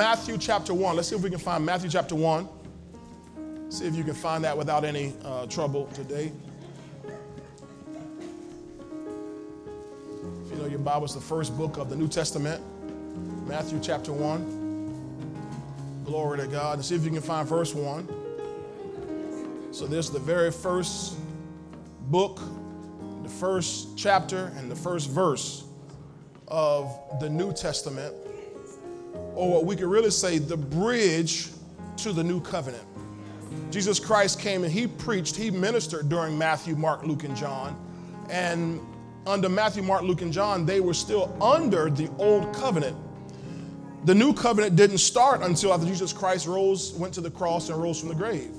[0.00, 0.96] Matthew chapter 1.
[0.96, 2.48] Let's see if we can find Matthew chapter 1.
[3.68, 6.32] See if you can find that without any uh, trouble today.
[10.24, 12.62] If you know your Bible, it's the first book of the New Testament,
[13.46, 16.02] Matthew chapter 1.
[16.06, 16.78] Glory to God.
[16.78, 18.08] And see if you can find verse 1.
[19.70, 21.14] So, this is the very first
[22.10, 22.40] book,
[23.22, 25.64] the first chapter, and the first verse
[26.48, 28.14] of the New Testament,
[29.34, 31.48] or what we could really say, the bridge
[31.98, 32.84] to the new covenant.
[33.70, 37.76] Jesus Christ came and he preached, he ministered during Matthew, Mark, Luke, and John.
[38.28, 38.80] And
[39.26, 42.96] under Matthew, Mark, Luke, and John, they were still under the old covenant.
[44.04, 47.80] The new covenant didn't start until after Jesus Christ rose, went to the cross, and
[47.80, 48.50] rose from the grave.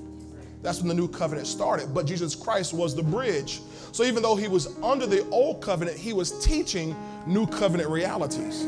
[0.61, 1.93] That's when the new covenant started.
[1.93, 3.61] But Jesus Christ was the bridge.
[3.91, 6.95] So even though he was under the old covenant, he was teaching
[7.25, 8.63] new covenant realities,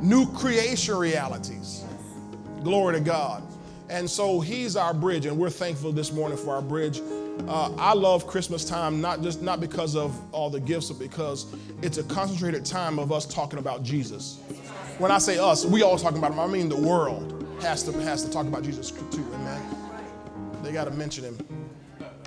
[0.00, 1.84] new creation realities.
[2.62, 3.42] Glory to God.
[3.90, 7.00] And so he's our bridge, and we're thankful this morning for our bridge.
[7.46, 11.46] Uh, I love Christmas time, not just not because of all the gifts, but because
[11.80, 14.40] it's a concentrated time of us talking about Jesus.
[14.98, 16.40] When I say us, we all talking about him.
[16.40, 19.26] I mean the world has to has to talk about Jesus too.
[19.34, 19.62] Amen.
[20.62, 21.38] They got to mention him.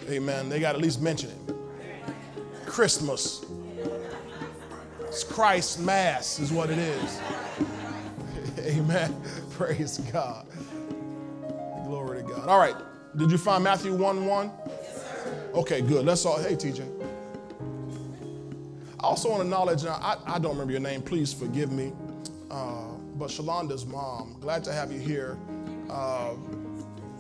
[0.09, 0.50] Amen.
[0.50, 1.56] They got to at least mention him.
[2.66, 3.45] Christmas.
[5.11, 7.19] It's Christ's Mass, is what it is.
[8.59, 9.13] Amen.
[9.49, 10.47] Praise God.
[11.85, 12.47] Glory to God.
[12.47, 12.77] All right.
[13.17, 14.51] Did you find Matthew 1 1?
[14.67, 15.05] Yes,
[15.53, 16.05] Okay, good.
[16.05, 16.39] Let's all.
[16.39, 16.89] Hey, TJ.
[19.01, 21.91] I also want to acknowledge, now, I, I don't remember your name, please forgive me,
[22.49, 25.37] uh, but Shalonda's mom, glad to have you here.
[25.89, 26.35] Uh,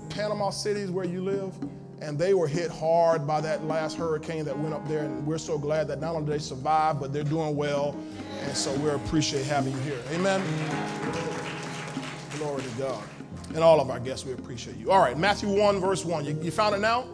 [0.07, 1.53] Panama City is where you live,
[2.01, 5.37] and they were hit hard by that last hurricane that went up there, and we're
[5.37, 7.95] so glad that not only they survived, but they're doing well,
[8.41, 9.99] and so we appreciate having you here.
[10.11, 10.43] Amen.
[12.37, 13.03] Glory to God.
[13.49, 14.91] And all of our guests, we appreciate you.
[14.91, 16.25] All right, Matthew 1, verse 1.
[16.25, 17.05] You, you found it now?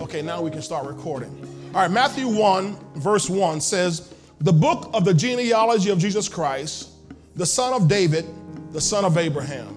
[0.00, 1.30] Okay, now we can start recording.
[1.74, 6.90] All right, Matthew 1, verse 1 says, The book of the genealogy of Jesus Christ,
[7.36, 8.26] the son of David,
[8.72, 9.74] the son of Abraham.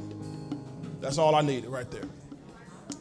[0.99, 2.05] That's all I needed right there.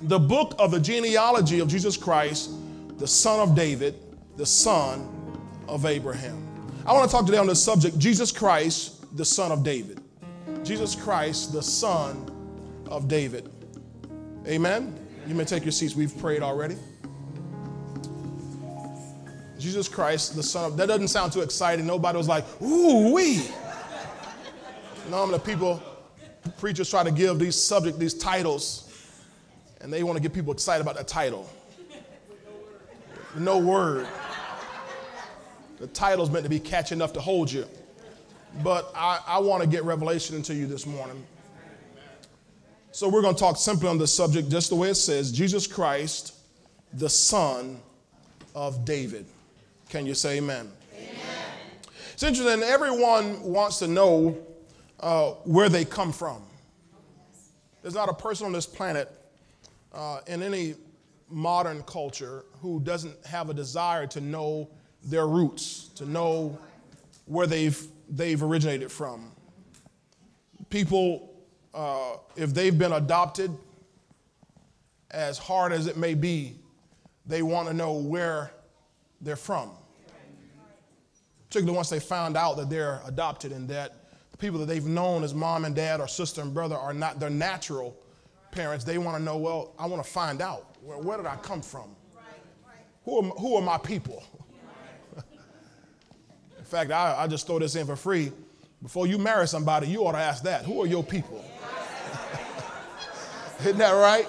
[0.02, 2.50] The book of the genealogy of Jesus Christ,
[2.98, 3.96] the son of David,
[4.36, 5.08] the son
[5.66, 6.44] of Abraham.
[6.86, 10.00] I want to talk today on the subject Jesus Christ, the son of David.
[10.62, 12.30] Jesus Christ, the son
[12.88, 13.50] of David.
[14.46, 14.98] Amen.
[15.26, 15.94] You may take your seats.
[15.94, 16.76] We've prayed already.
[19.58, 21.86] Jesus Christ, the Son of, that doesn't sound too exciting.
[21.86, 23.48] Nobody was like, ooh, wee.
[25.10, 25.82] Normally, people,
[26.58, 28.87] preachers try to give these subject, these titles,
[29.80, 31.48] and they want to get people excited about the title.
[33.36, 34.06] No word.
[35.78, 37.66] The title's meant to be catchy enough to hold you.
[38.62, 41.24] But I, I want to get revelation into you this morning.
[42.90, 45.66] So we're going to talk simply on this subject, just the way it says Jesus
[45.66, 46.34] Christ,
[46.94, 47.80] the Son
[48.54, 49.26] of David.
[49.88, 50.70] Can you say amen?
[50.94, 51.10] amen.
[52.14, 54.36] It's interesting, everyone wants to know
[54.98, 56.42] uh, where they come from.
[57.82, 59.17] There's not a person on this planet
[59.98, 60.76] uh, in any
[61.28, 64.70] modern culture who doesn't have a desire to know
[65.02, 66.56] their roots, to know
[67.26, 69.32] where they've, they've originated from.
[70.70, 71.34] People,
[71.74, 73.50] uh, if they've been adopted,
[75.10, 76.54] as hard as it may be,
[77.26, 78.52] they want to know where
[79.20, 79.70] they're from.
[81.48, 83.94] Particularly once they found out that they're adopted and that
[84.30, 87.18] the people that they've known as mom and dad or sister and brother are not
[87.18, 87.96] their natural
[88.50, 91.36] parents, they want to know, well, I want to find out where, where did I
[91.36, 91.94] come from?
[93.04, 94.22] Who are, who are my people?
[96.58, 98.32] in fact, I, I just throw this in for free.
[98.82, 100.64] Before you marry somebody, you ought to ask that.
[100.64, 101.44] Who are your people?
[103.60, 104.26] Isn't that right?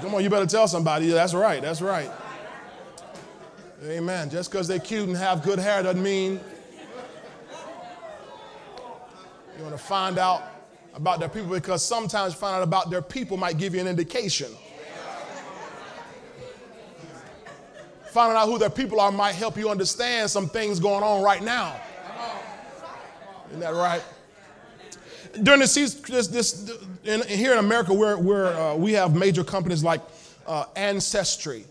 [0.00, 1.08] Come on, you better tell somebody.
[1.08, 2.10] That's right, that's right.
[3.84, 4.28] Amen.
[4.28, 6.40] Just because they're cute and have good hair doesn't mean
[9.56, 10.57] you want to find out
[10.94, 14.50] about their people because sometimes finding out about their people might give you an indication.
[18.10, 21.42] Finding out who their people are might help you understand some things going on right
[21.42, 21.78] now.
[23.48, 24.02] Isn't that right?
[25.42, 26.72] During the season, this, this,
[27.04, 30.00] in, here in America, where, where uh, we have major companies like
[30.46, 31.64] uh, Ancestry,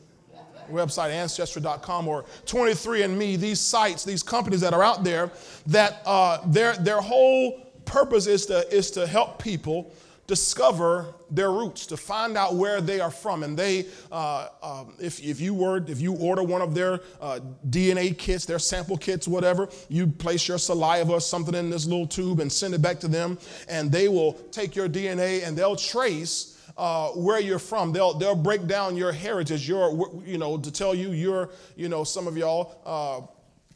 [0.72, 5.32] website ancestry.com or 23andme these sites these companies that are out there
[5.66, 9.94] that uh, their, their whole purpose is to, is to help people
[10.28, 13.44] discover their roots, to find out where they are from.
[13.44, 17.40] And they, uh, um, if, if you were, if you order one of their uh,
[17.70, 22.06] DNA kits, their sample kits, whatever, you place your saliva or something in this little
[22.06, 23.38] tube and send it back to them,
[23.70, 26.54] and they will take your DNA and they'll trace.
[26.76, 27.92] Uh, where you're from.
[27.92, 29.68] They'll they'll break down your heritage.
[29.68, 33.26] Your you know to tell you you're you know some of y'all uh,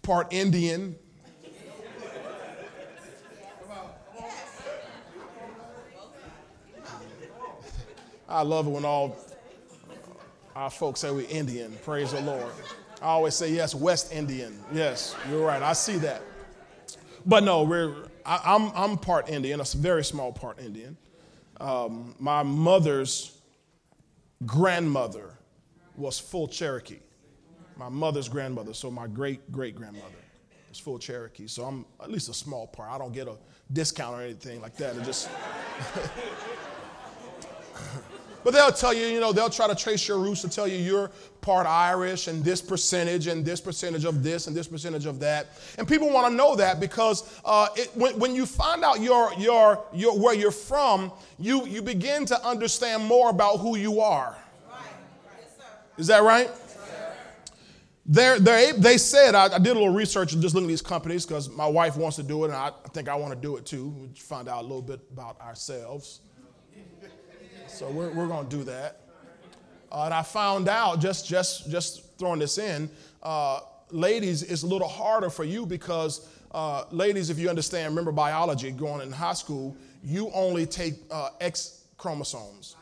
[0.04, 0.96] part Indian,
[8.32, 9.18] I love it when all
[10.56, 11.78] our folks say we're Indian.
[11.84, 12.52] Praise the Lord.
[13.02, 14.58] I always say, yes, West Indian.
[14.72, 15.62] Yes, you're right.
[15.62, 16.22] I see that.
[17.26, 17.94] But no, we're,
[18.26, 20.96] I, am I'm, I'm part Indian, a very small part Indian.
[21.60, 23.38] Um, my mother's
[24.46, 25.38] grandmother
[25.96, 27.00] was full Cherokee.
[27.76, 30.16] My mother's grandmother, so my great great grandmother
[30.70, 31.48] was full Cherokee.
[31.48, 32.92] So I'm at least a small part.
[32.92, 33.36] I don't get a
[33.74, 34.96] discount or anything like that.
[34.96, 35.30] It just
[38.44, 40.78] But they'll tell you, you know, they'll try to trace your roots to tell you
[40.78, 41.12] you're
[41.42, 45.48] part Irish and this percentage and this percentage of this and this percentage of that.
[45.78, 49.34] And people want to know that because uh, it, when, when you find out your,
[49.36, 54.38] your, your, where you're from, you, you begin to understand more about who you are.
[55.98, 56.50] Is that right?
[58.06, 60.82] They're, they're, they said, I, I, did a little research and just looking at these
[60.82, 63.58] companies because my wife wants to do it and I, think I want to do
[63.58, 63.90] it too.
[63.90, 66.22] We find out a little bit about ourselves.
[67.82, 69.00] So we're, we're going to do that.
[69.92, 72.88] Uh, and I found out, just, just, just throwing this in,
[73.24, 78.12] uh, ladies, it's a little harder for you because, uh, ladies, if you understand, remember
[78.12, 82.76] biology, going in high school, you only take uh, X chromosomes.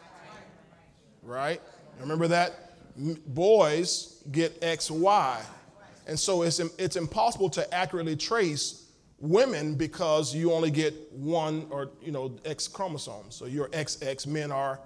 [1.24, 1.62] Right?
[2.02, 2.74] Remember that?
[3.28, 5.40] Boys get XY.
[6.08, 8.88] And so it's, it's impossible to accurately trace
[9.18, 13.36] women because you only get one or you know X chromosomes.
[13.36, 14.80] So you're XX, men are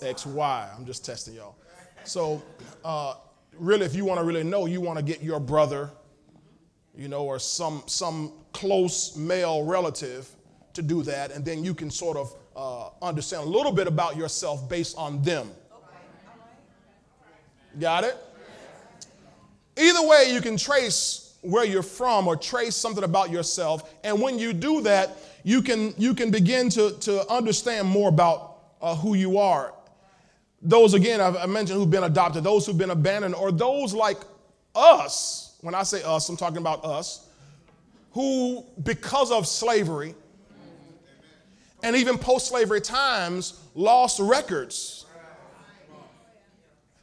[0.00, 0.76] XY.
[0.76, 1.56] I'm just testing y'all.
[2.04, 2.42] So,
[2.84, 3.14] uh,
[3.58, 5.90] really, if you want to really know, you want to get your brother,
[6.96, 10.28] you know, or some some close male relative
[10.74, 14.16] to do that, and then you can sort of uh, understand a little bit about
[14.16, 15.50] yourself based on them.
[17.78, 18.16] Got it?
[19.76, 24.38] Either way, you can trace where you're from or trace something about yourself, and when
[24.38, 29.14] you do that, you can you can begin to to understand more about uh, who
[29.14, 29.72] you are
[30.60, 34.18] those, again, I mentioned who've been adopted, those who've been abandoned, or those like
[34.74, 37.28] us, when I say us, I'm talking about us,
[38.12, 40.14] who, because of slavery
[41.82, 45.06] and even post slavery times, lost records,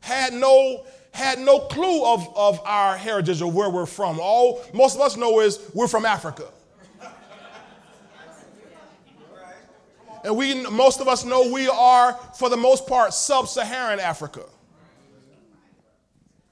[0.01, 4.19] had no had no clue of, of our heritage or where we're from.
[4.19, 6.43] All most of us know is we're from Africa.
[10.25, 14.45] And we, most of us know we are, for the most part, sub Saharan Africa.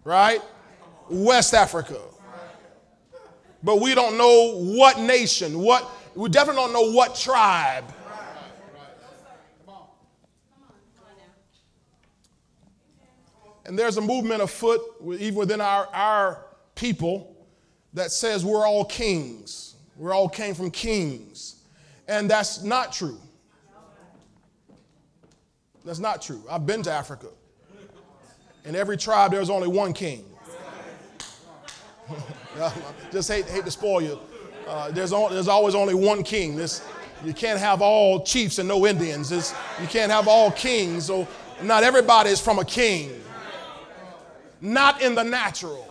[0.03, 0.41] Right?
[1.09, 1.99] West Africa.
[3.63, 7.85] But we don't know what nation, what, we definitely don't know what tribe.
[13.65, 14.81] And there's a movement afoot,
[15.17, 17.35] even within our, our people,
[17.93, 19.77] that says we're all kings.
[19.97, 21.63] We all came from kings.
[22.07, 23.19] And that's not true.
[25.85, 26.43] That's not true.
[26.49, 27.27] I've been to Africa.
[28.65, 30.25] In every tribe, there's only one king.
[33.11, 34.19] Just hate, hate to spoil you.
[34.67, 36.55] Uh, there's, there's always only one king.
[36.55, 36.81] This,
[37.25, 39.31] you can't have all chiefs and no Indians.
[39.81, 41.05] You can't have all kings.
[41.05, 41.27] So
[41.61, 43.21] not everybody is from a king.
[44.61, 45.89] Not in the natural.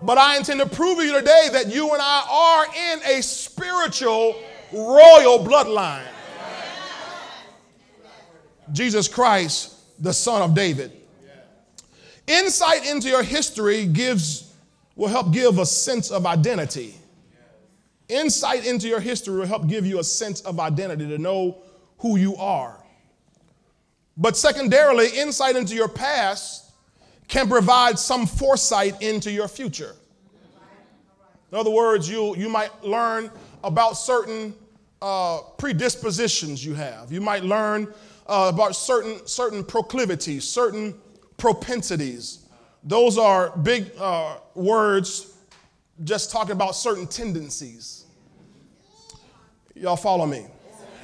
[0.00, 3.22] But I intend to prove to you today that you and I are in a
[3.22, 4.36] spiritual
[4.72, 6.06] royal bloodline.
[8.70, 10.92] Jesus Christ, the son of David.
[12.26, 14.54] Insight into your history gives,
[14.94, 16.94] will help give a sense of identity.
[18.08, 21.58] Insight into your history will help give you a sense of identity to know
[21.98, 22.78] who you are.
[24.16, 26.72] But secondarily, insight into your past
[27.28, 29.94] can provide some foresight into your future.
[31.50, 33.30] In other words, you, you might learn
[33.64, 34.54] about certain
[35.00, 37.10] uh, predispositions you have.
[37.10, 37.92] You might learn
[38.32, 40.94] uh, about certain, certain proclivities, certain
[41.36, 42.46] propensities.
[42.82, 45.36] Those are big uh, words
[46.02, 48.06] just talking about certain tendencies.
[49.74, 50.46] Y'all follow me?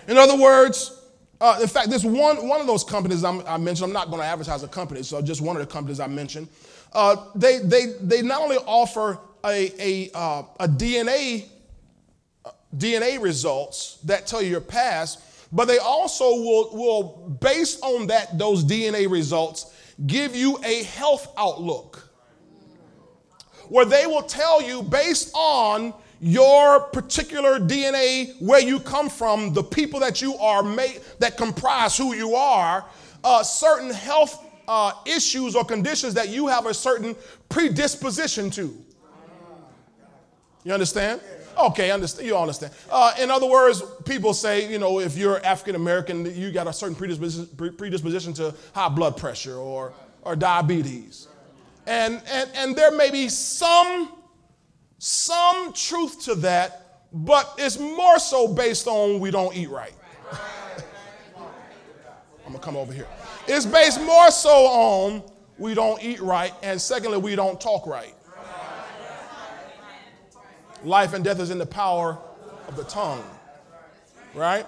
[0.08, 1.02] In other words,
[1.38, 4.22] uh, in fact, this one, one of those companies I'm, i mentioned, I'm not going
[4.22, 6.48] to advertise a company, so just one of the companies I mentioned,
[6.94, 11.44] uh, they, they, they not only offer a, a, uh, a DNA
[12.76, 15.20] DNA results that tell you your past,
[15.52, 19.74] but they also will, will based on that those DNA results,
[20.06, 22.10] give you a health outlook.
[23.68, 29.62] Where they will tell you based on your particular DNA, where you come from, the
[29.62, 32.84] people that you are made that comprise who you are,
[33.24, 37.16] uh, certain health uh, issues or conditions that you have a certain
[37.48, 38.76] predisposition to.
[40.64, 41.20] You understand?
[41.58, 42.26] Okay, understand.
[42.28, 42.72] You understand.
[42.90, 46.72] Uh, in other words, people say, you know, if you're African American, you got a
[46.72, 51.26] certain predisposition, predisposition to high blood pressure or, or diabetes.
[51.86, 54.12] And, and, and there may be some,
[54.98, 59.94] some truth to that, but it's more so based on we don't eat right.
[62.46, 63.08] I'm gonna come over here.
[63.48, 65.22] It's based more so on
[65.58, 68.14] we don't eat right, and secondly, we don't talk right.
[70.84, 72.18] Life and death is in the power
[72.68, 73.24] of the tongue,
[74.34, 74.66] right?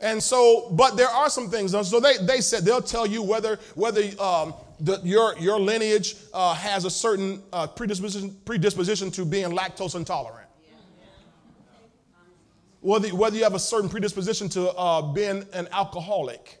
[0.00, 1.72] And so, but there are some things.
[1.88, 6.54] So they, they said they'll tell you whether whether um, the, your your lineage uh,
[6.54, 10.48] has a certain uh, predisposition predisposition to being lactose intolerant.
[12.80, 16.58] Whether, whether you have a certain predisposition to uh, being an alcoholic.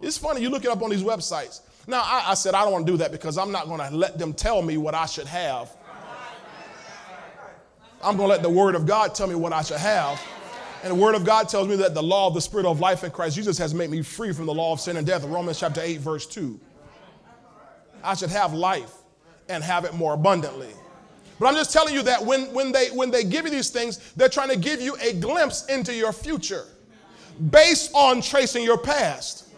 [0.00, 1.62] It's funny, you look it up on these websites.
[1.88, 3.96] Now, I, I said I don't want to do that because I'm not going to
[3.96, 5.74] let them tell me what I should have.
[8.02, 10.22] I'm going to let the Word of God tell me what I should have.
[10.82, 13.02] And the Word of God tells me that the law of the Spirit of life
[13.02, 15.24] in Christ Jesus has made me free from the law of sin and death.
[15.24, 16.60] Romans chapter 8, verse 2.
[18.04, 18.92] I should have life
[19.48, 20.70] and have it more abundantly.
[21.38, 24.12] But I'm just telling you that when, when, they, when they give you these things,
[24.14, 26.64] they're trying to give you a glimpse into your future
[27.50, 29.48] based on tracing your past.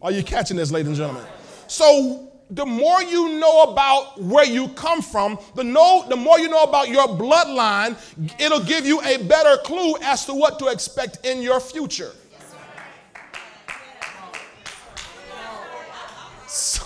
[0.00, 1.24] Are you catching this, ladies and gentlemen?
[1.68, 6.48] So the more you know about where you come from, the, know, the more you
[6.48, 7.96] know about your bloodline,
[8.38, 12.12] it'll give you a better clue as to what to expect in your future.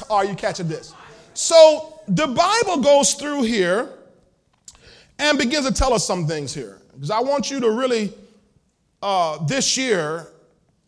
[0.08, 0.94] Are you catching this?
[1.35, 3.90] So the Bible goes through here
[5.18, 6.80] and begins to tell us some things here.
[6.94, 8.12] Because I want you to really,
[9.02, 10.28] uh, this year,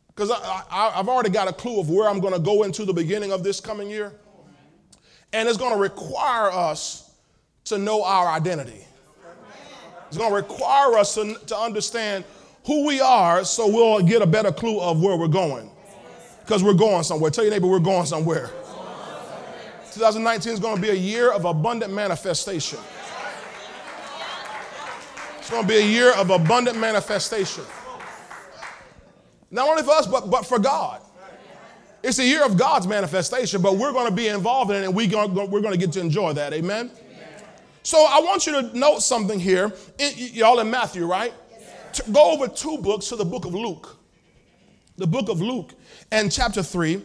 [0.06, 0.30] because
[0.70, 3.42] I've already got a clue of where I'm going to go into the beginning of
[3.42, 4.12] this coming year.
[5.32, 7.10] And it's going to require us
[7.64, 8.84] to know our identity.
[10.08, 12.24] It's going to require us to, to understand
[12.64, 15.70] who we are so we'll get a better clue of where we're going.
[16.40, 17.30] Because we're going somewhere.
[17.30, 18.50] Tell your neighbor we're going somewhere.
[19.92, 22.78] 2019 is going to be a year of abundant manifestation.
[25.38, 27.64] It's going to be a year of abundant manifestation.
[29.50, 31.02] Not only for us, but, but for God.
[32.02, 34.94] It's a year of God's manifestation, but we're going to be involved in it and
[34.94, 36.52] we we're going to get to enjoy that.
[36.52, 36.90] Amen?
[37.82, 39.72] So I want you to note something here.
[39.98, 41.32] Y'all in Matthew, right?
[41.50, 43.96] Yes, Go over two books to the book of Luke.
[44.96, 45.72] The book of Luke
[46.10, 47.02] and chapter 3.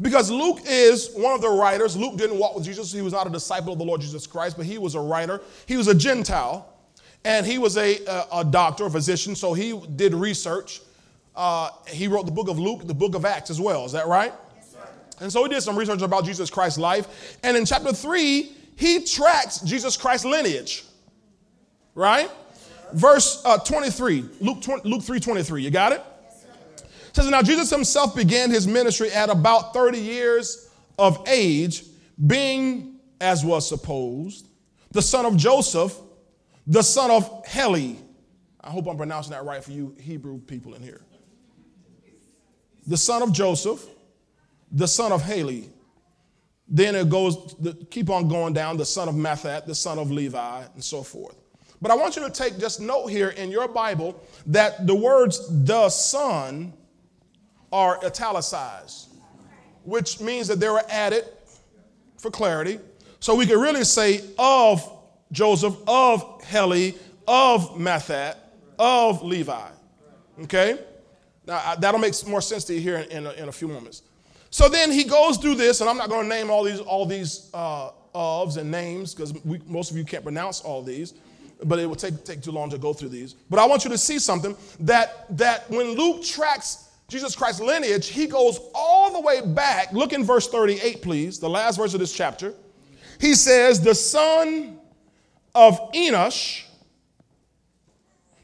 [0.00, 1.96] Because Luke is one of the writers.
[1.96, 2.92] Luke didn't walk with Jesus.
[2.92, 5.40] He was not a disciple of the Lord Jesus Christ, but he was a writer.
[5.64, 6.70] He was a Gentile,
[7.24, 10.82] and he was a, a, a doctor, a physician, so he did research
[11.36, 13.84] uh, he wrote the book of Luke, the book of Acts as well.
[13.84, 14.32] Is that right?
[14.56, 14.76] Yes,
[15.20, 17.38] and so he did some research about Jesus Christ's life.
[17.42, 20.84] And in chapter 3, he tracks Jesus Christ's lineage.
[21.94, 22.30] Right?
[22.92, 25.62] Verse uh, 23, Luke, 20, Luke 3 23.
[25.62, 26.02] You got it?
[26.22, 26.44] Yes,
[27.12, 31.84] says, Now Jesus himself began his ministry at about 30 years of age,
[32.26, 34.48] being, as was supposed,
[34.92, 35.98] the son of Joseph,
[36.66, 37.98] the son of Heli.
[38.62, 41.02] I hope I'm pronouncing that right for you Hebrew people in here
[42.86, 43.84] the son of Joseph,
[44.70, 45.68] the son of Heli.
[46.68, 47.54] Then it goes,
[47.90, 51.36] keep on going down, the son of Matthat, the son of Levi, and so forth.
[51.80, 55.46] But I want you to take just note here in your Bible that the words
[55.64, 56.72] the son
[57.70, 59.10] are italicized,
[59.84, 61.24] which means that they were added
[62.18, 62.80] for clarity.
[63.20, 64.90] So we could really say of
[65.32, 66.96] Joseph, of Heli,
[67.28, 68.36] of Matthat,
[68.78, 69.68] of Levi.
[70.44, 70.78] Okay?
[71.46, 74.02] Now, that'll make more sense to you here in, in, a, in a few moments.
[74.50, 77.06] So then he goes through this, and I'm not going to name all these, all
[77.06, 79.34] these uh, ofs and names because
[79.66, 81.14] most of you can't pronounce all these,
[81.64, 83.34] but it will take, take too long to go through these.
[83.34, 88.08] But I want you to see something that, that when Luke tracks Jesus Christ's lineage,
[88.08, 89.92] he goes all the way back.
[89.92, 92.52] Look in verse 38, please, the last verse of this chapter.
[93.20, 94.78] He says, The son
[95.54, 96.64] of Enosh,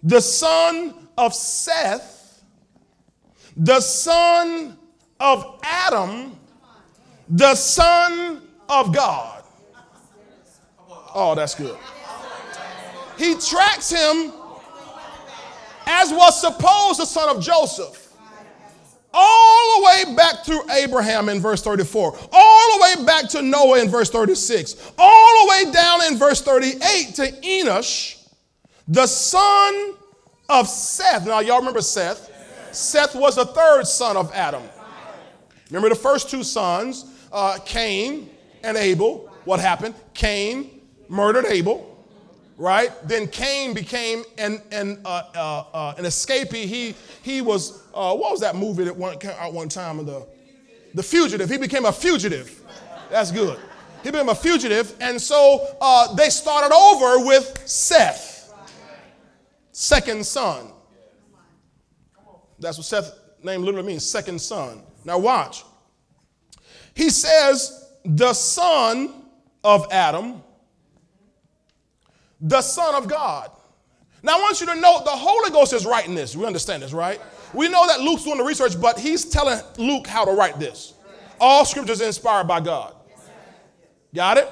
[0.03, 2.22] the son of Seth,
[3.57, 4.77] the son
[5.21, 6.39] of Adam,
[7.29, 9.45] the son of God.
[11.15, 11.77] Oh, that's good.
[13.19, 14.33] He tracks him
[15.87, 17.99] as was supposed the son of Joseph.
[19.15, 23.81] All the way back through Abraham in verse 34, all the way back to Noah
[23.81, 28.27] in verse 36, all the way down in verse 38 to Enosh,
[28.89, 29.95] the son
[30.49, 31.27] of Seth.
[31.27, 32.32] Now, y'all remember Seth?
[32.73, 34.63] Seth was the third son of Adam.
[35.71, 38.29] Remember the first two sons, uh, Cain
[38.63, 39.31] and Abel.
[39.45, 39.95] What happened?
[40.15, 41.93] Cain murdered Abel
[42.63, 42.91] right?
[43.09, 46.65] Then Cain became an, an, uh, uh, uh, an escapee.
[46.65, 50.05] He, he was, uh, what was that movie that went out one time?
[50.05, 50.27] The,
[50.95, 51.51] the Fugitive.
[51.51, 52.61] He became a fugitive.
[53.11, 53.59] That's good.
[54.03, 54.95] He became a fugitive.
[55.01, 58.53] And so uh, they started over with Seth,
[59.73, 60.72] second son.
[62.63, 64.83] That's what Seth name literally means, second son.
[65.05, 65.65] Now watch.
[66.95, 69.25] He says, the son
[69.65, 70.43] of Adam
[72.43, 73.51] the Son of God.
[74.23, 76.37] Now, I want you to note the Holy Ghost is writing this.
[76.37, 77.21] We understand this, right?
[77.55, 80.95] We know that Luke's doing the research, but he's telling Luke how to write this.
[81.41, 82.95] All scriptures inspired by God.
[84.15, 84.49] Got it?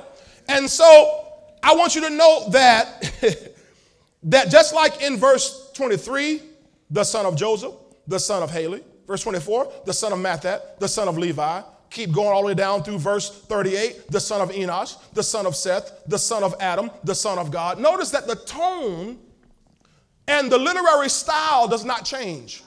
[0.48, 1.26] And so
[1.62, 3.12] I want you to note that
[4.24, 6.42] that just like in verse 23,
[6.90, 7.74] the son of Joseph,
[8.10, 12.12] the son of Heli, verse 24, the son of Matthat, the son of Levi, Keep
[12.12, 15.56] going all the way down through verse 38 the son of Enosh, the son of
[15.56, 17.80] Seth, the son of Adam, the son of God.
[17.80, 19.18] Notice that the tone
[20.28, 22.62] and the literary style does not change.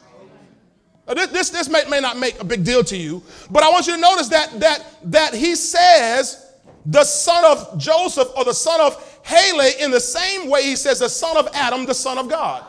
[1.07, 3.87] This, this, this may, may not make a big deal to you, but I want
[3.87, 6.53] you to notice that, that, that he says
[6.85, 10.99] the son of Joseph or the son of Heli in the same way he says
[10.99, 12.65] the son of Adam, the son of God.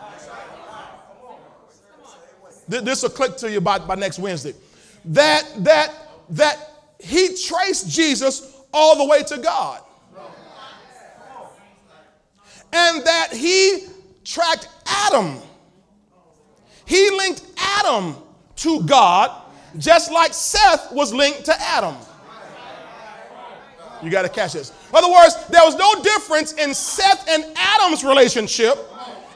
[2.68, 4.54] This will click to you by, by next Wednesday.
[5.04, 5.92] That, that
[6.30, 9.82] that he traced Jesus all the way to God.
[12.72, 13.86] And that he
[14.24, 15.38] tracked Adam.
[16.86, 18.16] He linked Adam
[18.56, 19.42] to God
[19.78, 21.96] just like Seth was linked to Adam.
[24.02, 24.70] You got to catch this.
[24.90, 28.76] In other words, there was no difference in Seth and Adam's relationship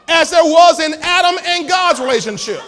[0.08, 2.60] as there was in Adam and God's relationship.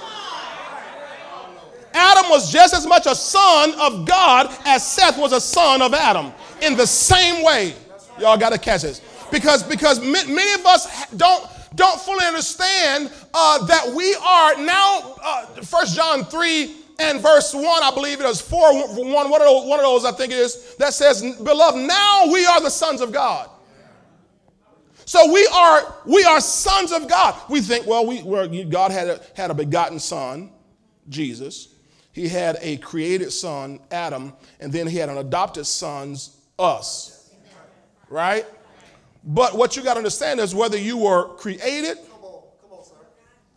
[1.93, 5.95] Adam was just as much a son of God as Seth was a son of
[5.95, 7.75] Adam in the same way.
[8.19, 9.01] Y'all got to catch this.
[9.31, 15.47] Because, because many of us don't, don't fully understand uh, that we are now, uh,
[15.69, 19.67] 1 John 3 and verse 1, I believe it is 4, 1, one of, those,
[19.67, 23.01] one of those I think it is, that says, Beloved, now we are the sons
[23.01, 23.49] of God.
[25.07, 27.35] So we are we are sons of God.
[27.49, 30.53] We think, well, we God had a, had a begotten son,
[31.09, 31.75] Jesus.
[32.13, 37.31] He had a created son, Adam, and then he had an adopted son's us.
[38.09, 38.45] Right?
[39.23, 41.99] But what you got to understand is whether you were created,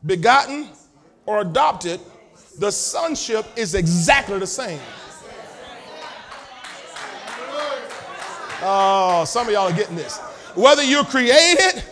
[0.06, 0.70] begotten,
[1.26, 2.00] or adopted,
[2.60, 4.80] the sonship is exactly the same.
[8.62, 10.20] Oh, some of y'all are getting this.
[10.56, 11.84] Whether you're created,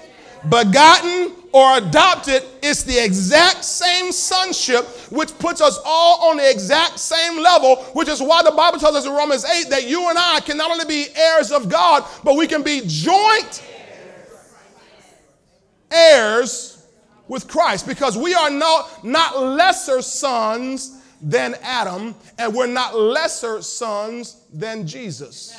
[0.48, 7.00] begotten, or adopted, it's the exact same sonship, which puts us all on the exact
[7.00, 10.18] same level, which is why the Bible tells us in Romans 8 that you and
[10.18, 13.64] I can not only be heirs of God, but we can be joint
[15.92, 16.86] heirs
[17.28, 23.62] with Christ because we are not, not lesser sons than Adam, and we're not lesser
[23.62, 25.56] sons than Jesus.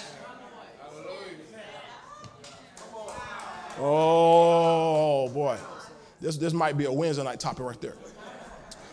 [3.78, 5.56] Oh boy.
[6.22, 7.96] This, this might be a Wednesday night topic right there.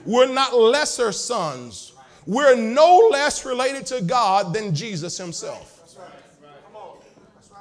[0.04, 1.94] We're not lesser sons.
[2.26, 5.76] We're no less related to God than Jesus himself.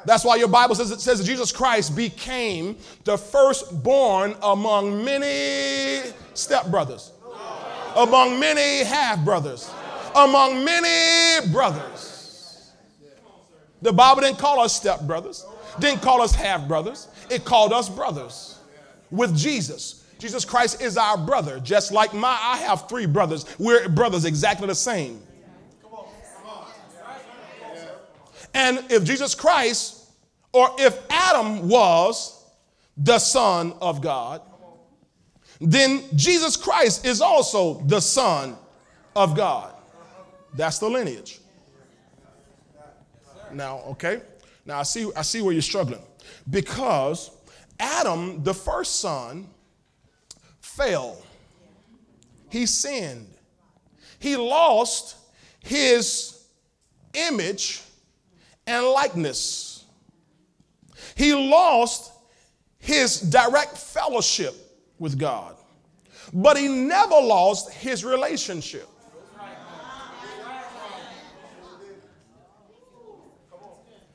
[0.06, 7.10] That's why your Bible says it says Jesus Christ became the firstborn among many stepbrothers,
[7.94, 9.70] among many half brothers,
[10.14, 12.72] among many brothers.
[13.82, 15.44] The Bible didn't call us stepbrothers,
[15.78, 18.57] didn't call us half brothers, it called us brothers
[19.10, 20.04] with Jesus.
[20.18, 23.44] Jesus Christ is our brother, just like my, I have three brothers.
[23.58, 25.22] We're brothers exactly the same.
[28.54, 30.10] And if Jesus Christ,
[30.52, 32.44] or if Adam was
[32.96, 34.42] the Son of God,
[35.60, 38.56] then Jesus Christ is also the Son
[39.14, 39.74] of God.
[40.54, 41.40] That's the lineage.
[43.52, 44.22] Now, okay?
[44.64, 46.02] Now I see I see where you're struggling.
[46.48, 47.30] Because
[47.78, 49.48] Adam, the first son,
[50.60, 51.20] fell.
[52.50, 53.28] He sinned.
[54.18, 55.16] He lost
[55.60, 56.44] his
[57.14, 57.82] image
[58.66, 59.84] and likeness.
[61.14, 62.12] He lost
[62.78, 64.54] his direct fellowship
[64.98, 65.56] with God.
[66.32, 68.88] but he never lost his relationship.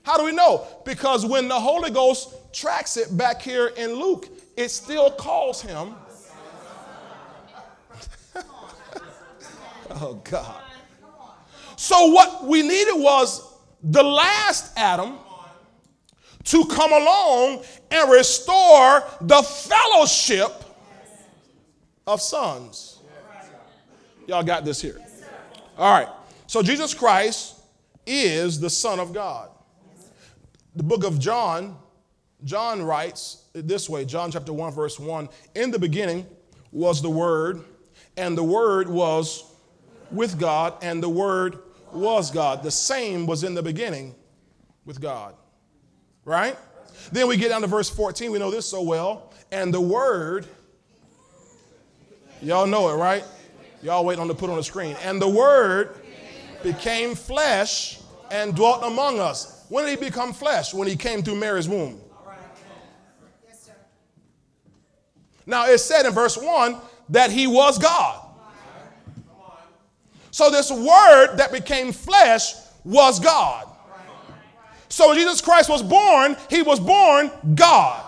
[0.03, 0.67] How do we know?
[0.85, 5.95] Because when the Holy Ghost tracks it back here in Luke, it still calls him.
[9.91, 10.61] oh, God.
[11.77, 13.49] So, what we needed was
[13.81, 15.15] the last Adam
[16.45, 20.51] to come along and restore the fellowship
[22.05, 22.99] of sons.
[24.27, 24.99] Y'all got this here?
[25.77, 26.09] All right.
[26.47, 27.55] So, Jesus Christ
[28.05, 29.49] is the Son of God
[30.75, 31.77] the book of John,
[32.43, 36.25] John writes this way John chapter 1, verse 1 In the beginning
[36.71, 37.63] was the Word,
[38.17, 39.51] and the Word was
[40.11, 41.59] with God, and the Word
[41.91, 42.63] was God.
[42.63, 44.15] The same was in the beginning
[44.85, 45.35] with God.
[46.25, 46.57] Right?
[47.11, 48.31] Then we get down to verse 14.
[48.31, 49.31] We know this so well.
[49.51, 50.47] And the Word,
[52.41, 53.23] y'all know it, right?
[53.81, 54.95] Y'all wait on to put on the screen.
[55.03, 55.97] And the Word
[56.63, 57.99] became flesh
[58.31, 59.52] and dwelt among us.
[59.69, 60.73] When did he become flesh?
[60.73, 61.99] When he came through Mary's womb.
[65.45, 66.77] Now it said in verse 1
[67.09, 68.19] that he was God.
[70.31, 73.67] So this word that became flesh was God.
[74.89, 78.03] So Jesus Christ was born, he was born God.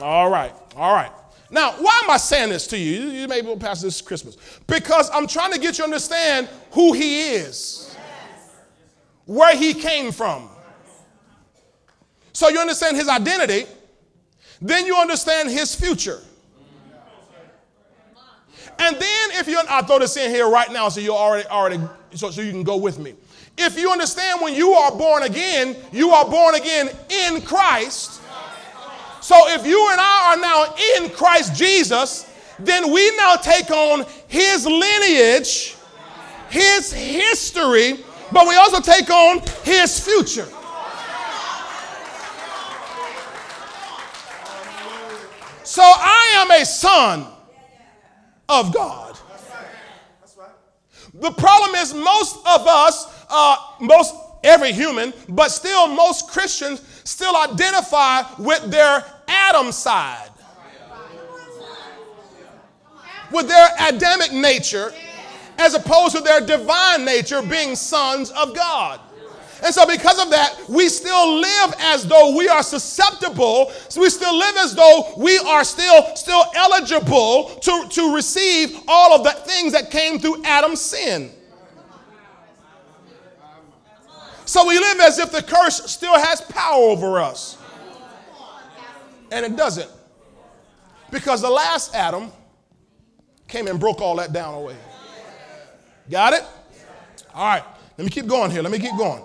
[0.00, 1.10] All right, all right.
[1.50, 3.08] Now, why am I saying this to you?
[3.08, 4.36] You may be past this Christmas.
[4.66, 7.96] Because I'm trying to get you to understand who he is,
[9.24, 10.50] where he came from.
[12.32, 13.66] So you understand his identity,
[14.60, 16.20] then you understand his future.
[18.78, 21.80] And then if you, I'll throw this in here right now so you already, already,
[22.14, 23.14] so, so you can go with me.
[23.56, 28.20] If you understand when you are born again, you are born again in Christ.
[29.28, 34.06] So if you and I are now in Christ Jesus, then we now take on
[34.26, 35.76] his lineage,
[36.48, 40.46] his history, but we also take on his future.
[45.62, 47.26] So I am a son
[48.48, 49.18] of God.
[51.12, 57.36] The problem is, most of us, uh, most every human, but still most Christians still
[57.36, 60.30] identify with their Adam side,
[63.30, 64.92] with their Adamic nature,
[65.58, 69.00] as opposed to their divine nature being sons of God.
[69.62, 73.72] And so, because of that, we still live as though we are susceptible.
[73.88, 79.14] So we still live as though we are still still eligible to, to receive all
[79.14, 81.32] of the things that came through Adam's sin.
[84.44, 87.57] So we live as if the curse still has power over us.
[89.30, 89.90] And it doesn't.
[91.10, 92.30] Because the last Adam
[93.46, 94.76] came and broke all that down away.
[96.10, 96.44] Got it?
[97.34, 97.64] All right.
[97.96, 98.62] Let me keep going here.
[98.62, 99.22] Let me keep going.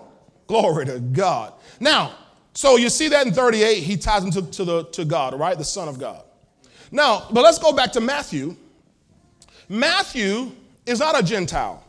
[0.48, 1.54] Glory to God.
[1.80, 2.16] Now,
[2.54, 5.58] so you see that in 38, he ties him to, to, the, to God, right?
[5.58, 6.24] The Son of God.
[6.92, 8.56] Now, but let's go back to Matthew.
[9.68, 10.52] Matthew
[10.86, 11.84] is not a Gentile.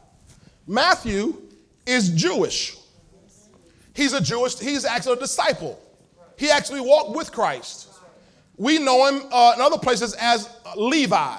[0.66, 1.42] Matthew
[1.84, 2.76] is Jewish.
[3.94, 5.80] He's a Jewish, he's actually a disciple.
[6.36, 7.93] He actually walked with Christ.
[8.56, 11.36] We know him uh, in other places as Levi,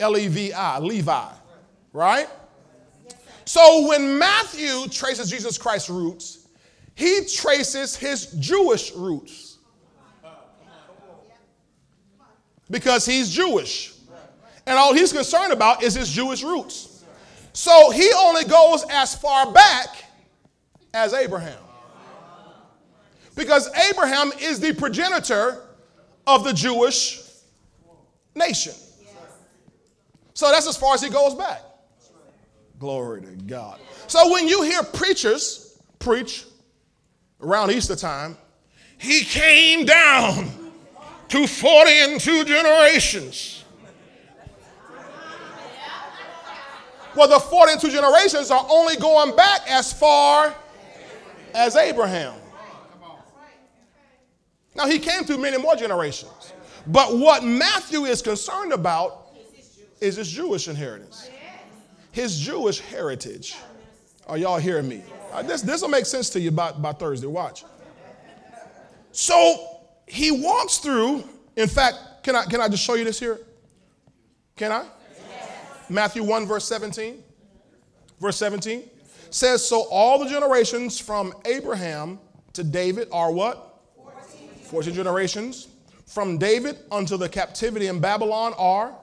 [0.00, 1.28] L E V I, Levi,
[1.92, 2.28] right?
[3.44, 6.48] So when Matthew traces Jesus Christ's roots,
[6.94, 9.58] he traces his Jewish roots
[12.70, 13.92] because he's Jewish.
[14.66, 17.04] And all he's concerned about is his Jewish roots.
[17.52, 19.88] So he only goes as far back
[20.94, 21.58] as Abraham.
[23.36, 25.63] Because Abraham is the progenitor
[26.26, 27.22] of the Jewish
[28.34, 28.74] nation.
[30.34, 31.62] So that's as far as he goes back.
[32.78, 33.78] Glory to God.
[34.08, 36.44] So when you hear preachers preach
[37.40, 38.36] around Easter time,
[38.98, 40.50] he came down
[41.28, 43.64] to 40 and two generations.
[47.16, 50.52] Well, the 40 and two generations are only going back as far
[51.54, 52.34] as Abraham.
[54.74, 56.52] Now, he came through many more generations.
[56.86, 59.32] But what Matthew is concerned about
[60.00, 61.30] is his Jewish inheritance,
[62.12, 63.56] his Jewish heritage.
[64.26, 65.02] Are y'all hearing me?
[65.32, 67.26] Uh, this this will make sense to you by, by Thursday.
[67.26, 67.64] Watch.
[69.12, 71.24] So he walks through.
[71.56, 73.38] In fact, can I, can I just show you this here?
[74.56, 74.86] Can I?
[75.88, 77.22] Matthew 1, verse 17.
[78.20, 78.88] Verse 17
[79.30, 82.18] says, So all the generations from Abraham
[82.54, 83.73] to David are what?
[84.64, 85.68] 14 generations.
[86.06, 88.94] from David unto the captivity in Babylon are?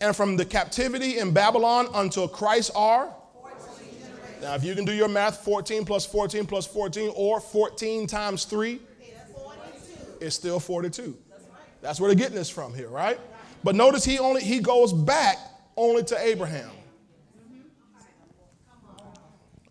[0.00, 3.12] And from the captivity in Babylon until Christ are?
[4.40, 8.44] Now, if you can do your math, 14 plus 14 plus 14 or 14 times
[8.44, 8.80] 3,
[10.20, 11.16] it's still 42.
[11.80, 13.18] That's where they're getting this from here, right?
[13.64, 15.38] But notice he only he goes back
[15.76, 16.70] only to Abraham.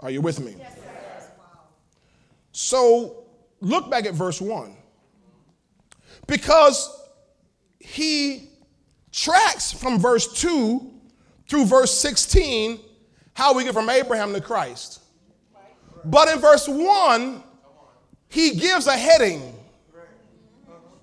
[0.02, 0.56] Are you with me?
[2.52, 3.17] So
[3.62, 4.76] look back at verse 1.
[6.28, 7.06] Because
[7.80, 8.50] he
[9.12, 10.92] tracks from verse 2
[11.48, 12.80] through verse 16
[13.34, 15.02] how we get from Abraham to Christ.
[16.04, 17.44] But in verse 1,
[18.30, 19.54] he gives a heading,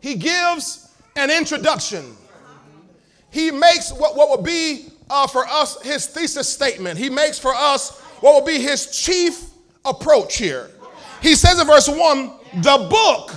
[0.01, 2.17] he gives an introduction.
[3.31, 6.99] He makes what, what would be uh, for us his thesis statement.
[6.99, 9.45] He makes for us what will be his chief
[9.85, 10.71] approach here.
[11.23, 13.33] He says in verse 1 the book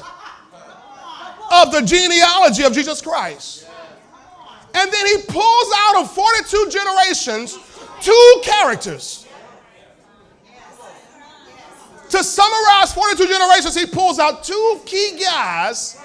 [1.51, 3.67] of the genealogy of Jesus Christ.
[4.73, 7.57] And then he pulls out of 42 generations
[8.01, 9.25] two characters.
[12.09, 15.99] To summarize 42 generations, he pulls out two key guys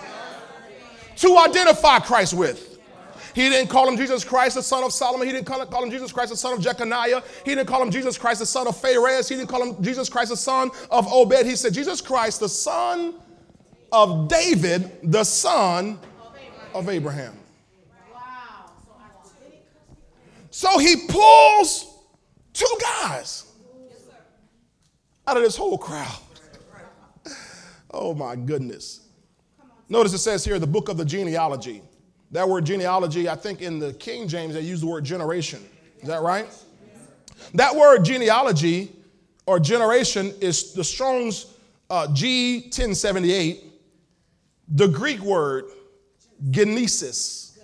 [1.16, 2.71] to identify Christ with.
[3.34, 5.26] He didn't call him Jesus Christ, the son of Solomon.
[5.26, 7.22] He didn't call him Jesus Christ, the son of Jeconiah.
[7.44, 9.28] He didn't call him Jesus Christ, the son of Phares.
[9.28, 11.46] He didn't call him Jesus Christ, the son of Obed.
[11.46, 13.14] He said, Jesus Christ, the son
[13.90, 15.98] of David, the son
[16.74, 17.38] of Abraham.
[20.50, 21.98] So he pulls
[22.52, 23.50] two guys
[25.26, 26.18] out of this whole crowd.
[27.94, 29.02] Oh my goodness.
[29.90, 31.82] Notice it says here the book of the genealogy.
[32.32, 35.62] That word genealogy, I think in the King James, they use the word generation.
[36.00, 36.46] Is that right?
[37.54, 38.90] That word genealogy
[39.46, 41.46] or generation is the Strong's
[41.90, 43.64] uh, G1078,
[44.68, 45.66] the Greek word
[46.50, 47.58] genesis.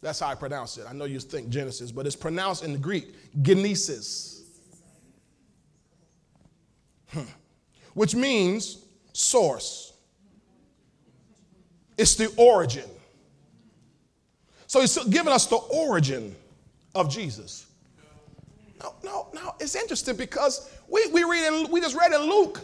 [0.00, 0.86] That's how I pronounce it.
[0.88, 4.42] I know you think Genesis, but it's pronounced in the Greek genesis,
[7.08, 7.22] hmm.
[7.94, 9.94] which means source.
[11.96, 12.84] It's the origin.
[14.66, 16.34] So he's giving us the origin
[16.94, 17.66] of Jesus.
[18.82, 19.54] No, no, no.
[19.60, 22.60] It's interesting because we, we read in, we just read in Luke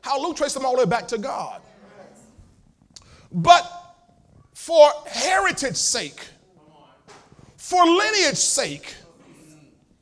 [0.00, 1.60] how Luke traced them all the way back to God.
[3.30, 3.70] But
[4.52, 6.26] for heritage sake,
[7.56, 8.94] for lineage sake,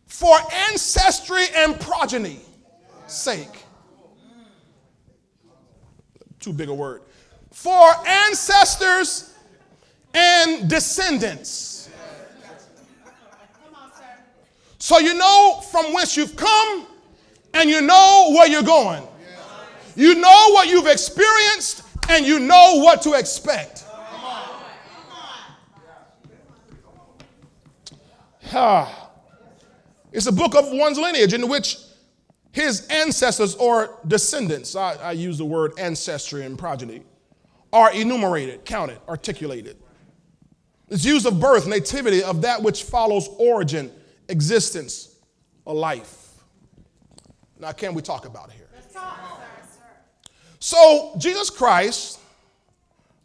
[0.06, 0.36] for
[0.70, 2.40] ancestry and progeny
[3.06, 3.48] sake,
[6.40, 7.02] too big a word,
[7.50, 9.29] for ancestors
[10.14, 11.88] and descendants.
[14.78, 16.86] So you know from whence you've come
[17.54, 19.06] and you know where you're going.
[19.94, 23.84] You know what you've experienced and you know what to expect.
[28.52, 29.10] Ah.
[30.12, 31.76] It's a book of one's lineage in which
[32.52, 37.02] his ancestors or descendants, I, I use the word ancestry and progeny,
[37.72, 39.76] are enumerated, counted, articulated.
[40.90, 43.92] It's use of birth, nativity, of that which follows origin,
[44.28, 45.16] existence,
[45.64, 46.32] or life.
[47.58, 48.66] Now, can we talk about it here?
[50.58, 52.20] So, Jesus Christ,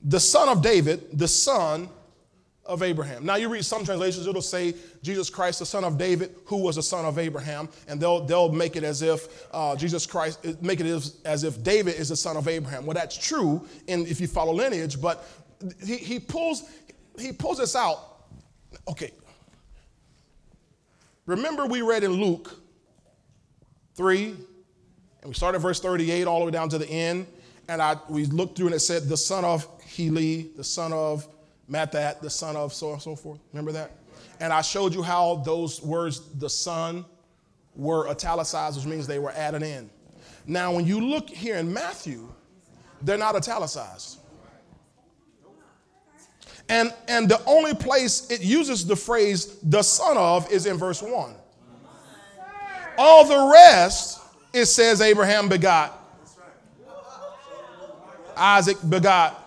[0.02, 1.90] the son of David, the son
[2.66, 3.26] of Abraham.
[3.26, 4.74] Now, you read some translations, it'll say
[5.04, 8.52] Jesus Christ, the son of David, who was the son of Abraham, and they'll, they'll
[8.52, 12.16] make it as if uh, Jesus Christ, make it as, as if David is the
[12.16, 12.86] son of Abraham.
[12.86, 15.28] Well, that's true in, if you follow lineage, but
[15.84, 16.64] he, he pulls,
[17.20, 18.00] he pulls this out.
[18.88, 19.12] Okay.
[21.26, 22.56] Remember, we read in Luke
[23.96, 24.38] 3, and
[25.26, 27.26] we started verse 38 all the way down to the end.
[27.68, 31.28] And I, we looked through and it said, the son of Heli, the son of
[31.70, 33.40] Matthat, the son of so and so forth.
[33.52, 33.92] Remember that?
[34.40, 37.06] And I showed you how those words, the son,
[37.76, 39.90] were italicized, which means they were added in.
[40.46, 42.32] Now, when you look here in Matthew,
[43.02, 44.20] they're not italicized.
[46.68, 51.02] And, and the only place it uses the phrase the son of is in verse
[51.02, 51.36] 1.
[52.98, 54.22] All the rest,
[54.54, 56.02] it says Abraham begot,
[58.36, 59.42] Isaac begot,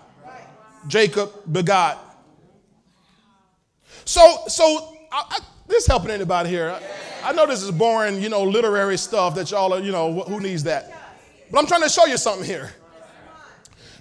[0.86, 1.98] Jacob begot.
[4.04, 6.70] So, so I, I, this helping anybody here?
[6.70, 10.22] I, I know this is boring, you know, literary stuff that y'all are, you know,
[10.22, 10.92] who needs that?
[11.50, 12.70] But I'm trying to show you something here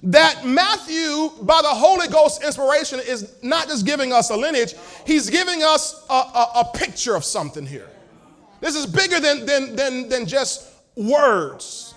[0.07, 4.73] that Matthew, by the Holy Ghost inspiration, is not just giving us a lineage,
[5.05, 7.89] he's giving us a, a, a picture of something here.
[8.61, 11.93] This is bigger than, than, than, than just words.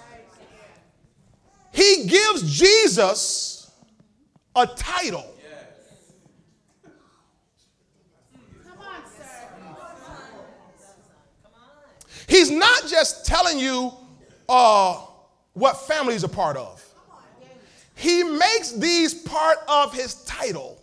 [1.72, 3.70] He gives Jesus
[4.56, 5.26] a title.
[12.26, 13.92] He's not just telling you
[14.48, 14.94] uh,
[15.52, 16.84] what family he's a part of.
[18.00, 20.82] He makes these part of his title.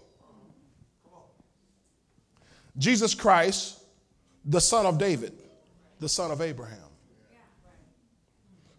[2.78, 3.80] Jesus Christ,
[4.46, 5.34] the son of David,
[6.00, 6.78] the son of Abraham.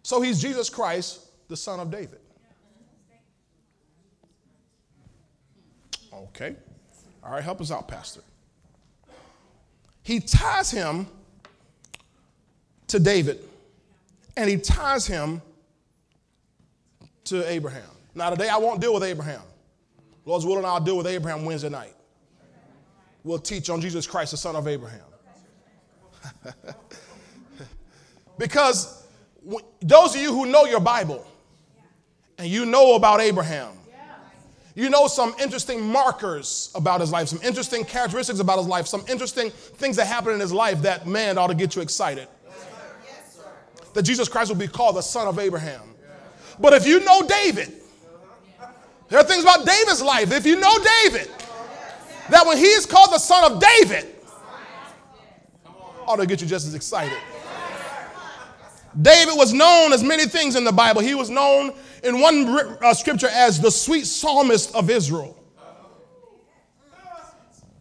[0.03, 2.21] So he's Jesus Christ, the son of David.
[6.13, 6.55] Okay.
[7.21, 8.21] All right, help us out, Pastor.
[10.01, 11.07] He ties him
[12.87, 13.41] to David,
[14.37, 15.41] and he ties him
[17.25, 17.83] to Abraham.
[18.19, 19.39] Now, today I won't deal with Abraham.
[20.25, 21.95] Lord's willing, I'll deal with Abraham Wednesday night.
[23.23, 25.05] We'll teach on Jesus Christ, the son of Abraham.
[28.37, 29.07] because
[29.81, 31.25] those of you who know your Bible
[32.37, 33.71] and you know about Abraham,
[34.75, 39.05] you know some interesting markers about his life, some interesting characteristics about his life, some
[39.07, 42.27] interesting things that happen in his life that, man, ought to get you excited.
[43.93, 45.83] That Jesus Christ will be called the son of Abraham.
[46.59, 47.78] But if you know David,
[49.09, 50.31] there are things about David's life.
[50.31, 51.29] If you know David,
[52.29, 54.15] that when he is called the son of David,
[56.09, 57.17] ought to get you just as excited.
[58.99, 61.01] David was known as many things in the Bible.
[61.01, 62.47] He was known in one
[62.81, 65.35] uh, scripture as the sweet psalmist of Israel.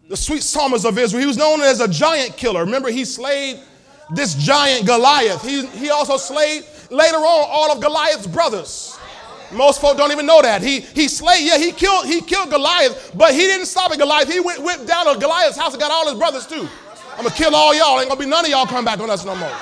[0.09, 1.21] The sweet psalmist of Israel.
[1.21, 2.65] He was known as a giant killer.
[2.65, 3.61] Remember, he slayed
[4.15, 5.43] this giant Goliath.
[5.43, 8.98] He, he also slayed later on all of Goliath's brothers.
[9.53, 10.63] Most folk don't even know that.
[10.63, 14.31] He he slayed, yeah, he killed, he killed Goliath, but he didn't stop at Goliath.
[14.31, 16.69] He went, went down to Goliath's house and got all his brothers too.
[17.13, 17.99] I'm gonna kill all y'all.
[17.99, 19.53] Ain't gonna be none of y'all come back on us no more.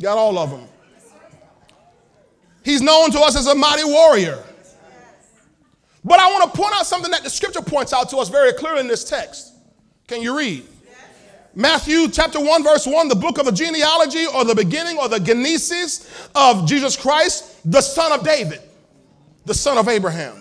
[0.00, 0.66] Got all of them.
[2.64, 4.42] He's known to us as a mighty warrior.
[6.04, 8.52] But I want to point out something that the scripture points out to us very
[8.52, 9.52] clearly in this text.
[10.08, 10.66] Can you read?
[11.54, 15.20] Matthew chapter 1, verse 1, the book of the genealogy or the beginning or the
[15.20, 18.60] genesis of Jesus Christ, the son of David,
[19.44, 20.34] the son of Abraham.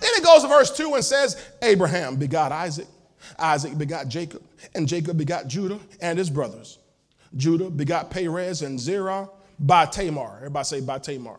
[0.00, 2.86] Then it goes to verse 2 and says, Abraham begot Isaac,
[3.38, 4.42] Isaac begot Jacob,
[4.74, 6.78] and Jacob begot Judah and his brothers.
[7.36, 10.36] Judah begot Perez and Zerah by Tamar.
[10.38, 11.36] Everybody say by Tamar.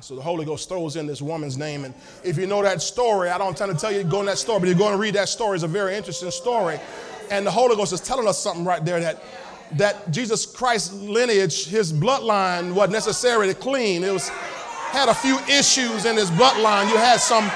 [0.00, 1.84] So the Holy Ghost throws in this woman's name.
[1.84, 1.92] And
[2.22, 4.38] if you know that story, I don't tend to tell you to go in that
[4.38, 5.56] story, but you're going to read that story.
[5.56, 6.78] It's a very interesting story.
[7.30, 9.22] And the Holy Ghost is telling us something right there that,
[9.72, 14.04] that Jesus Christ's lineage, his bloodline wasn't necessarily clean.
[14.04, 14.30] It was
[14.90, 16.88] had a few issues in his bloodline.
[16.88, 17.50] You had some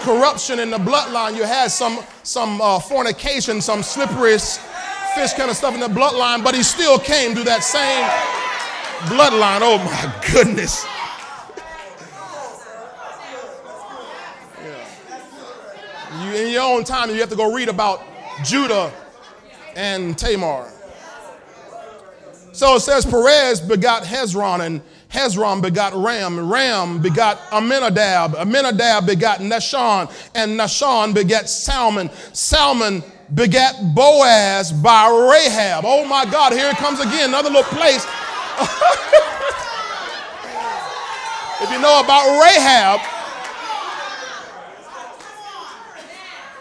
[0.00, 1.36] corruption in the bloodline.
[1.36, 4.38] You had some, some uh, fornication, some slippery
[5.14, 8.04] fish kind of stuff in the bloodline, but he still came through that same
[9.10, 9.60] bloodline.
[9.62, 10.86] Oh my goodness.
[16.24, 18.02] You, in your own time, you have to go read about
[18.42, 18.92] Judah
[19.78, 20.68] and Tamar.
[22.50, 29.06] So it says Perez begot Hezron, and Hezron begot Ram, and Ram begot Amminadab, Amminadab
[29.06, 35.84] begot Nahshon, and Nahshon begat Salmon, Salmon begat Boaz by Rahab.
[35.86, 38.04] Oh my God, here it comes again, another little place.
[41.62, 43.17] if you know about Rahab,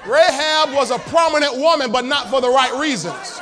[0.08, 3.40] Rahab was a prominent woman, but not for the right reasons.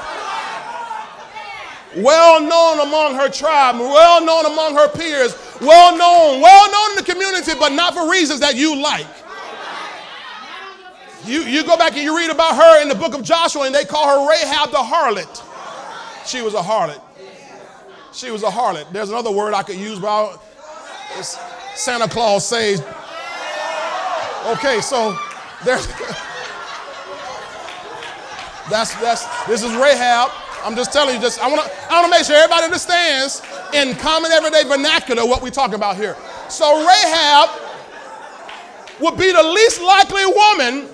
[1.96, 7.06] Well known among her tribe, well known among her peers, well known, well known in
[7.06, 9.08] the community, but not for reasons that you like.
[11.24, 13.74] You, you go back and you read about her in the book of Joshua, and
[13.74, 15.44] they call her Rahab the harlot.
[16.28, 17.02] She was a harlot.
[18.12, 18.92] She was a harlot.
[18.92, 20.38] There's another word I could use, but
[21.76, 22.82] Santa Claus says.
[24.48, 25.18] Okay, so
[25.64, 25.88] there's.
[28.70, 30.32] That's that's this is Rahab.
[30.64, 33.42] I'm just telling you, just I want to I want to make sure everybody understands
[33.74, 36.16] in common everyday vernacular what we talk about here.
[36.50, 37.50] So Rahab
[39.00, 40.88] would be the least likely woman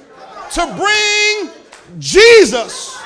[0.51, 1.51] to bring
[1.99, 2.97] Jesus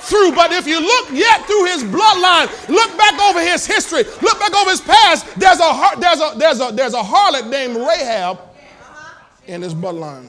[0.00, 0.32] through.
[0.32, 4.54] But if you look yet through his bloodline, look back over his history, look back
[4.54, 8.40] over his past, there's a there's a there's a there's a harlot named Rahab
[9.46, 10.28] in his bloodline.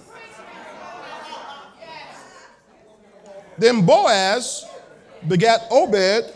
[3.59, 4.65] Then Boaz
[5.27, 6.33] begat Obed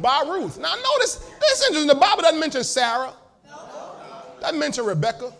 [0.00, 0.58] by Ruth.
[0.58, 1.88] Now notice, this is interesting.
[1.88, 3.14] The Bible doesn't mention Sarah,
[4.40, 5.32] doesn't mention Rebecca,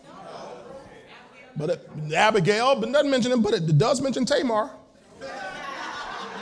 [1.56, 4.70] but it, Abigail, but doesn't mention him, but it does mention Tamar.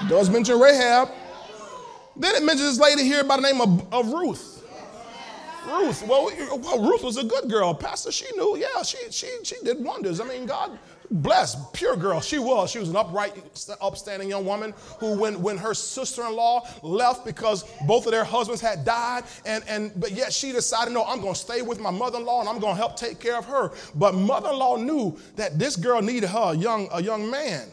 [0.09, 1.09] Does mention Rahab.
[2.16, 4.62] Then it mentions this lady here by the name of, of Ruth.
[5.66, 6.07] Ruth.
[6.07, 7.74] Well, well, Ruth was a good girl.
[7.74, 8.57] Pastor, she knew.
[8.57, 10.20] Yeah, she she she did wonders.
[10.20, 10.78] I mean, God
[11.11, 12.20] blessed, pure girl.
[12.20, 12.70] She was.
[12.70, 13.34] She was an upright,
[13.80, 18.84] upstanding young woman who, when when her sister-in-law left because both of their husbands had
[18.84, 22.40] died, and and but yet she decided, no, I'm going to stay with my mother-in-law
[22.40, 23.72] and I'm going to help take care of her.
[23.94, 27.68] But mother-in-law knew that this girl needed her a young a young man.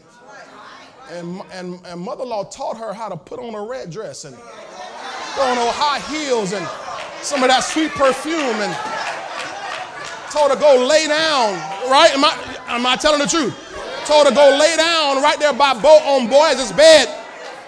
[1.11, 5.43] And, and, and mother-in-law taught her how to put on a red dress and put
[5.43, 6.65] on high heels and
[7.21, 8.73] some of that sweet perfume and
[10.31, 11.53] told her go lay down,
[11.91, 12.11] right?
[12.67, 13.53] Am I, telling the truth?
[14.05, 17.07] Told her to go lay down right there by Bo on Boaz's bed.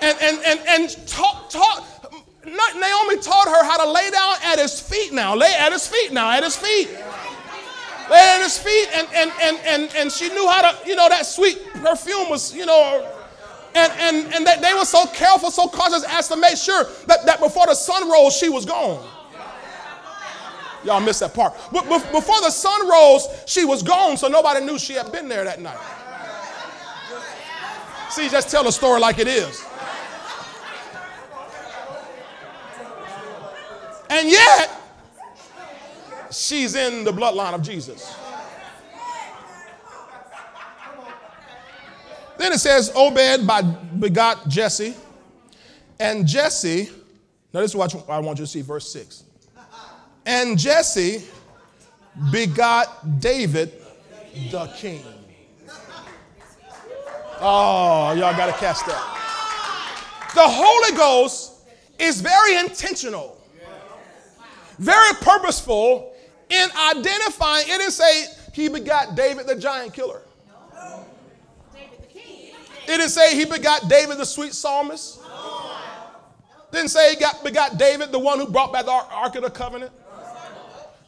[0.01, 1.83] And, and, and, and taught, taught,
[2.45, 5.35] Naomi taught her how to lay down at his feet now.
[5.35, 6.89] Lay at his feet now, at his feet.
[8.09, 8.89] Lay at his feet.
[8.93, 12.53] And, and, and, and, and she knew how to, you know, that sweet perfume was,
[12.53, 13.11] you know,
[13.75, 17.25] and, and, and they, they were so careful, so cautious as to make sure that,
[17.25, 19.05] that before the sun rose, she was gone.
[20.85, 21.53] Y'all missed that part.
[21.71, 25.43] But before the sun rose, she was gone, so nobody knew she had been there
[25.43, 25.77] that night.
[28.11, 29.65] See, just tell the story like it is.
[34.09, 34.71] And yet,
[36.31, 38.15] she's in the bloodline of Jesus.
[42.37, 44.93] Then it says, Obed by begot Jesse.
[45.99, 46.89] And Jesse,
[47.53, 49.24] now this is what I want you to see, verse 6.
[50.25, 51.23] And Jesse
[52.31, 53.71] begot David
[54.51, 55.03] the king.
[57.39, 59.11] Oh, y'all got to catch that.
[60.33, 61.53] The Holy Ghost
[61.99, 63.37] is very intentional,
[64.79, 66.13] very purposeful
[66.49, 67.65] in identifying.
[67.67, 70.21] It didn't say he begot David the giant killer.
[72.87, 75.19] It didn't say he begot David the sweet psalmist.
[76.71, 79.49] Didn't say he got, begot David the one who brought back the Ark of the
[79.49, 79.91] Covenant.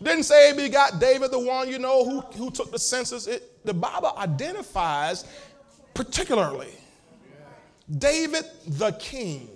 [0.01, 3.25] Didn't say he got David, the one, you know, who, who took the census.
[3.27, 5.25] It, the Bible identifies
[5.93, 6.71] particularly
[7.97, 9.49] David the king.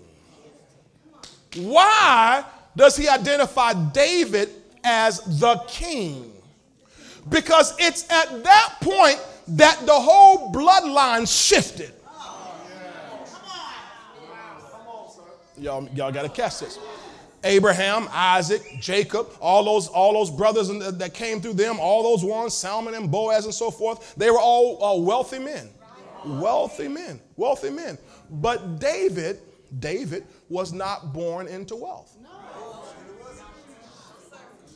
[1.55, 2.43] Why
[2.75, 4.49] does he identify David
[4.83, 6.31] as the king?
[7.29, 9.19] Because it's at that point
[9.49, 11.93] that the whole bloodline shifted.
[15.57, 16.79] Y'all, y'all got to catch this.
[17.43, 22.53] Abraham, Isaac, Jacob, all those, all those brothers that came through them, all those ones,
[22.53, 25.69] Salmon and Boaz and so forth, they were all uh, wealthy men.
[26.23, 27.97] Wealthy men, wealthy men.
[28.29, 29.39] But David,
[29.79, 32.15] David was not born into wealth.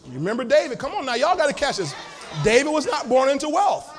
[0.07, 0.79] You remember David?
[0.79, 1.93] Come on now, y'all got to catch this.
[2.43, 3.91] David was not born into wealth.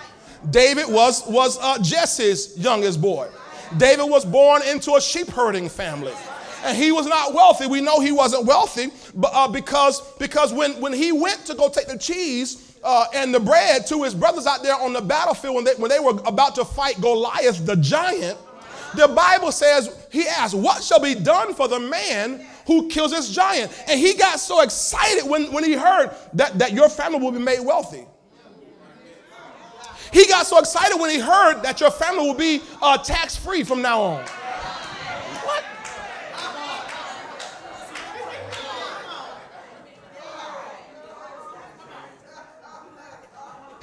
[0.50, 3.28] David was, was uh, Jesse's youngest boy.
[3.76, 6.12] David was born into a sheep herding family
[6.66, 7.66] and he was not wealthy.
[7.66, 11.68] We know he wasn't wealthy but, uh, because, because when, when he went to go
[11.68, 15.54] take the cheese uh, and the bread to his brothers out there on the battlefield
[15.54, 18.36] when they, when they were about to fight Goliath the giant,
[18.96, 23.30] the Bible says, he asked, What shall be done for the man who kills this
[23.30, 23.72] giant?
[23.86, 27.38] And he got so excited when, when he heard that, that your family will be
[27.38, 28.06] made wealthy.
[30.12, 33.62] He got so excited when he heard that your family will be uh, tax free
[33.62, 34.24] from now on.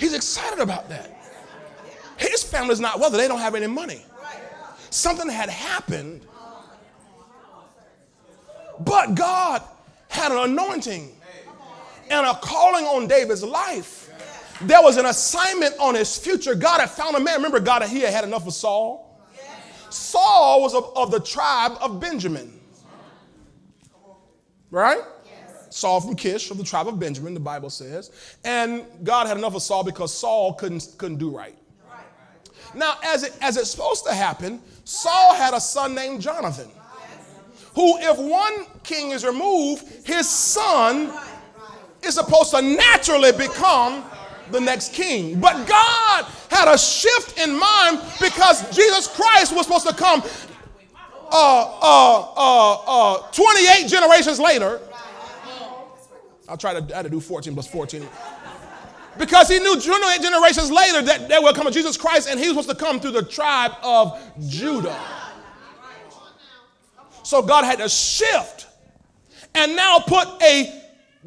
[0.03, 1.15] He's excited about that.
[2.17, 4.05] His family's not wealthy, they don't have any money.
[4.89, 6.27] Something had happened,
[8.81, 9.61] but God
[10.09, 11.15] had an anointing
[12.11, 14.09] and a calling on David's life.
[14.59, 16.53] There was an assignment on his future.
[16.53, 17.35] God had found a man.
[17.37, 19.25] Remember, God, he had had enough of Saul.
[19.89, 22.59] Saul was of, of the tribe of Benjamin.
[24.69, 25.01] Right?
[25.73, 28.11] Saul from Kish of the tribe of Benjamin, the Bible says.
[28.45, 31.55] And God had enough of Saul because Saul couldn't, couldn't do right.
[32.75, 36.69] Now, as, it, as it's supposed to happen, Saul had a son named Jonathan,
[37.75, 41.11] who, if one king is removed, his son
[42.03, 44.03] is supposed to naturally become
[44.51, 45.39] the next king.
[45.39, 50.21] But God had a shift in mind because Jesus Christ was supposed to come
[51.31, 54.79] uh, uh, uh, uh 28 generations later
[56.53, 58.07] I'll try to, I had to do 14 plus 14.
[59.17, 62.67] Because he knew generations later that there will come a Jesus Christ and he was
[62.67, 64.95] supposed to come through the tribe of Judah.
[67.23, 68.67] So God had to shift
[69.55, 70.79] and now put a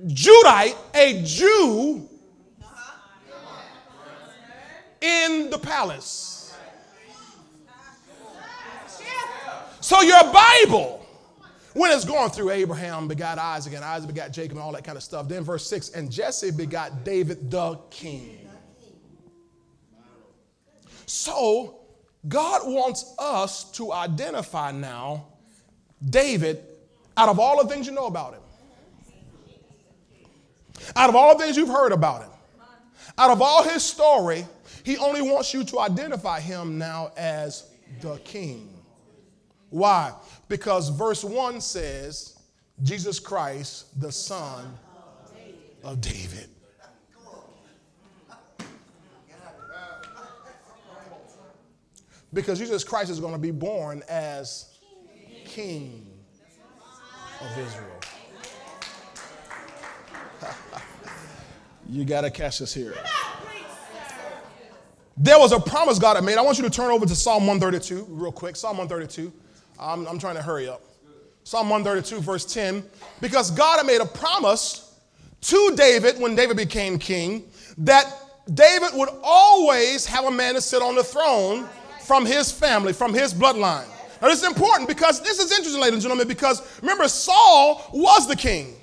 [0.06, 2.08] Judite, a Jew,
[5.00, 6.56] in the palace.
[9.80, 10.95] So your Bible
[11.76, 14.96] when it's going through Abraham begot Isaac and Isaac begot Jacob and all that kind
[14.96, 15.28] of stuff.
[15.28, 18.48] Then verse 6 and Jesse begot David the king.
[21.04, 21.80] So
[22.26, 25.26] God wants us to identify now
[26.08, 26.64] David
[27.14, 28.40] out of all the things you know about him.
[30.94, 32.30] Out of all the things you've heard about him.
[33.18, 34.46] Out of all his story,
[34.82, 37.68] he only wants you to identify him now as
[38.00, 38.72] the king.
[39.68, 40.12] Why?
[40.48, 42.38] Because verse 1 says,
[42.82, 44.78] Jesus Christ, the son
[45.82, 46.48] of David.
[52.32, 54.78] Because Jesus Christ is going to be born as
[55.44, 56.06] king
[57.40, 58.00] of Israel.
[61.88, 62.94] you got to catch this here.
[65.16, 66.36] There was a promise God had made.
[66.36, 68.54] I want you to turn over to Psalm 132 real quick.
[68.54, 69.32] Psalm 132.
[69.78, 70.82] I'm, I'm trying to hurry up.
[71.44, 72.84] Psalm 132, verse 10.
[73.20, 74.98] Because God had made a promise
[75.42, 77.44] to David when David became king
[77.78, 78.12] that
[78.52, 81.68] David would always have a man to sit on the throne
[82.04, 83.86] from his family, from his bloodline.
[84.22, 88.26] Now, this is important because this is interesting, ladies and gentlemen, because remember, Saul was
[88.26, 88.74] the king.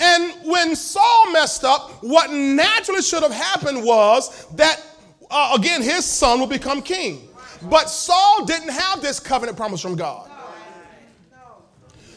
[0.00, 4.80] And when Saul messed up, what naturally should have happened was that,
[5.30, 7.27] uh, again, his son would become king.
[7.62, 10.30] But Saul didn't have this covenant promise from God.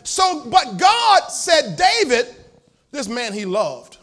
[0.03, 2.27] So, but God said, David,
[2.91, 3.97] this man he loved,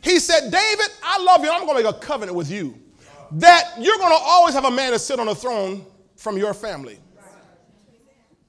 [0.00, 1.50] he said, David, I love you.
[1.50, 2.78] I'm going to make a covenant with you
[3.32, 5.84] that you're going to always have a man to sit on the throne
[6.16, 6.98] from your family.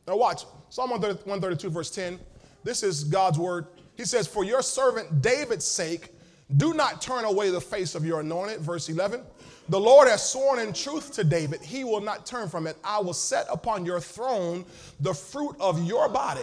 [0.08, 2.20] Now, watch Psalm 132, verse 10.
[2.64, 3.68] This is God's word.
[3.96, 6.14] He says, For your servant David's sake,
[6.58, 8.60] do not turn away the face of your anointed.
[8.62, 9.22] Verse 11.
[9.70, 12.76] The Lord has sworn in truth to David, he will not turn from it.
[12.84, 14.66] I will set upon your throne
[15.00, 16.42] the fruit of your body.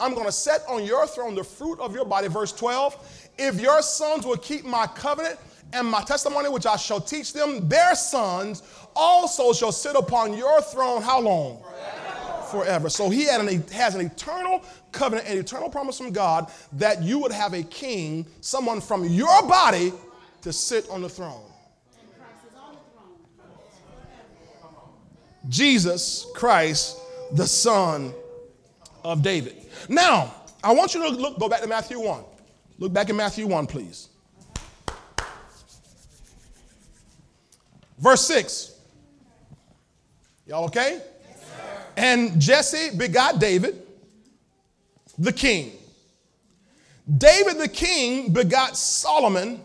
[0.00, 2.28] I'm going to set on your throne the fruit of your body.
[2.28, 3.30] Verse 12.
[3.38, 5.38] If your sons will keep my covenant
[5.72, 8.62] and my testimony, which I shall teach them, their sons
[8.96, 11.02] also shall sit upon your throne.
[11.02, 11.62] How long?
[12.50, 12.88] Forever.
[12.88, 14.62] So he an, has an eternal
[14.92, 19.42] covenant, an eternal promise from God that you would have a king, someone from your
[19.46, 19.92] body,
[20.42, 21.42] to sit on the throne.
[25.48, 26.98] Jesus Christ,
[27.32, 28.12] the Son
[29.04, 29.56] of David.
[29.88, 32.24] Now, I want you to look, go back to Matthew 1.
[32.78, 34.08] Look back in Matthew 1, please.
[37.98, 38.72] Verse 6.
[40.46, 41.00] Y'all okay?
[41.00, 41.44] Yes,
[41.96, 43.82] and Jesse begot David,
[45.18, 45.72] the king.
[47.18, 49.60] David the king begot Solomon.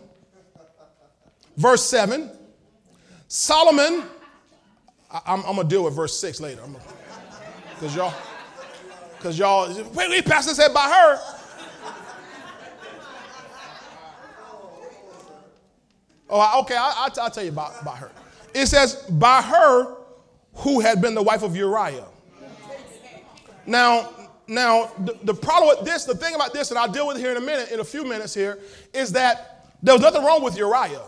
[1.56, 2.30] Verse 7.
[3.28, 4.04] Solomon
[5.12, 6.62] I, am gonna deal with verse six later.
[7.74, 8.14] Because y'all,
[9.16, 11.18] because y'all, wait, wait, Pastor said by her.
[16.32, 18.12] Oh, okay, I, will tell you about, about her.
[18.54, 19.96] It says, by her
[20.54, 22.04] who had been the wife of Uriah.
[23.66, 24.10] Now,
[24.46, 27.32] now the, the problem with this, the thing about this, and I'll deal with here
[27.32, 28.60] in a minute, in a few minutes here,
[28.94, 31.02] is that there was nothing wrong with Uriah.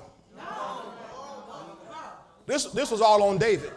[2.46, 3.70] This, this was all on David.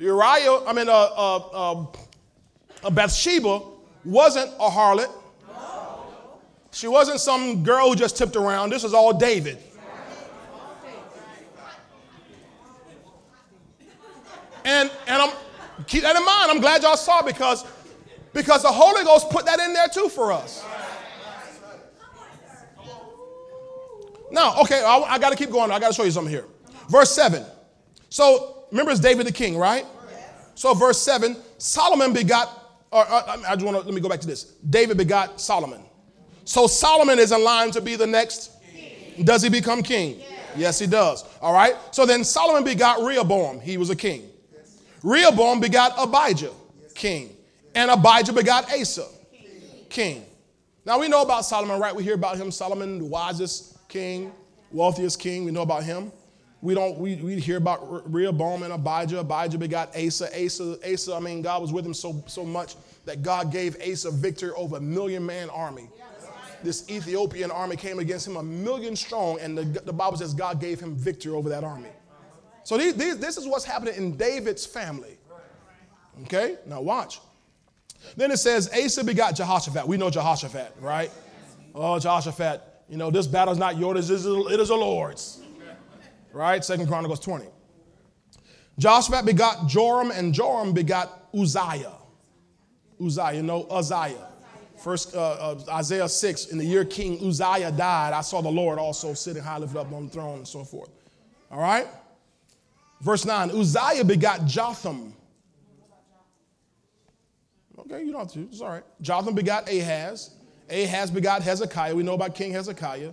[0.00, 1.86] Uriah, I mean, uh, uh,
[2.82, 3.60] uh, Bathsheba
[4.02, 5.10] wasn't a harlot.
[6.72, 8.70] She wasn't some girl who just tipped around.
[8.70, 9.58] This is all David.
[14.64, 15.32] And, and I'm,
[15.86, 16.50] keep that in mind.
[16.50, 17.66] I'm glad y'all saw because,
[18.32, 20.64] because the Holy Ghost put that in there too for us.
[24.30, 25.70] Now, okay, I, I got to keep going.
[25.70, 26.46] I got to show you something here.
[26.88, 27.44] Verse 7.
[28.08, 29.86] So remember it's David the king, right?
[30.54, 32.48] So verse 7, Solomon begot,
[32.90, 34.44] or, uh, or I just want to, let me go back to this.
[34.68, 35.80] David begot Solomon.
[36.44, 38.50] So Solomon is in line to be the next.
[38.70, 39.24] King.
[39.24, 40.18] Does he become king?
[40.18, 40.28] Yes.
[40.56, 41.24] yes, he does.
[41.40, 41.76] All right.
[41.92, 43.60] So then Solomon begot Rehoboam.
[43.60, 44.28] He was a king.
[44.52, 44.82] Yes.
[45.02, 46.52] Rehoboam begot Abijah,
[46.94, 47.36] king.
[47.74, 49.86] And Abijah begot Asa, king.
[49.88, 50.26] king.
[50.84, 51.94] Now we know about Solomon, right?
[51.94, 54.32] We hear about him, Solomon, the wisest king,
[54.72, 55.44] wealthiest king.
[55.44, 56.10] We know about him.
[56.62, 59.20] We don't, we, we hear about Rehoboam and Abijah.
[59.20, 60.28] Abijah begot Asa.
[60.44, 64.10] Asa, Asa, I mean, God was with him so, so much that God gave Asa
[64.10, 65.88] victory over a million man army.
[66.62, 70.60] This Ethiopian army came against him a million strong, and the, the Bible says God
[70.60, 71.88] gave him victory over that army.
[72.64, 75.16] So these, these, this is what's happening in David's family.
[76.24, 77.20] Okay, now watch.
[78.16, 79.88] Then it says Asa begot Jehoshaphat.
[79.88, 81.10] We know Jehoshaphat, right?
[81.74, 85.39] Oh, Jehoshaphat, you know, this battle is not yours, it is, it is the Lord's
[86.32, 86.64] right?
[86.64, 87.46] Second Chronicles 20.
[88.78, 91.92] Joshaphat begot Joram, and Joram begot Uzziah.
[93.04, 94.28] Uzziah, you know, Uzziah.
[94.76, 98.78] First, uh, uh, Isaiah 6, in the year King Uzziah died, I saw the Lord
[98.78, 100.88] also sitting high lifted up on the throne and so forth.
[101.50, 101.86] All right?
[103.02, 105.14] Verse 9, Uzziah begot Jotham.
[107.78, 108.40] Okay, you don't have to.
[108.40, 108.84] It's all right.
[109.00, 110.34] Jotham begot Ahaz.
[110.70, 111.94] Ahaz begot Hezekiah.
[111.94, 113.12] We know about King Hezekiah.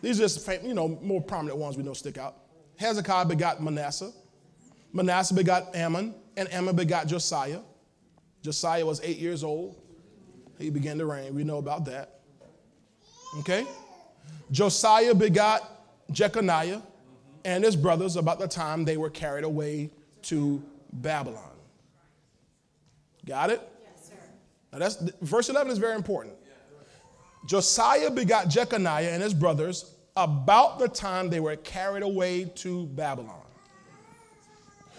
[0.00, 2.36] These are just, you know, more prominent ones we know stick out.
[2.82, 4.12] Hezekiah begot Manasseh.
[4.92, 7.60] Manasseh begot Amon, and Amon begot Josiah.
[8.42, 9.80] Josiah was eight years old.
[10.58, 11.34] He began to reign.
[11.34, 12.20] We know about that.
[13.38, 13.66] Okay?
[14.50, 15.62] Josiah begot
[16.10, 16.82] Jeconiah
[17.44, 19.90] and his brothers about the time they were carried away
[20.22, 20.62] to
[20.92, 21.56] Babylon.
[23.24, 23.60] Got it?
[23.82, 24.14] Yes, sir.
[24.72, 26.34] Now that's verse 11 is very important.
[27.46, 33.40] Josiah begot Jeconiah and his brothers about the time they were carried away to Babylon.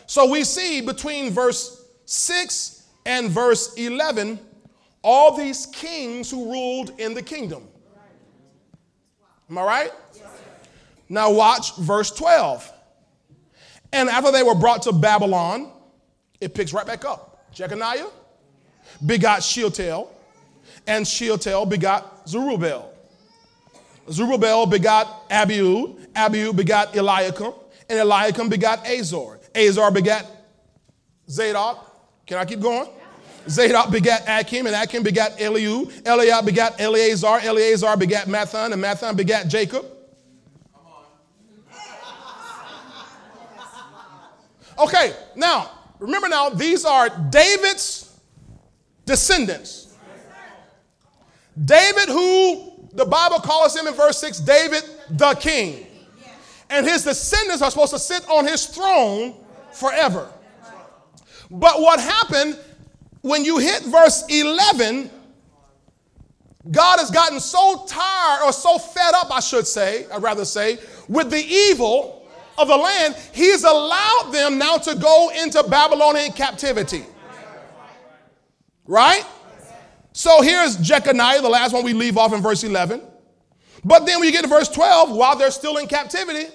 [0.06, 4.40] So we see between verse 6 and verse 11
[5.04, 7.68] all these kings who ruled in the kingdom.
[9.50, 9.92] Am I right?
[11.10, 12.72] Now watch verse 12.
[13.92, 15.72] And after they were brought to Babylon,
[16.40, 17.52] it picks right back up.
[17.54, 18.10] Jeconiah
[19.06, 20.12] begot Shealtiel,
[20.88, 22.93] and Shealtiel begot Zerubbabel.
[24.10, 27.54] Zerubbabel begot Abiud, Abiud begot Eliakim,
[27.90, 29.40] and Eliakim begot Azor.
[29.56, 30.26] Azor begat
[31.30, 31.90] Zadok.
[32.26, 32.90] Can I keep going?
[33.48, 36.06] Zadok begat Akim, and Akim begat Eliud.
[36.06, 37.40] Eliab begat Eleazar.
[37.42, 39.86] Eleazar begat Matthan, and Matthan begat Jacob.
[44.80, 48.18] Okay, now, remember now, these are David's
[49.06, 49.96] descendants.
[51.64, 55.88] David, who the Bible calls him in verse 6, David the king.
[56.70, 59.36] And his descendants are supposed to sit on his throne
[59.74, 60.30] forever.
[61.50, 62.58] But what happened
[63.22, 65.10] when you hit verse 11,
[66.72, 70.78] God has gotten so tired or so fed up, I should say, I'd rather say,
[71.08, 72.28] with the evil
[72.58, 77.06] of the land, he's allowed them now to go into Babylonian captivity.
[78.86, 79.26] Right?
[80.14, 83.02] So here's Jeconiah, the last one we leave off in verse 11.
[83.84, 86.54] But then you get to verse 12, while they're still in captivity,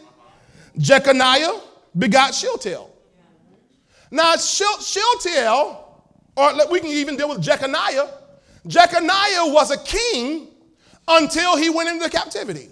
[0.78, 1.60] Jeconiah
[1.96, 2.88] begot Shealtiel.
[4.10, 5.84] Now, Shealtiel,
[6.36, 8.08] or we can even deal with Jeconiah.
[8.66, 10.48] Jeconiah was a king
[11.08, 12.68] until he went into captivity.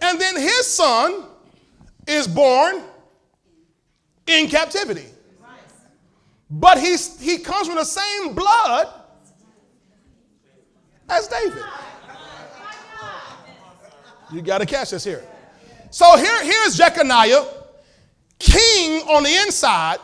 [0.00, 1.24] And then his son
[2.08, 2.82] is born
[4.26, 5.11] in captivity.
[6.54, 8.86] But he's, he comes from the same blood
[11.08, 11.62] as David.
[14.30, 15.24] You got to catch this here.
[15.90, 17.46] So here, here's Jeconiah,
[18.38, 19.96] king on the inside,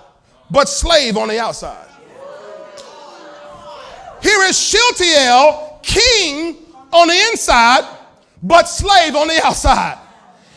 [0.51, 1.87] but slave on the outside.
[4.23, 6.57] Here is Shealtiel, king
[6.93, 7.85] on the inside,
[8.43, 9.99] but slave on the outside.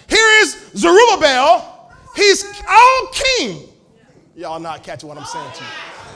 [0.08, 3.71] Here is Zerubbabel, he's all king.
[4.36, 5.70] Y'all not catching what I'm saying to you.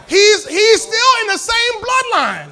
[0.08, 2.52] He's, he's still in the same bloodline.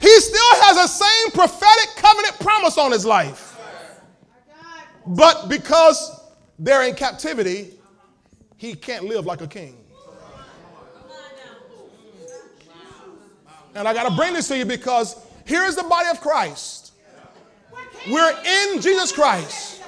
[0.00, 3.58] He still has the same prophetic covenant promise on his life.
[5.06, 6.20] But because
[6.58, 7.72] they're in captivity,
[8.56, 9.76] he can't live like a king.
[13.74, 16.92] And I got to bring this to you because here is the body of Christ.
[18.10, 19.79] We're in Jesus Christ.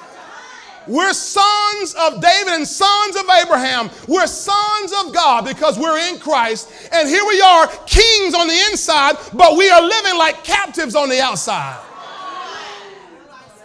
[0.87, 3.89] We're sons of David and sons of Abraham.
[4.07, 6.69] We're sons of God because we're in Christ.
[6.91, 11.09] And here we are, kings on the inside, but we are living like captives on
[11.09, 11.79] the outside.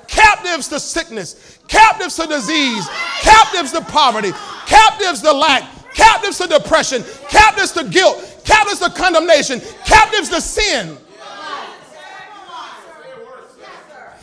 [0.06, 2.88] Captives to sickness, captives to disease,
[3.20, 4.32] captives to poverty,
[4.66, 5.64] captives to lack,
[5.94, 10.96] captives to depression, captives to guilt, captives to condemnation, captives to sin.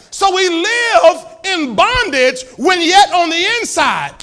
[0.09, 4.13] So we live in bondage when yet on the inside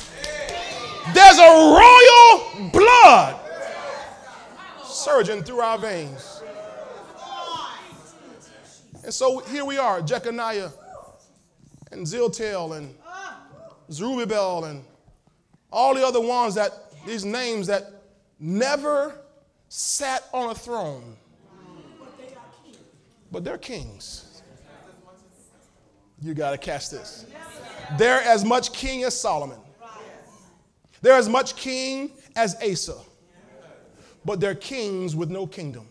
[1.14, 3.39] there's a royal blood
[4.85, 6.43] surging through our veins.
[9.05, 10.70] And so here we are, Jeconiah
[11.91, 12.95] and Shealtiel and
[13.91, 14.85] Zerubbabel and
[15.73, 16.73] all the other ones that,
[17.05, 17.91] these names that
[18.39, 19.18] never
[19.68, 21.16] sat on a throne.
[23.31, 24.32] But they're kings.
[26.23, 27.27] You got to catch this.
[27.99, 29.59] They're as much king as Solomon.
[31.01, 32.97] They're as much king as Asa.
[34.25, 35.89] But they're kings with no kingdom.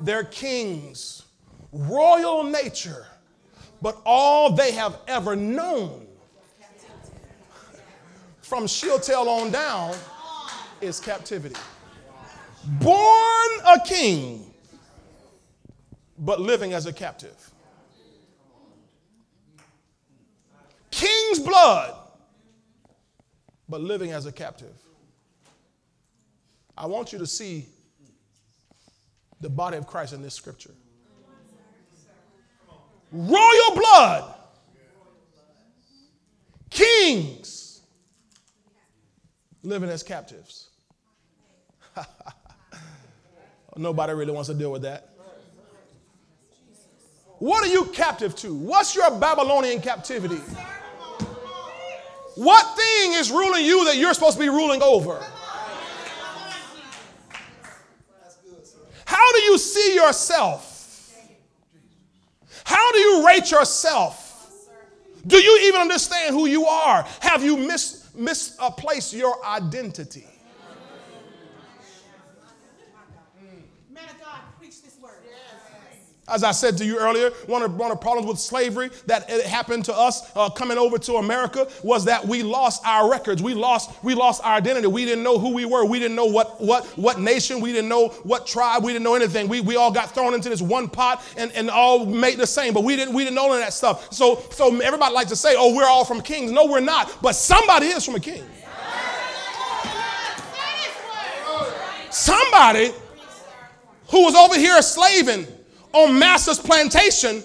[0.00, 1.22] They're kings
[1.72, 3.06] royal nature,
[3.82, 6.06] but all they have ever known
[8.40, 9.94] from Shealtiel on down
[10.80, 11.56] is captivity.
[12.80, 14.47] Born a king,
[16.18, 17.50] but living as a captive.
[20.90, 21.94] King's blood,
[23.68, 24.74] but living as a captive.
[26.76, 27.66] I want you to see
[29.40, 30.74] the body of Christ in this scripture.
[33.12, 34.34] Royal blood,
[36.68, 37.80] kings
[39.62, 40.70] living as captives.
[43.76, 45.17] Nobody really wants to deal with that.
[47.38, 48.54] What are you captive to?
[48.54, 50.40] What's your Babylonian captivity?
[52.34, 55.20] What thing is ruling you that you're supposed to be ruling over?
[59.04, 61.14] How do you see yourself?
[62.64, 64.24] How do you rate yourself?
[65.26, 67.06] Do you even understand who you are?
[67.20, 70.26] Have you mis- misplaced your identity?
[76.28, 79.30] As I said to you earlier, one of, one of the problems with slavery that
[79.30, 83.42] happened to us uh, coming over to America was that we lost our records.
[83.42, 84.86] We lost, we lost our identity.
[84.86, 85.84] We didn't know who we were.
[85.84, 87.60] We didn't know what, what, what nation.
[87.60, 88.84] We didn't know what tribe.
[88.84, 89.48] We didn't know anything.
[89.48, 92.74] We, we all got thrown into this one pot and, and all made the same,
[92.74, 94.12] but we didn't, we didn't know any of that stuff.
[94.12, 96.52] So, so everybody likes to say, oh, we're all from kings.
[96.52, 97.16] No, we're not.
[97.22, 98.44] But somebody is from a king.
[102.10, 102.92] Somebody
[104.10, 105.46] who was over here slaving
[106.04, 107.42] on master's plantation.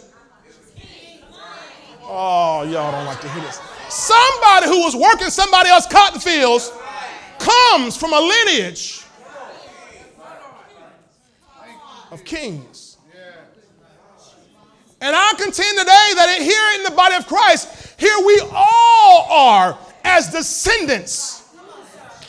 [2.04, 3.60] Oh, y'all don't like to hear this.
[3.89, 6.72] Somebody who was working somebody else's cotton fields
[7.39, 9.04] comes from a lineage
[12.12, 12.97] of kings.
[15.01, 19.78] And I contend today that here in the body of Christ, here we all are
[20.04, 21.49] as descendants,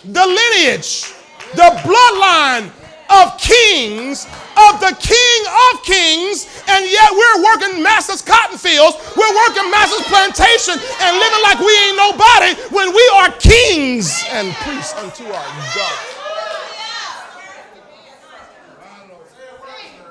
[0.05, 1.13] the lineage,
[1.55, 2.71] the bloodline
[3.11, 4.27] of kings,
[4.57, 5.41] of the King
[5.71, 11.43] of Kings, and yet we're working master's cotton fields, we're working master's plantation, and living
[11.43, 15.99] like we ain't nobody when we are kings and priests unto our God.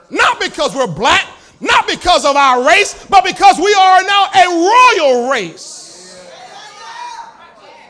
[0.09, 1.25] Not because we're black,
[1.59, 5.82] not because of our race, but because we are now a royal race.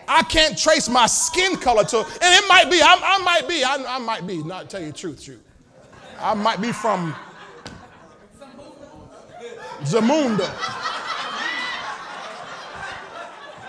[0.07, 3.63] I can't trace my skin color to, and it might be, I, I might be,
[3.63, 5.41] I, I, might be, not tell you the truth, truth.
[6.19, 7.15] I might be from
[9.81, 10.49] Zamunda.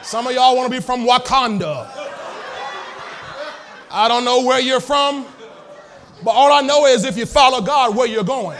[0.02, 1.90] Some of y'all want to be from Wakanda.
[3.90, 5.26] I don't know where you're from,
[6.22, 8.58] but all I know is if you follow God, where you're going.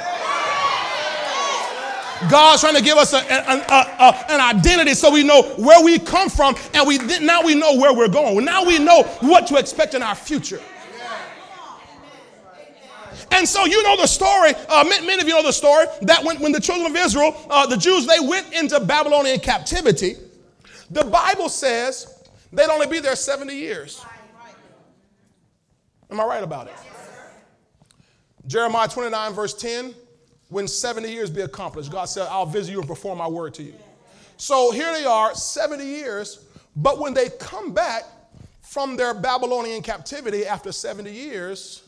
[2.30, 5.98] God's trying to give us a, a, a, an identity so we know where we
[5.98, 8.44] come from, and we now we know where we're going.
[8.44, 10.60] Now we know what to expect in our future.
[13.30, 14.54] And so you know the story.
[14.68, 17.66] Uh, many of you know the story that when, when the children of Israel, uh,
[17.66, 20.16] the Jews, they went into Babylonian captivity.
[20.90, 24.04] The Bible says they'd only be there 70 years.
[26.10, 26.74] Am I right about it?
[28.46, 29.94] Jeremiah 29, verse 10
[30.54, 33.64] when 70 years be accomplished, God said, I'll visit you and perform my word to
[33.64, 33.74] you.
[34.36, 36.44] So here they are, 70 years,
[36.76, 38.04] but when they come back
[38.60, 41.82] from their Babylonian captivity after 70 years,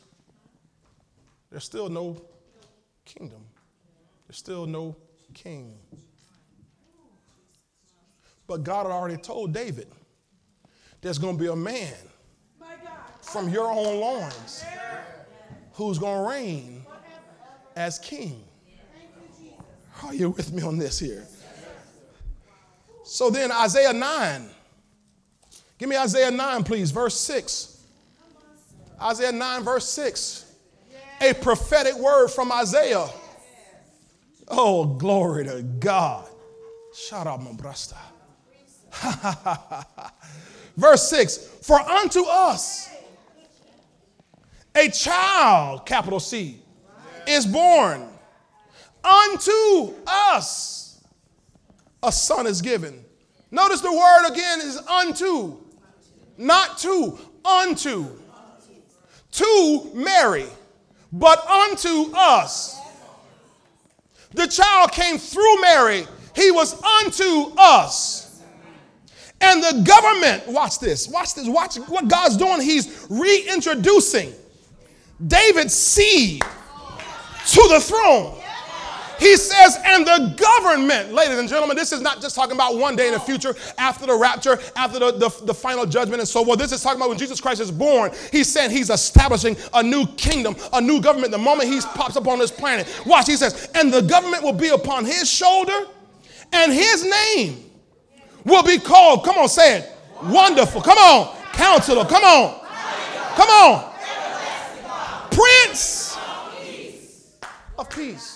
[1.49, 2.21] there's still no
[3.05, 3.45] kingdom.
[4.27, 4.97] There's still no
[5.33, 5.79] king.
[8.49, 9.87] But God had already told David,
[11.03, 11.95] there's going to be a man
[13.23, 14.65] from your own loins
[15.75, 16.85] who's going to reign
[17.77, 18.43] as king.
[20.03, 21.27] Are you with me on this here?
[23.05, 24.51] So then, Isaiah 9.
[25.79, 27.85] Give me Isaiah 9, please, verse 6.
[29.01, 30.55] Isaiah 9, verse 6.
[31.21, 33.09] A prophetic word from Isaiah.
[34.49, 36.29] Oh, glory to God.
[36.95, 37.97] Shout out, my brasta.
[40.77, 42.89] verse 6 For unto us
[44.75, 46.61] a child, capital C,
[47.27, 48.09] is born
[49.07, 50.77] unto us
[52.03, 53.05] a son is given.
[53.51, 55.57] Notice the word again is unto,
[56.37, 58.07] not to, unto.
[59.33, 60.47] To Mary,
[61.13, 62.79] but unto us.
[64.33, 68.43] The child came through Mary, he was unto us.
[69.41, 72.63] And the government, watch this, watch this, watch what God's doing.
[72.63, 74.33] He's reintroducing
[75.27, 78.41] David's seed to the throne.
[79.19, 82.97] He says, and the government, ladies and gentlemen, this is not just talking about one
[82.97, 86.45] day in the future after the rapture, after the, the, the, final judgment and so
[86.45, 86.59] forth.
[86.59, 88.13] This is talking about when Jesus Christ is born.
[88.31, 91.33] He's saying he's establishing a new kingdom, a new government.
[91.33, 94.53] The moment he pops up on this planet, watch, he says, and the government will
[94.53, 95.87] be upon his shoulder,
[96.53, 97.65] and his name
[98.45, 99.93] will be called, come on, say it,
[100.25, 100.83] wonderful.
[100.83, 102.61] Come on, counselor, come on,
[103.35, 103.93] come on,
[105.31, 106.19] prince
[107.79, 108.36] of peace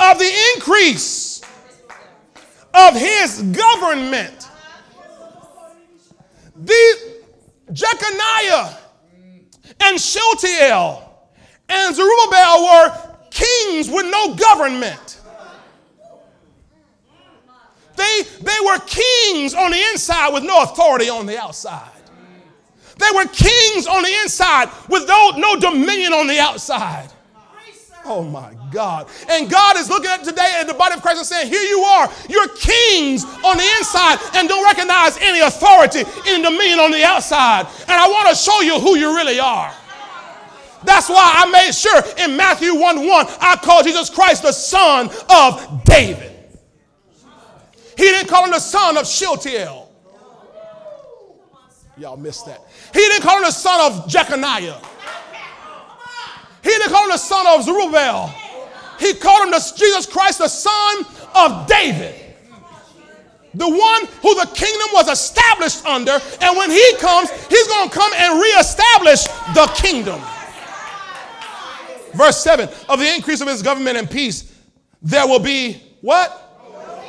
[0.00, 1.42] of the increase
[2.74, 4.48] of his government.
[6.56, 7.20] The
[7.72, 8.76] Jeconiah
[9.80, 11.06] and Shealtiel
[11.68, 15.20] and Zerubbabel were kings with no government.
[17.96, 21.90] They, they were kings on the inside with no authority on the outside.
[22.96, 27.10] They were kings on the inside with no, no dominion on the outside.
[28.04, 29.08] Oh my God.
[29.28, 31.80] And God is looking at today at the body of Christ and saying, Here you
[31.80, 32.08] are.
[32.28, 37.66] You're kings on the inside and don't recognize any authority, any dominion on the outside.
[37.82, 39.72] And I want to show you who you really are.
[40.82, 45.10] That's why I made sure in Matthew 1 1, I called Jesus Christ the son
[45.28, 46.32] of David.
[47.98, 49.88] He didn't call him the son of Shealtiel.
[51.98, 52.62] Y'all missed that.
[52.94, 54.80] He didn't call him the son of Jeconiah.
[56.62, 58.34] He didn't call him the son of Zerubbabel.
[58.98, 62.14] He called him the, Jesus Christ, the son of David.
[63.54, 66.18] The one who the kingdom was established under.
[66.40, 70.20] And when he comes, he's going to come and reestablish the kingdom.
[72.14, 74.54] Verse 7 Of the increase of his government and peace,
[75.02, 76.46] there will be what?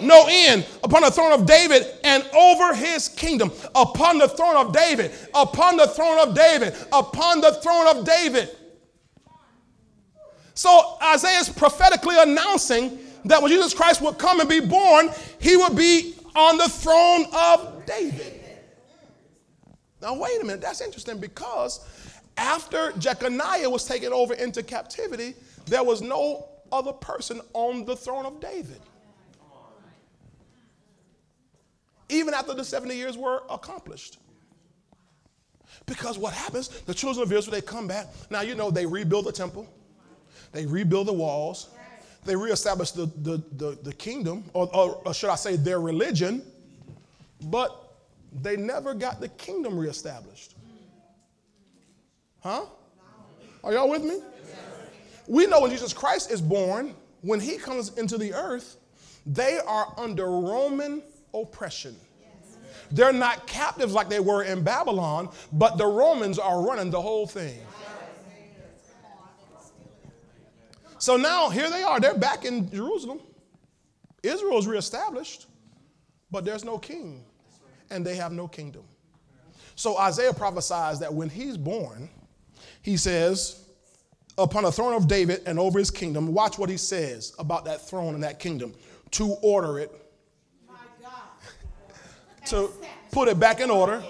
[0.02, 3.52] no end upon the throne of David and over his kingdom.
[3.76, 8.50] Upon the throne of David, upon the throne of David, upon the throne of David.
[10.54, 15.56] So Isaiah is prophetically announcing that when Jesus Christ would come and be born, he
[15.56, 18.42] would be on the throne of David.
[20.02, 21.88] Now, wait a minute, that's interesting because
[22.38, 25.36] after Jeconiah was taken over into captivity,
[25.66, 28.82] there was no other person on the throne of David.
[32.10, 34.18] Even after the 70 years were accomplished.
[35.86, 38.08] Because what happens, the children of Israel, they come back.
[38.30, 39.68] Now, you know, they rebuild the temple.
[40.52, 41.70] They rebuild the walls.
[42.24, 46.44] They reestablish the, the, the, the kingdom, or, or, or should I say their religion,
[47.46, 47.96] but
[48.42, 50.56] they never got the kingdom reestablished.
[52.42, 52.66] Huh?
[53.64, 54.20] Are y'all with me?
[55.28, 58.78] We know when Jesus Christ is born, when he comes into the earth,
[59.26, 61.02] they are under Roman
[61.34, 61.96] oppression.
[62.92, 67.26] They're not captives like they were in Babylon, but the Romans are running the whole
[67.26, 67.60] thing.
[71.02, 72.00] So now here they are.
[72.00, 73.22] They're back in Jerusalem.
[74.22, 75.48] Israel is reestablished,
[76.30, 77.26] but there's no king,
[77.90, 78.84] and they have no kingdom.
[79.76, 82.08] So Isaiah prophesies that when he's born,
[82.84, 83.66] he says,
[84.38, 87.82] upon the throne of David and over his kingdom, watch what he says about that
[87.90, 88.72] throne and that kingdom
[89.10, 89.92] to order it,
[92.46, 92.70] to
[93.12, 94.04] put it back in order,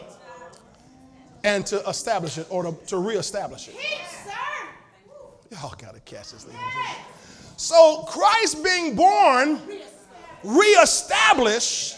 [1.45, 3.75] and to establish it or to, to reestablish it.
[5.51, 6.61] Y'all got to catch this, ladies.
[7.57, 9.59] So Christ being born
[10.43, 11.95] reestablish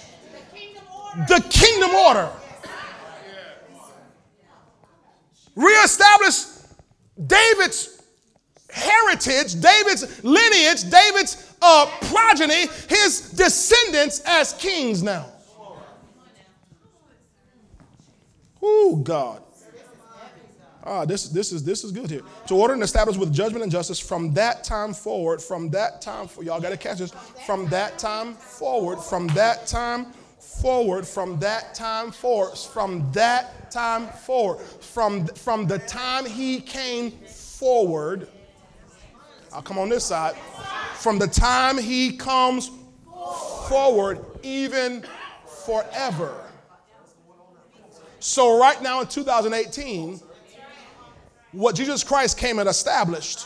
[1.27, 2.29] the kingdom order.
[5.55, 6.45] Reestablish
[7.27, 8.01] David's
[8.71, 15.27] heritage, David's lineage, David's uh, progeny, his descendants as kings now.
[18.61, 19.43] Oh, God.
[20.85, 22.23] Ah, this, this, is, this is good here.
[22.47, 26.27] To order and establish with judgment and justice from that time forward, from that time,
[26.27, 27.13] for, y'all got to catch this,
[27.45, 30.07] from that time forward, from that time
[30.39, 37.11] forward, from that time forward, from that time forward, from, from the time he came
[37.11, 38.27] forward.
[39.53, 40.35] I'll come on this side.
[40.95, 42.71] From the time he comes
[43.69, 45.05] forward, even
[45.65, 46.43] forever.
[48.19, 50.19] So, right now in 2018,
[51.53, 53.43] what Jesus Christ came and established,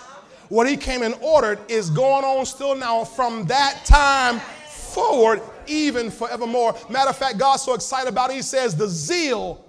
[0.50, 6.10] what he came and ordered, is going on still now from that time forward, even
[6.10, 6.76] forevermore.
[6.90, 9.64] Matter of fact, God's so excited about it, he says, The zeal,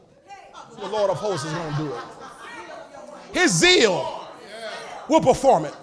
[0.78, 2.02] the Lord of hosts is going to do it.
[3.32, 4.28] His zeal
[5.08, 5.74] will perform it.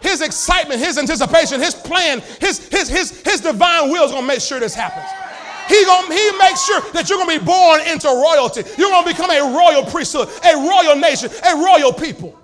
[0.00, 4.28] His excitement, his anticipation, his plan, his, his, his, his divine will is going to
[4.28, 5.27] make sure this happens.
[5.68, 8.62] He gonna he makes sure that you're gonna be born into royalty.
[8.78, 12.38] You're gonna become a royal priesthood, a royal nation, a royal people.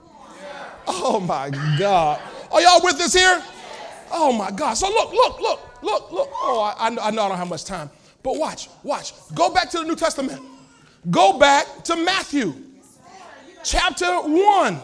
[0.87, 2.20] Oh my God.
[2.53, 3.43] Are y'all with us here?
[4.12, 4.75] Oh my God.
[4.75, 6.29] So look, look, look, look, look.
[6.35, 7.91] Oh, I, I know I don't have much time.
[8.22, 9.12] But watch, watch.
[9.35, 10.41] Go back to the New Testament.
[11.11, 12.55] Go back to Matthew
[13.62, 14.81] chapter 1.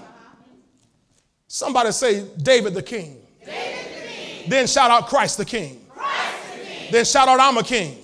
[1.48, 3.22] Somebody say, David the King.
[3.44, 4.50] David the king.
[4.50, 5.84] Then shout out Christ the King.
[5.88, 6.92] Christ the king.
[6.92, 7.98] Then shout out I'm a king.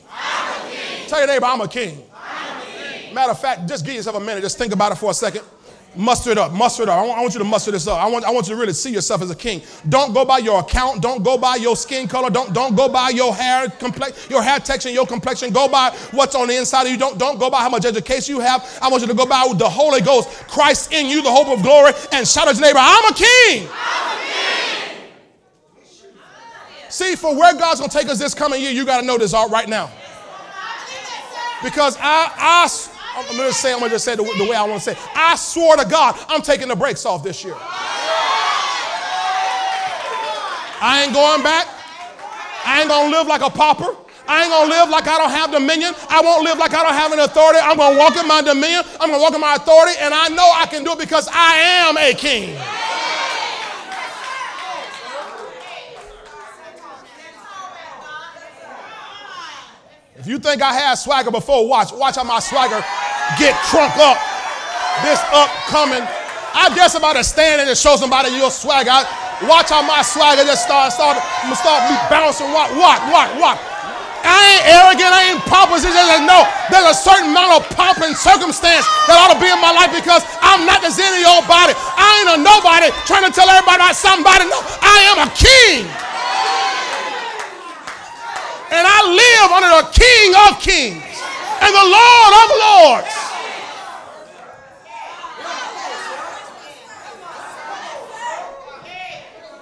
[1.09, 2.03] Tell your neighbor, I'm a king.
[2.15, 3.15] I'm a king.
[3.15, 4.41] Matter of fact, just give yourself a minute.
[4.41, 5.43] Just think about it for a second.
[5.97, 6.99] Muster it up, muster it up.
[6.99, 7.99] I want, I want, you to muster this up.
[7.99, 9.63] I want, I want you to really see yourself as a king.
[9.89, 11.01] Don't go by your account.
[11.01, 12.29] Don't go by your skin color.
[12.29, 15.55] Don't, don't go by your hair complex, your hair texture, your complexion.
[15.55, 16.99] Go by what's on the inside of you.
[16.99, 18.79] Don't, don't go by how much education you have.
[18.83, 21.63] I want you to go by the Holy Ghost, Christ in you, the hope of
[21.63, 23.69] glory, and shout at your neighbor, I'm a king.
[23.73, 24.37] I'm a king.
[26.91, 29.33] See, for where God's gonna take us this coming year, you got to know this
[29.33, 29.91] all right now.
[31.67, 32.71] Because I, I
[33.17, 34.85] I'm going to say, I'm going to just say the, the way I want to
[34.85, 34.93] say.
[34.93, 34.99] It.
[35.17, 37.57] I swore to God, I'm taking the brakes off this year.
[40.79, 41.67] I ain't going back.
[42.65, 43.97] I ain't going to live like a pauper.
[44.29, 45.95] I ain't gonna live like I don't have dominion.
[46.11, 47.61] I won't live like I don't have an authority.
[47.63, 48.83] I'm gonna walk in my dominion.
[48.99, 51.87] I'm gonna walk in my authority, and I know I can do it because I
[51.87, 52.59] am a king.
[60.27, 61.95] If you think I had swagger before, watch.
[61.95, 62.83] Watch how my swagger
[63.39, 64.19] get crunk up.
[65.07, 66.03] This upcoming.
[66.51, 68.91] I guess about to stand and show somebody your swagger.
[68.91, 69.07] I,
[69.47, 71.15] watch how my swagger just start, start,
[71.47, 72.51] gonna start me bouncing.
[72.51, 73.55] What, what, what, what?
[74.27, 75.15] I ain't arrogant.
[75.15, 75.87] I ain't pompous.
[75.87, 76.43] It's just like, no,
[76.75, 79.95] there's a certain amount of pomp and circumstance that ought to be in my life
[79.95, 81.71] because I'm not just any old body.
[81.79, 84.51] I ain't a nobody trying to tell everybody about somebody.
[84.51, 85.87] No, I am a king
[88.71, 91.23] and I live under the King of Kings
[91.63, 93.27] and the Lord of Lords.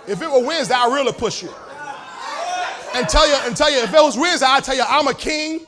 [0.07, 1.51] If it were Wednesday, I'd really push you.
[2.95, 5.15] And tell you, and tell you, if it was Wednesday, I'd tell you, I'm a
[5.15, 5.61] king,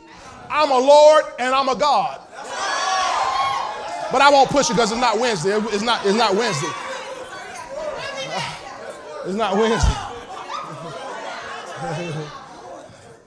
[0.51, 2.21] I'm a Lord, and I'm a God.
[4.13, 5.51] But I won't push you because it's not Wednesday.
[5.51, 6.69] It's not, it's not Wednesday.
[9.27, 9.93] It's not Wednesday.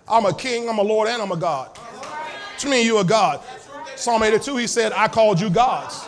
[0.09, 1.77] I'm a king, I'm a Lord, and I'm a God.
[1.77, 3.41] What you you a God?
[3.95, 6.05] Psalm 82, he said, I called you gods.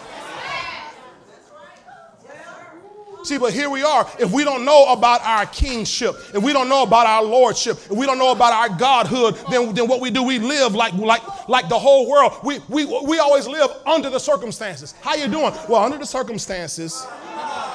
[3.23, 4.09] See, but here we are.
[4.19, 7.91] If we don't know about our kingship, if we don't know about our lordship, if
[7.91, 11.21] we don't know about our godhood, then, then what we do, we live like, like,
[11.47, 12.33] like the whole world.
[12.43, 14.95] We, we, we always live under the circumstances.
[15.01, 15.53] How you doing?
[15.69, 17.03] Well, under the circumstances.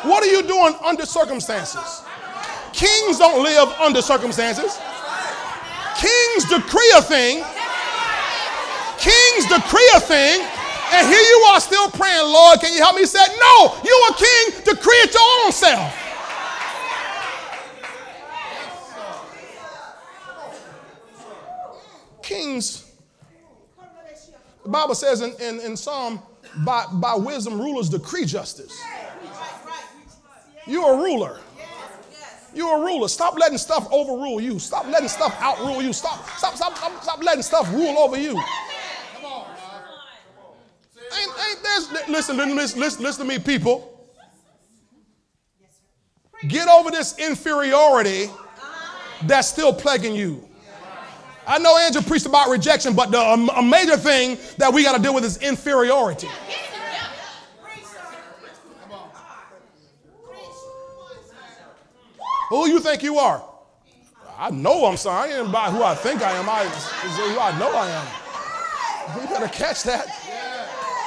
[0.02, 2.02] What are you doing under circumstances?
[2.72, 4.78] Kings don't live under circumstances.
[6.00, 7.44] Kings decree a thing.
[8.98, 10.46] Kings decree a thing.
[10.92, 13.02] And here you are still praying, Lord, can you help me?
[13.02, 16.02] He said, No, you a king, decree it your own self.
[22.22, 22.90] Kings,
[24.64, 26.20] the Bible says in, in, in Psalm,
[26.64, 28.80] by, by wisdom, rulers decree justice.
[30.66, 31.38] You're a ruler.
[32.56, 33.06] You're a ruler.
[33.06, 34.58] Stop letting stuff overrule you.
[34.58, 35.92] Stop letting stuff outrule you.
[35.92, 38.30] Stop, stop, stop, stop, stop letting stuff rule over you.
[41.18, 43.92] Ain't, ain't there's, listen, listen, listen, listen to me, people.
[46.48, 48.30] Get over this inferiority
[49.24, 50.48] that's still plaguing you.
[51.46, 54.96] I know Andrew preached about rejection, but the, um, a major thing that we got
[54.96, 56.28] to deal with is inferiority.
[62.48, 63.42] Who you think you are?
[64.38, 65.32] I know I'm sorry.
[65.32, 66.48] I ain't about who I think I am.
[66.48, 69.22] I is who I know I am.
[69.22, 70.06] You better catch that.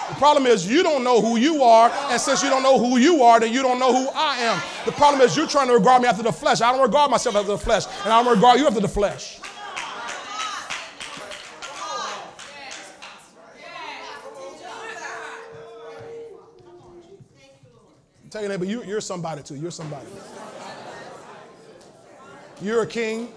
[0.10, 2.98] The problem is you don't know who you are, and since you don't know who
[2.98, 4.62] you are, then you don't know who I am.
[4.86, 6.62] The problem is you're trying to regard me after the flesh.
[6.62, 9.40] I don't regard myself after the flesh, and I don't regard you after the flesh.
[18.32, 19.56] Tell your neighbor, you, you're somebody too.
[19.56, 20.06] You're somebody.
[22.62, 23.30] You're a king.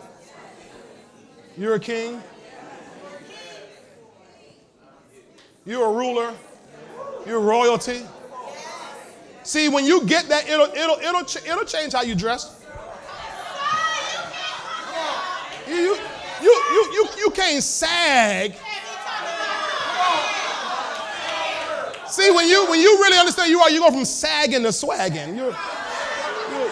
[1.56, 2.20] You're a king.
[5.64, 6.34] You're a ruler.
[7.24, 8.02] You're royalty.
[9.44, 12.64] See, when you get that, it'll, it'll, it'll, it'll change how you dress.
[15.68, 15.96] You,
[16.42, 18.54] you, you, you, you can't sag.
[22.08, 25.36] See, when you, when you really understand you are, you go from sagging to swagging.
[25.36, 25.56] You're,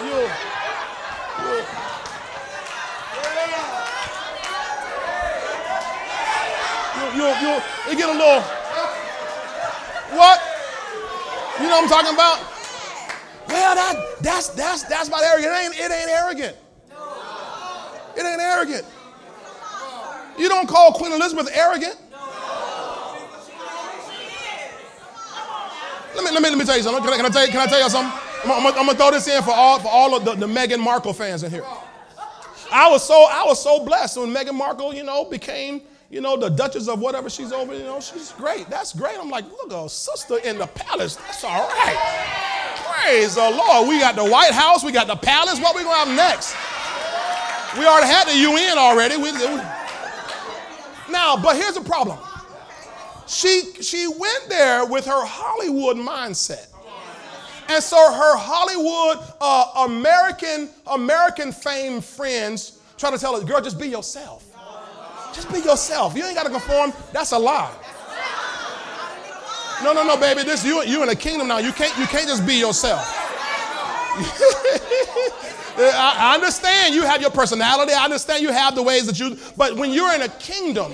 [0.05, 0.31] you're,
[7.21, 8.41] you you you get a little
[10.17, 10.41] what?
[11.59, 12.39] You know what I'm talking about?
[13.47, 15.53] Well, that that's that's that's about arrogant.
[15.53, 16.57] It ain't, it ain't arrogant.
[18.17, 18.85] It ain't arrogant.
[20.37, 21.97] You don't call Queen Elizabeth arrogant.
[26.13, 27.03] Let me, let me, let me tell you something.
[27.03, 28.19] Can I, can I, tell, you, can I tell you something?
[28.43, 30.79] I'm, I'm, I'm, gonna throw this in for all, for all of the, the Meghan
[30.79, 31.63] Markle fans in here.
[32.71, 35.81] I was so I was so blessed when Meghan Markle, you know, became,
[36.11, 38.69] you know, the Duchess of whatever she's over, you know, she's great.
[38.69, 39.17] That's great.
[39.17, 41.15] I'm like, look, a sister in the palace.
[41.15, 42.75] That's all right.
[42.75, 43.87] Praise the Lord.
[43.87, 45.59] We got the White House, we got the palace.
[45.61, 46.55] What we gonna have next?
[47.79, 49.15] We already had the UN already.
[49.15, 49.61] We, we,
[51.09, 52.17] now, but here's the problem.
[53.25, 56.67] She she went there with her Hollywood mindset.
[57.69, 63.79] And so her Hollywood uh, American American fame friends try to tell her, girl, just
[63.79, 64.50] be yourself.
[65.33, 66.15] Just be yourself.
[66.15, 66.93] You ain't got to conform.
[67.13, 67.71] That's a lie.
[69.83, 70.43] No, no, no, baby.
[70.43, 71.57] This you you in a kingdom now.
[71.57, 73.01] You can't you can't just be yourself.
[75.77, 77.93] I, I understand you have your personality.
[77.93, 79.37] I understand you have the ways that you.
[79.57, 80.93] But when you're in a kingdom,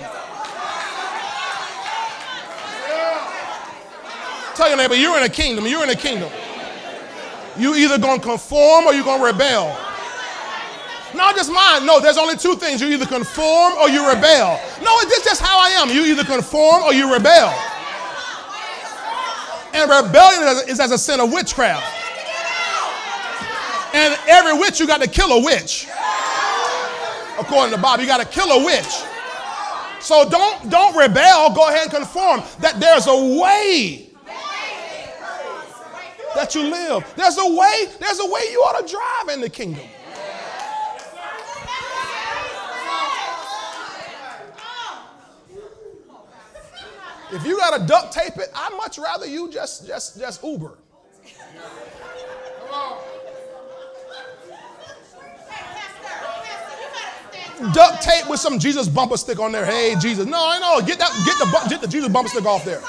[4.55, 5.65] tell your neighbor you're in a kingdom.
[5.65, 6.31] You're in a kingdom.
[7.57, 9.75] You either gonna conform or you're gonna rebel.
[11.17, 11.85] Not just mine.
[11.85, 12.79] No, there's only two things.
[12.79, 14.59] You either conform or you rebel.
[14.83, 15.89] No, it's just how I am.
[15.89, 17.53] You either conform or you rebel.
[19.73, 21.85] And rebellion is as a sin of witchcraft.
[23.93, 25.87] And every witch, you got to kill a witch.
[27.39, 29.03] According to Bob, you got to kill a witch.
[29.99, 31.53] So don't, don't rebel.
[31.53, 32.41] Go ahead and conform.
[32.59, 34.07] That there's a way
[36.35, 37.11] that you live.
[37.15, 39.83] There's a way, there's a way you ought to drive in the kingdom.
[47.31, 50.77] If you got to duct tape it, I'd much rather you just just just Uber.
[57.73, 59.65] Duct tape with some Jesus bumper stick on there.
[59.65, 60.25] Hey, Jesus.
[60.27, 60.85] No, I know.
[60.85, 61.11] Get that.
[61.25, 62.81] Get the get the Jesus bumper stick off there.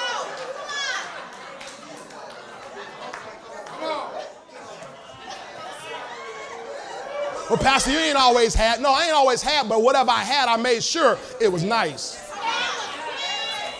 [7.48, 8.82] Well, Pastor, you ain't always had.
[8.82, 12.27] No, I ain't always had, but whatever I had, I made sure it was nice.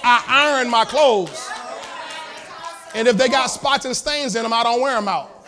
[0.09, 1.51] I iron my clothes.
[2.95, 5.45] And if they got spots and stains in them, I don't wear them out.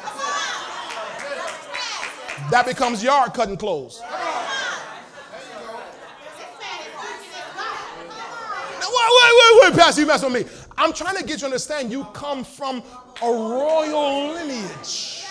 [2.50, 4.02] That becomes yard cutting clothes.
[8.82, 10.44] wait, wait, wait, Pastor, you mess with me.
[10.76, 12.82] I'm trying to get you to understand you come from
[13.22, 15.24] a royal lineage.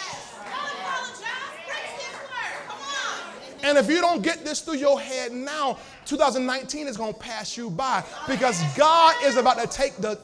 [3.62, 5.78] And if you don't get this through your head now,
[6.10, 10.20] 2019 is going to pass you by because God is about to take the.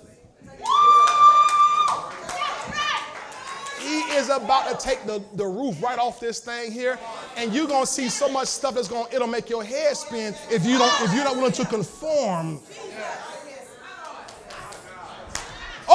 [3.79, 6.97] He is about to take the, the roof right off this thing here,
[7.37, 10.65] and you're gonna see so much stuff that's gonna it'll make your head spin if
[10.65, 12.59] you don't if you're not willing to conform.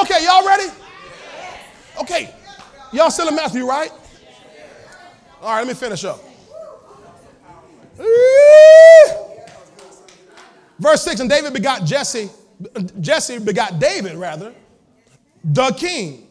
[0.01, 0.73] Okay, y'all ready?
[2.01, 2.33] Okay,
[2.93, 3.91] y'all still in Matthew, right?
[5.43, 6.21] All right, let me finish up.
[10.81, 12.31] Verse 6 And David begot Jesse,
[13.01, 14.53] Jesse begot David, rather,
[15.45, 16.27] the king.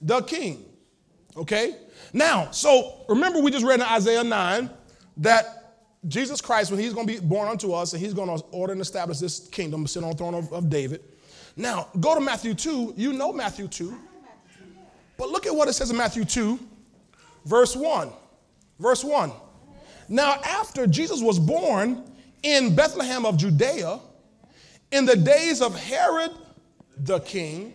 [0.00, 0.64] The king.
[1.36, 1.76] Okay?
[2.12, 4.70] Now, so remember, we just read in Isaiah 9
[5.18, 5.76] that
[6.08, 8.72] Jesus Christ, when he's going to be born unto us, and he's going to order
[8.72, 11.02] and establish this kingdom, sit on the throne of, of David.
[11.56, 12.94] Now, go to Matthew 2.
[12.96, 13.96] You know Matthew 2.
[15.16, 16.58] But look at what it says in Matthew 2,
[17.44, 18.10] verse 1.
[18.80, 19.32] Verse 1.
[20.08, 22.04] Now, after Jesus was born
[22.44, 23.98] in Bethlehem of Judea,
[24.92, 26.30] in the days of Herod
[26.98, 27.74] the king,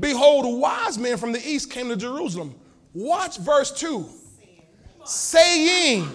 [0.00, 2.54] behold, wise men from the east came to Jerusalem.
[2.94, 4.08] Watch verse 2
[5.04, 6.08] saying,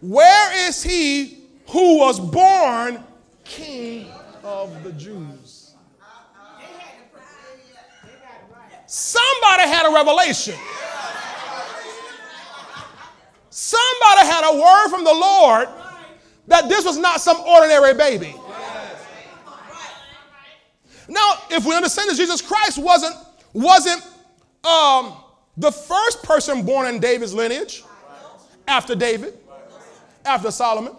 [0.00, 3.02] Where is he who was born
[3.44, 4.06] king
[4.44, 5.74] of the Jews?
[8.86, 10.54] Somebody had a revelation.
[13.50, 15.68] Somebody had a word from the Lord
[16.48, 18.34] that this was not some ordinary baby.
[21.08, 23.14] Now, if we understand that Jesus Christ wasn't,
[23.52, 24.02] wasn't
[24.64, 25.14] um,
[25.56, 27.82] the first person born in David's lineage
[28.66, 29.34] after David,
[30.24, 30.94] after Solomon,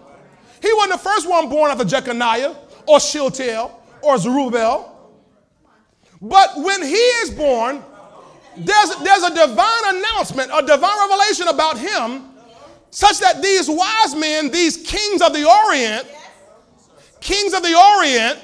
[0.62, 2.56] he wasn't the first one born after Jeconiah
[2.88, 4.96] or Shealtiel or Zerubbabel.
[6.22, 7.84] But when he is born,
[8.58, 12.29] there's, there's a divine announcement, a divine revelation about him
[12.92, 16.08] such that these wise men, these kings of the Orient,
[17.20, 18.40] kings of the Orient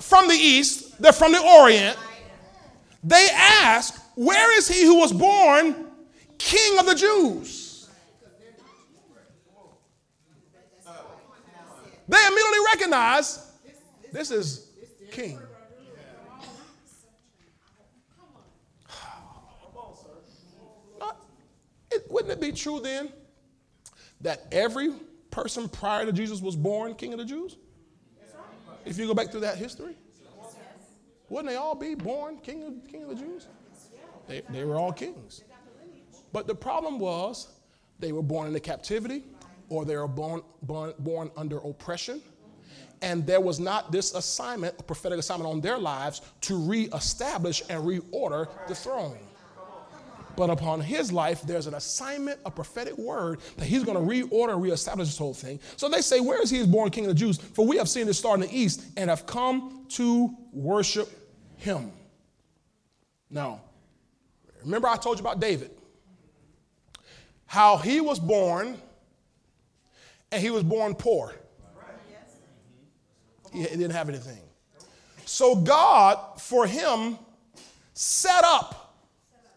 [0.00, 1.96] from the East, they're from the Orient,
[3.02, 5.86] they ask, Where is he who was born
[6.38, 7.62] king of the Jews?
[12.06, 13.50] they immediately recognize
[14.12, 14.70] this is
[15.10, 15.38] king.
[21.00, 21.10] Uh,
[22.08, 23.10] wouldn't it be true then
[24.24, 24.90] that every
[25.30, 27.56] person prior to Jesus was born king of the Jews?
[28.84, 29.96] If you go back through that history,
[31.28, 33.46] wouldn't they all be born king of, king of the Jews?
[34.26, 35.42] They, they were all kings.
[36.32, 37.48] But the problem was
[37.98, 39.24] they were born into captivity
[39.68, 42.20] or they were born, born, born under oppression.
[43.02, 47.84] And there was not this assignment, a prophetic assignment on their lives to reestablish and
[47.84, 49.18] reorder the throne.
[50.36, 54.54] But upon his life, there's an assignment, a prophetic word that he's going to reorder
[54.54, 55.60] and reestablish this whole thing.
[55.76, 57.38] So they say, Where is he is born king of the Jews?
[57.38, 61.08] For we have seen this star in the east and have come to worship
[61.56, 61.92] him.
[63.30, 63.60] Now,
[64.62, 65.70] remember I told you about David,
[67.46, 68.76] how he was born
[70.32, 71.34] and he was born poor.
[73.52, 74.40] He didn't have anything.
[75.26, 77.18] So God, for him,
[77.92, 78.83] set up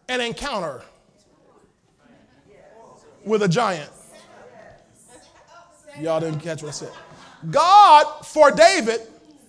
[0.08, 0.82] an encounter
[3.24, 3.90] with a giant.
[6.00, 6.92] Y'all didn't catch what I said.
[7.50, 9.00] God, for David,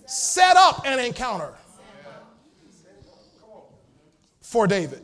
[0.06, 1.52] set up an encounter
[4.40, 5.02] for David.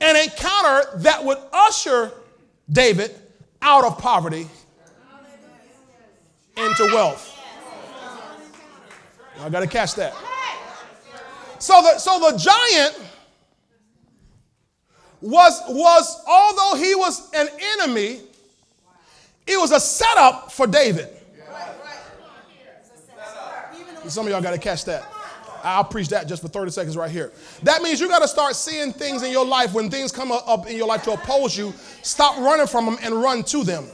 [0.00, 2.10] An encounter that would usher
[2.70, 3.14] David
[3.60, 4.48] out of poverty
[6.56, 7.36] into wealth.
[9.38, 10.14] I got to catch that.
[11.58, 12.98] So the, so the giant
[15.20, 17.48] was, was, although he was an
[17.78, 18.20] enemy,
[19.46, 21.08] it was a setup for David.
[24.08, 25.06] Some of y'all got to catch that.
[25.62, 27.32] I'll preach that just for 30 seconds right here.
[27.62, 30.66] That means you got to start seeing things in your life when things come up
[30.66, 31.74] in your life to oppose you.
[32.02, 33.86] Stop running from them and run to them.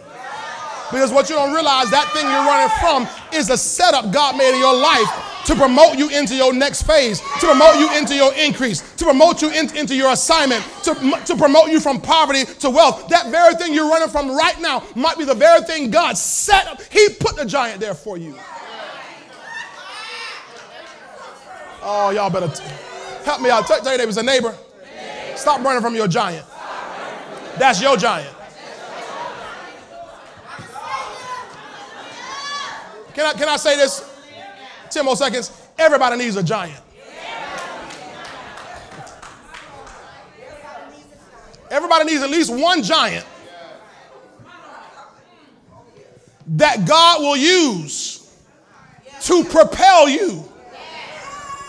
[0.91, 3.07] Because what you don't realize, that thing you're running from
[3.37, 5.09] is a setup God made in your life
[5.47, 9.43] to promote you into your next phase, to promote you into your increase, to promote
[9.43, 10.95] you in, into your assignment, to,
[11.25, 13.09] to promote you from poverty to wealth.
[13.09, 16.67] That very thing you're running from right now might be the very thing God set
[16.67, 16.83] up.
[16.83, 18.37] He put the giant there for you.
[21.83, 22.65] Oh, y'all better t-
[23.25, 23.67] help me out.
[23.69, 24.57] Tell, tell your neighbors a neighbor.
[25.37, 26.45] Stop running from your giant.
[27.59, 28.35] That's your giant.
[33.17, 34.05] Can I, can I say this?
[34.91, 35.51] 10 more seconds.
[35.79, 36.79] Everybody needs a giant.
[41.71, 43.25] Everybody needs at least one giant
[46.49, 48.39] that God will use
[49.23, 50.45] to propel you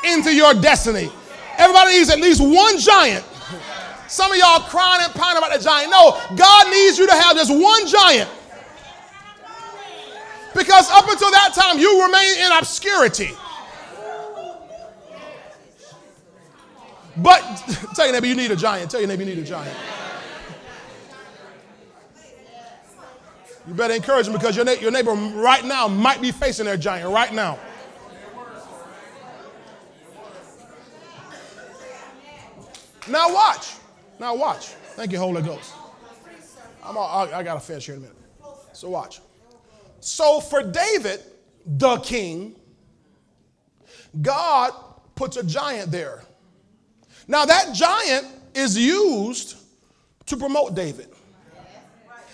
[0.03, 1.09] into your destiny.
[1.57, 3.23] Everybody needs at least one giant.
[4.09, 5.91] Some of y'all crying and pining about the giant.
[5.91, 8.29] No, God needs you to have just one giant
[10.57, 13.31] because up until that time, you remain in obscurity.
[17.17, 17.41] But
[17.95, 18.91] tell your neighbor you need a giant.
[18.91, 19.75] Tell your neighbor you need a giant.
[23.67, 26.77] You better encourage them because your, na- your neighbor right now might be facing their
[26.77, 27.59] giant right now.
[33.09, 33.75] Now watch.
[34.19, 34.67] Now watch.
[34.95, 35.73] Thank you, Holy Ghost.
[36.83, 38.17] I'm all, I, I got to finish here in a minute.
[38.73, 39.21] So watch.
[40.07, 41.19] So for David,
[41.65, 42.55] the king,
[44.21, 44.71] God
[45.15, 46.21] puts a giant there.
[47.27, 49.57] Now that giant is used
[50.27, 51.09] to promote David.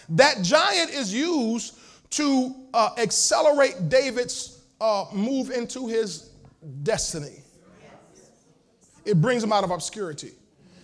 [0.10, 1.80] That giant is used
[2.12, 6.30] to uh, accelerate David's uh, move into his
[6.84, 7.42] destiny.
[9.04, 10.34] It brings him out of obscurity.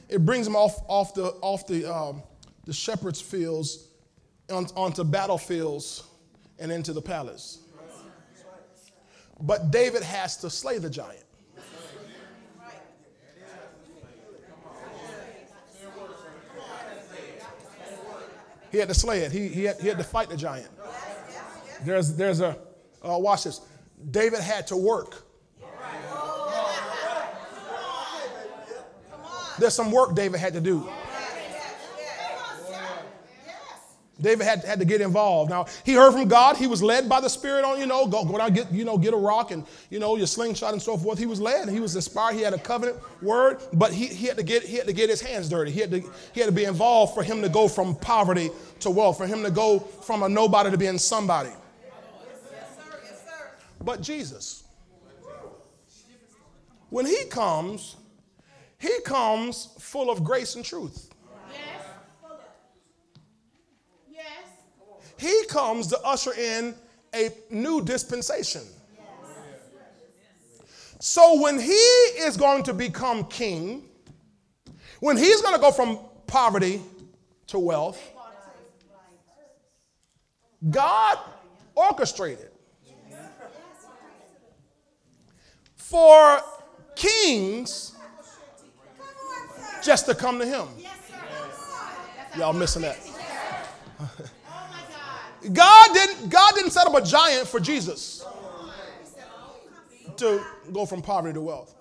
[0.09, 2.23] It brings him off, off the, off the, um,
[2.65, 3.89] the shepherd's fields
[4.49, 6.08] on, onto battlefields
[6.59, 7.59] and into the palace.
[9.41, 11.23] But David has to slay the giant.
[18.71, 19.31] He had to slay it.
[19.31, 20.69] He, he, had, he had to fight the giant.
[21.83, 22.57] There's, there's a,
[23.03, 23.61] uh, watch this.
[24.11, 25.23] David had to work.
[29.57, 30.87] There's some work David had to do.
[34.21, 35.49] David had, had to get involved.
[35.49, 36.57] Now, he heard from God.
[36.57, 38.97] He was led by the Spirit on, you know, go, go down, get, you know,
[38.97, 41.17] get a rock and, you know, your slingshot and so forth.
[41.17, 41.69] He was led.
[41.69, 42.35] He was inspired.
[42.35, 45.09] He had a covenant word, but he, he, had to get, he had to get
[45.09, 45.71] his hands dirty.
[45.71, 46.01] He had, to,
[46.33, 48.49] he had to be involved for him to go from poverty
[48.81, 51.51] to wealth, for him to go from a nobody to being somebody.
[53.81, 54.63] But Jesus,
[56.89, 57.95] when he comes,
[58.77, 61.08] he comes full of grace and truth.
[65.19, 66.73] He comes to usher in
[67.13, 68.61] a new dispensation.
[70.99, 73.83] So when he is going to become king,
[75.01, 76.81] when he's going to go from poverty
[77.47, 78.01] to wealth,
[80.69, 81.19] God
[81.75, 82.51] orchestrated
[85.75, 86.39] for
[86.95, 87.93] kings
[89.83, 90.67] just to come to him.
[92.37, 92.97] Y'all missing that.
[95.53, 98.25] God didn't, God didn't set up a giant for Jesus
[100.17, 100.43] to
[100.73, 101.75] go from poverty to wealth.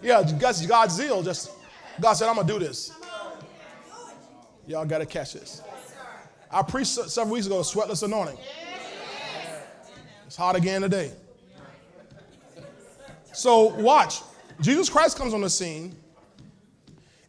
[0.00, 1.50] Yeah, God's, God's zeal just,
[2.00, 2.92] God said, I'm to do this.
[4.66, 5.62] Y'all got to catch this.
[6.50, 8.38] I preached several weeks ago, sweatless anointing.
[10.26, 11.12] It's hot again today.
[13.32, 14.20] So watch.
[14.60, 15.96] Jesus Christ comes on the scene,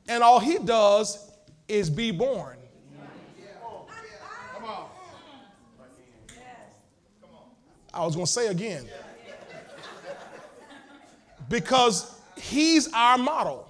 [0.09, 1.31] and all he does
[1.67, 2.57] is be born.
[7.93, 8.85] I was going to say again.
[11.47, 13.67] Because he's our model.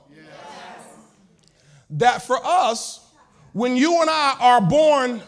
[1.91, 3.07] That for us,
[3.53, 5.21] when you and I are born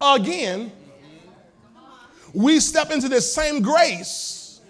[0.00, 0.70] again,
[2.32, 4.60] we step into this same grace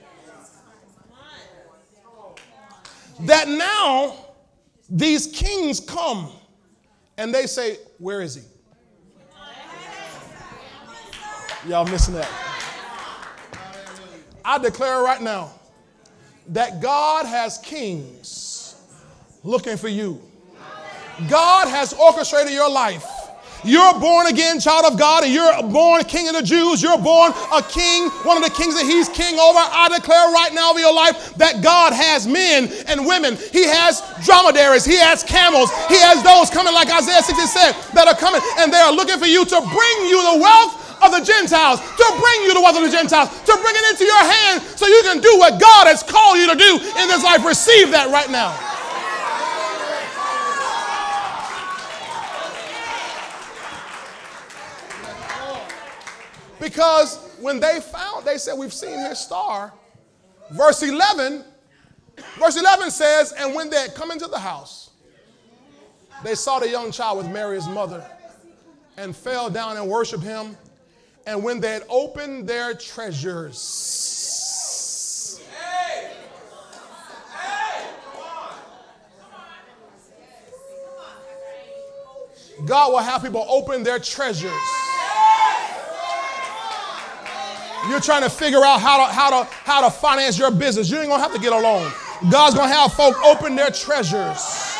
[3.21, 4.26] that now
[4.89, 6.31] these kings come
[7.19, 8.43] and they say, Where is he?
[11.69, 12.31] Y'all missing that?
[14.45, 15.53] I declare right now
[16.49, 18.77] that God has kings
[19.43, 20.21] looking for you.
[21.29, 23.05] God has orchestrated your life.
[23.67, 26.81] You're born again child of God and you're born king of the Jews.
[26.81, 29.59] You're born a king, one of the kings that he's king over.
[29.59, 33.37] I declare right now over your life that God has men and women.
[33.51, 34.87] He has dromedaries.
[34.87, 35.75] He has camels.
[35.91, 39.19] He has those coming like Isaiah 60 said that are coming and they are looking
[39.19, 42.79] for you to bring you the wealth of the Gentiles, to bring you the wealth
[42.79, 45.91] of the Gentiles, to bring it into your hand so you can do what God
[45.91, 47.45] has called you to do in this life.
[47.45, 48.76] Receive that right now.
[56.67, 59.73] Because when they found, they said, We've seen his star.
[60.51, 61.45] Verse 11,
[62.41, 64.91] verse 11 says, And when they had come into the house,
[66.25, 68.05] they saw the young child with Mary, his mother,
[68.97, 70.57] and fell down and worshiped him.
[71.25, 73.61] And when they had opened their treasures,
[82.65, 84.51] God will have people open their treasures.
[87.89, 90.90] You're trying to figure out how to, how to, how to finance your business.
[90.90, 91.90] You ain't gonna have to get a loan.
[92.31, 94.74] God's gonna have folk open their treasures.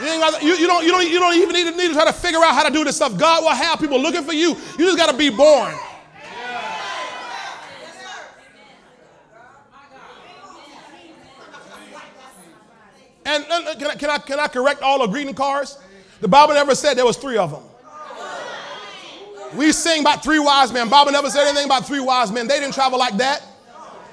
[0.00, 2.06] You, got, you, you, don't, you, don't, you don't even need to, need to try
[2.06, 3.18] to figure out how to do this stuff.
[3.18, 4.56] God will have people looking for you.
[4.78, 5.74] You just got to be born.
[13.26, 15.78] And, and can, I, can, I, can I correct all the greeting cards?
[16.20, 17.62] The Bible never said there was three of them.
[19.54, 20.88] We sing about three wise men.
[20.88, 22.46] Bible never said anything about three wise men.
[22.46, 23.42] They didn't travel like that.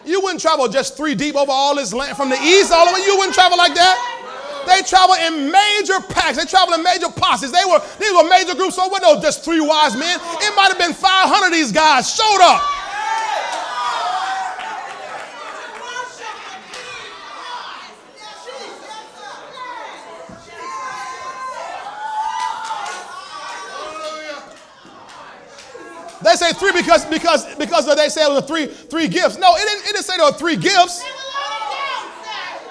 [0.05, 2.93] You wouldn't travel just three deep over all this land from the east all the
[2.93, 3.05] way.
[3.05, 4.17] You wouldn't travel like that.
[4.65, 6.37] They travel in major packs.
[6.37, 7.51] They travel in major posses.
[7.51, 8.75] They were these were major groups.
[8.75, 9.01] So what?
[9.01, 10.19] No, just three wise men.
[10.43, 12.61] It might have been 500 of these guys showed up.
[26.23, 29.37] They say three because because because they say it was three three gifts.
[29.37, 31.03] No, it didn't, it didn't say there were three gifts.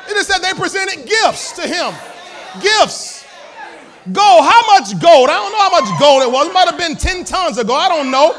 [0.09, 1.95] It just said they presented gifts to him.
[2.63, 3.25] Gifts.
[4.13, 4.47] Gold.
[4.47, 5.29] How much gold?
[5.31, 6.47] I don't know how much gold it was.
[6.47, 7.71] It might have been 10 tons gold.
[7.71, 8.33] I don't know.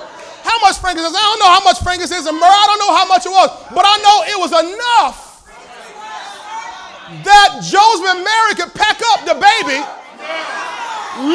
[0.48, 1.12] How much frankincense?
[1.12, 2.48] I don't know how much frankincense and myrrh.
[2.48, 3.52] I don't know how much it was.
[3.76, 5.28] But I know it was enough
[7.24, 9.80] that Joseph and Mary could pack up the baby,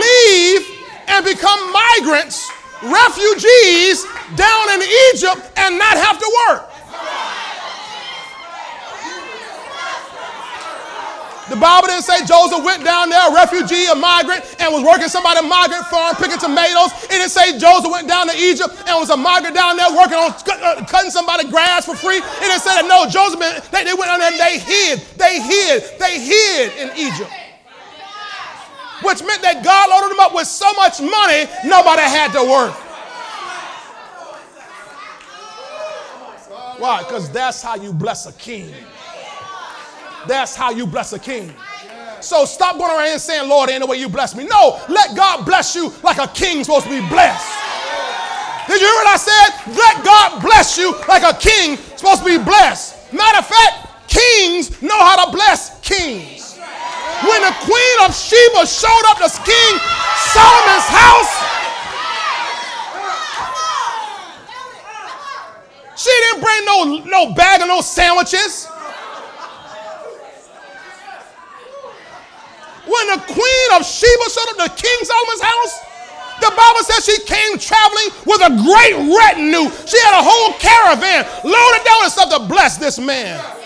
[0.01, 0.65] leave,
[1.09, 2.51] and become migrants,
[2.83, 4.05] refugees
[4.35, 4.83] down in
[5.13, 6.73] Egypt and not have to work.
[11.53, 15.09] The Bible didn't say Joseph went down there, a refugee, a migrant, and was working
[15.09, 16.97] somebody's migrant farm, picking tomatoes.
[17.05, 20.17] It didn't say Joseph went down to Egypt and was a migrant down there working
[20.17, 22.25] on uh, cutting somebody grass for free.
[22.25, 23.37] It didn't say that no, Joseph,
[23.69, 25.05] they, they went down there and they hid.
[25.21, 25.85] They hid.
[26.01, 27.29] They hid in Egypt.
[29.05, 32.75] Which meant that God loaded them up with so much money, nobody had to work.
[36.79, 37.03] Why?
[37.03, 38.75] Because that's how you bless a king.
[40.27, 41.53] That's how you bless a king.
[42.21, 44.45] So stop going around saying, Lord, ain't the way you bless me.
[44.45, 47.53] No, let God bless you like a king's supposed to be blessed.
[48.69, 49.75] Did you hear what I said?
[49.75, 53.13] Let God bless you like a king supposed to be blessed.
[53.13, 56.42] Matter of fact, kings know how to bless kings.
[57.23, 59.75] When the queen of Sheba showed up to King
[60.35, 61.33] Solomon's house,
[65.97, 68.67] she didn't bring no, no bag of no sandwiches.
[72.85, 75.79] When the queen of Sheba showed up to King Solomon's house,
[76.41, 79.71] the Bible says she came traveling with a great retinue.
[79.87, 83.62] She had a whole caravan loaded down with stuff to bless this man.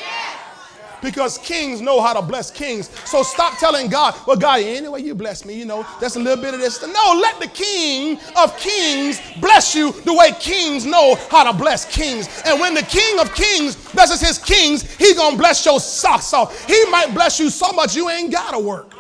[1.06, 2.90] Because kings know how to bless kings.
[3.08, 6.42] So stop telling God, well, God, anyway you bless me, you know, that's a little
[6.42, 6.82] bit of this.
[6.82, 11.84] No, let the king of kings bless you the way kings know how to bless
[11.84, 12.42] kings.
[12.44, 16.66] And when the king of kings blesses his kings, he gonna bless your socks off.
[16.66, 18.92] He might bless you so much you ain't gotta work.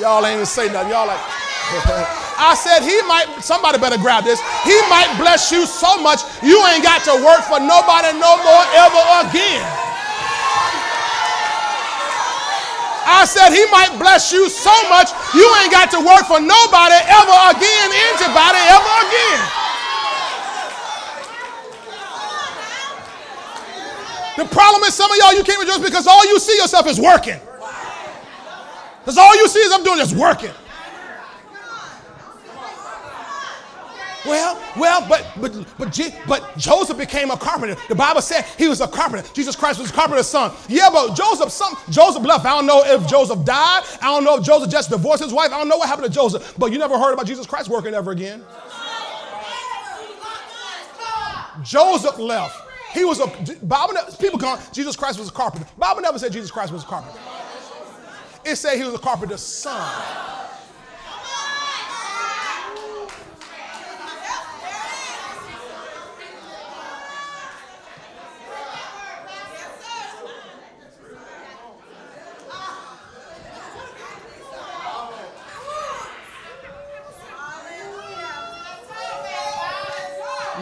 [0.00, 0.90] Y'all ain't even say nothing.
[0.90, 4.40] Y'all like, I said he might, somebody better grab this.
[4.64, 8.64] He might bless you so much you ain't got to work for nobody no more
[8.76, 9.64] ever again.
[13.06, 16.98] I said he might bless you so much you ain't got to work for nobody
[17.06, 19.40] ever again, anybody ever again.
[24.36, 27.00] The problem is some of y'all you can't rejoice because all you see yourself is
[27.00, 27.40] working.
[29.00, 30.50] Because all you see is I'm doing is working.
[34.26, 37.76] Well, well, but but but but Joseph became a carpenter.
[37.88, 39.28] The Bible said he was a carpenter.
[39.32, 40.52] Jesus Christ was a carpenter's son.
[40.68, 42.44] Yeah, but Joseph, some Joseph left.
[42.44, 43.84] I don't know if Joseph died.
[44.02, 45.52] I don't know if Joseph just divorced his wife.
[45.52, 46.54] I don't know what happened to Joseph.
[46.58, 48.44] But you never heard about Jesus Christ working ever again.
[51.62, 52.62] Joseph left.
[52.92, 53.26] He was a
[53.64, 53.94] Bible.
[54.18, 54.58] People come.
[54.72, 55.66] Jesus Christ was a carpenter.
[55.78, 57.18] Bible never said Jesus Christ was a carpenter.
[58.44, 59.92] It said he was a carpenter's son.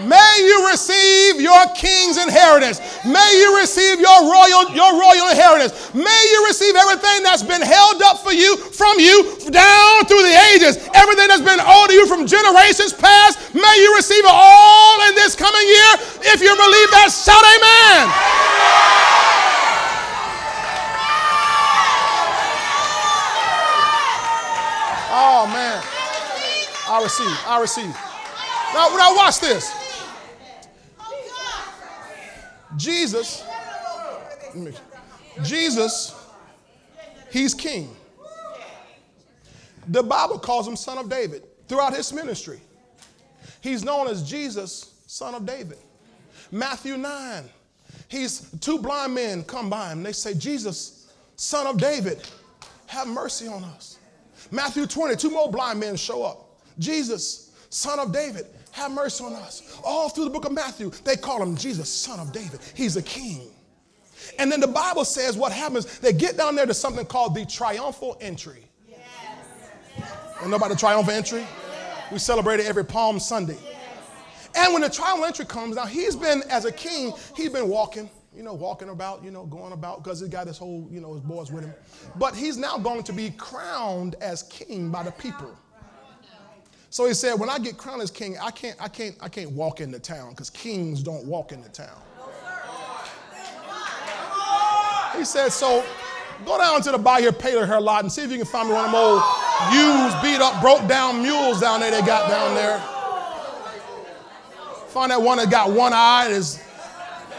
[0.05, 2.81] May you receive your king's inheritance.
[3.05, 5.73] May you receive your royal, your royal inheritance.
[5.95, 10.37] May you receive everything that's been held up for you from you down through the
[10.53, 10.77] ages.
[10.93, 13.41] Everything that's been owed to you from generations past.
[13.55, 15.93] May you receive it all in this coming year.
[16.37, 18.13] If you believe that, shout amen.
[25.17, 25.81] Oh man.
[26.87, 27.39] I receive.
[27.47, 27.97] I receive.
[28.75, 29.84] Now, now watch this.
[32.77, 33.45] Jesus,
[35.43, 36.15] Jesus,
[37.31, 37.95] he's king.
[39.89, 42.61] The Bible calls him son of David throughout his ministry.
[43.61, 45.79] He's known as Jesus, son of David.
[46.51, 47.45] Matthew 9,
[48.09, 50.03] he's two blind men come by him.
[50.03, 52.23] They say, Jesus, son of David,
[52.87, 53.99] have mercy on us.
[54.51, 56.61] Matthew 20, two more blind men show up.
[56.79, 59.81] Jesus, son of David, have mercy on us.
[59.85, 62.59] All through the book of Matthew, they call him Jesus, son of David.
[62.75, 63.43] He's a king.
[64.39, 67.47] And then the Bible says what happens, they get down there to something called the
[67.47, 68.65] triumphal entry.
[68.89, 68.99] Yes.
[70.43, 71.47] You know about the triumphal entry?
[72.11, 73.57] We celebrate it every Palm Sunday.
[74.57, 78.11] And when the triumphal entry comes, now he's been, as a king, he's been walking,
[78.35, 81.15] you know, walking about, you know, going about because he got his whole, you know,
[81.15, 81.75] his boys with him.
[82.17, 85.57] But he's now going to be crowned as king by the people.
[86.95, 89.51] So he said, when I get crowned as king, I can't, I can't, I can't
[89.51, 92.01] walk into town because kings don't walk into town.
[95.17, 95.85] He said, so
[96.47, 98.75] go down to the Bayou Paler hair lot and see if you can find me
[98.77, 99.21] one of them old
[99.73, 102.79] used, beat up, broke down mules down there they got down there.
[104.91, 106.63] Find that one that got one eye, and is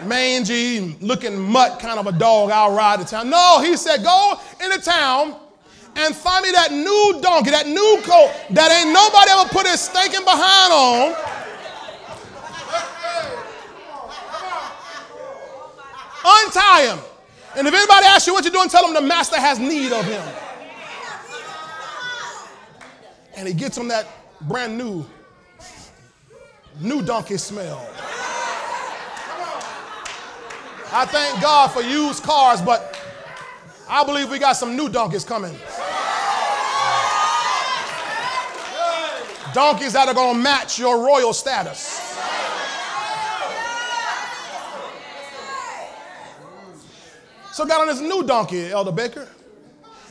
[0.04, 2.52] mangy, looking mutt kind of a dog.
[2.52, 3.30] I'll ride to town.
[3.30, 5.40] No, he said, go into town
[5.96, 9.80] and find me that new donkey, that new coat that ain't nobody ever put his
[9.80, 11.16] stinking behind on.
[16.28, 17.00] Untie him.
[17.56, 20.06] And if anybody asks you what you're doing, tell them the master has need of
[20.06, 20.24] him.
[23.38, 24.08] And he gets him that
[24.42, 25.06] brand new,
[26.82, 27.88] new donkey smell.
[30.92, 32.98] I thank God for used cars, but
[33.88, 35.56] I believe we got some new donkeys coming.
[39.56, 42.14] Donkeys that are going to match your royal status.
[47.54, 49.30] So got on this new donkey, Elder Baker,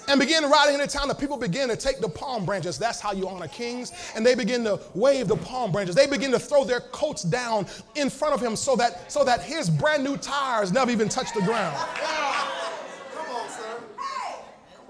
[0.08, 1.08] and began riding into town.
[1.08, 2.78] The people began to take the palm branches.
[2.78, 3.92] That's how you honor kings.
[4.16, 5.94] And they begin to wave the palm branches.
[5.94, 7.66] They begin to throw their coats down
[7.96, 11.34] in front of him so that, so that his brand new tires never even touch
[11.34, 11.76] the ground.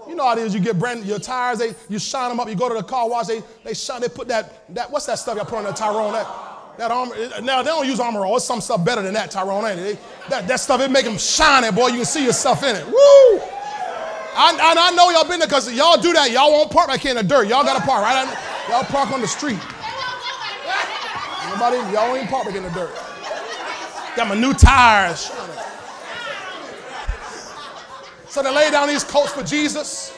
[0.07, 0.53] You know how it is.
[0.53, 1.59] You get brand your tires.
[1.59, 2.47] They you shine them up.
[2.47, 3.27] You go to the car wash.
[3.27, 4.01] They they shine.
[4.01, 6.13] They put that that what's that stuff y'all put on that Tyrone?
[6.13, 6.27] That
[6.77, 7.15] that armor.
[7.41, 8.37] Now they don't use Armor All.
[8.37, 9.65] It's some stuff better than that Tyrone.
[9.65, 9.83] Ain't it?
[9.83, 11.87] They, that that stuff it make them shiny, boy.
[11.87, 12.85] You can see yourself in it.
[12.85, 13.41] Woo!
[14.37, 16.29] I, I, I know y'all been there because y'all do that.
[16.31, 17.47] Y'all won't park back in the dirt.
[17.47, 18.27] Y'all got to park right.
[18.69, 19.59] Y'all park on the street.
[21.49, 22.93] Nobody, y'all ain't park back in the dirt.
[24.17, 25.31] Got my new tires.
[28.35, 30.13] So they lay down these coats for Jesus.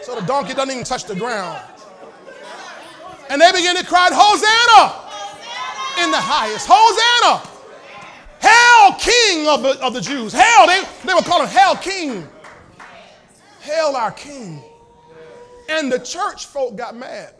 [0.00, 1.62] So the donkey doesn't even touch the ground.
[3.28, 4.94] And they begin to cry, Hosanna
[6.02, 6.66] in the highest.
[6.70, 7.46] Hosanna.
[8.40, 10.32] Hail, King of the, of the Jews.
[10.32, 12.26] Hail, they, they were calling Hail, King.
[13.60, 14.62] Hail, our King.
[15.68, 17.34] And the church folk got mad.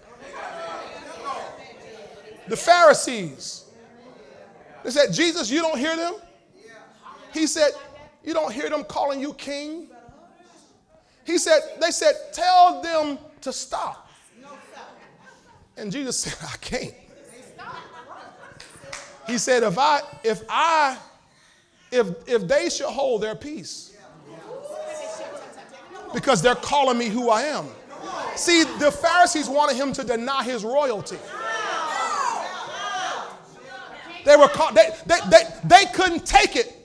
[2.47, 3.65] The Pharisees.
[4.85, 6.17] They said, Jesus, you don't hear them?
[7.33, 7.71] He said,
[8.25, 9.89] you don't hear them calling you king?
[11.25, 14.11] He said, they said, tell them to stop.
[15.77, 16.95] And Jesus said, I can't.
[19.27, 20.99] He said, if I, if I,
[21.91, 23.97] if if they should hold their peace,
[26.13, 27.69] because they're calling me who I am.
[28.35, 31.19] See, the Pharisees wanted him to deny his royalty.
[34.25, 36.82] They were caught, they, they, they, they couldn't take it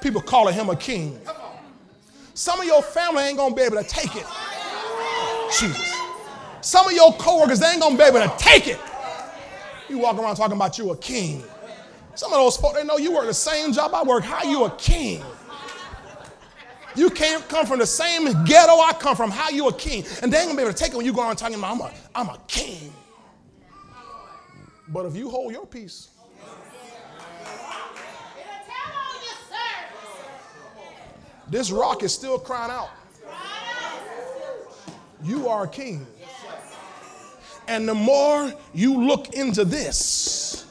[0.00, 1.18] people calling him a king.
[2.34, 4.26] Some of your family ain't gonna be able to take it.
[5.58, 5.94] Jesus.
[6.60, 8.78] Some of your coworkers, they ain't gonna be able to take it.
[9.88, 11.42] You walk around talking about you a king.
[12.14, 14.24] Some of those folks, they know you work the same job I work.
[14.24, 15.22] How you a king?
[16.94, 19.30] You can't come from the same ghetto I come from.
[19.30, 20.04] How you a king?
[20.22, 21.72] And they ain't gonna be able to take it when you go around talking about
[21.74, 22.92] I'm a, I'm a king.
[24.88, 26.09] But if you hold your peace,
[31.50, 32.90] This rock is still crying out.
[35.22, 36.06] You are a king.
[37.66, 40.66] And the more you look into this,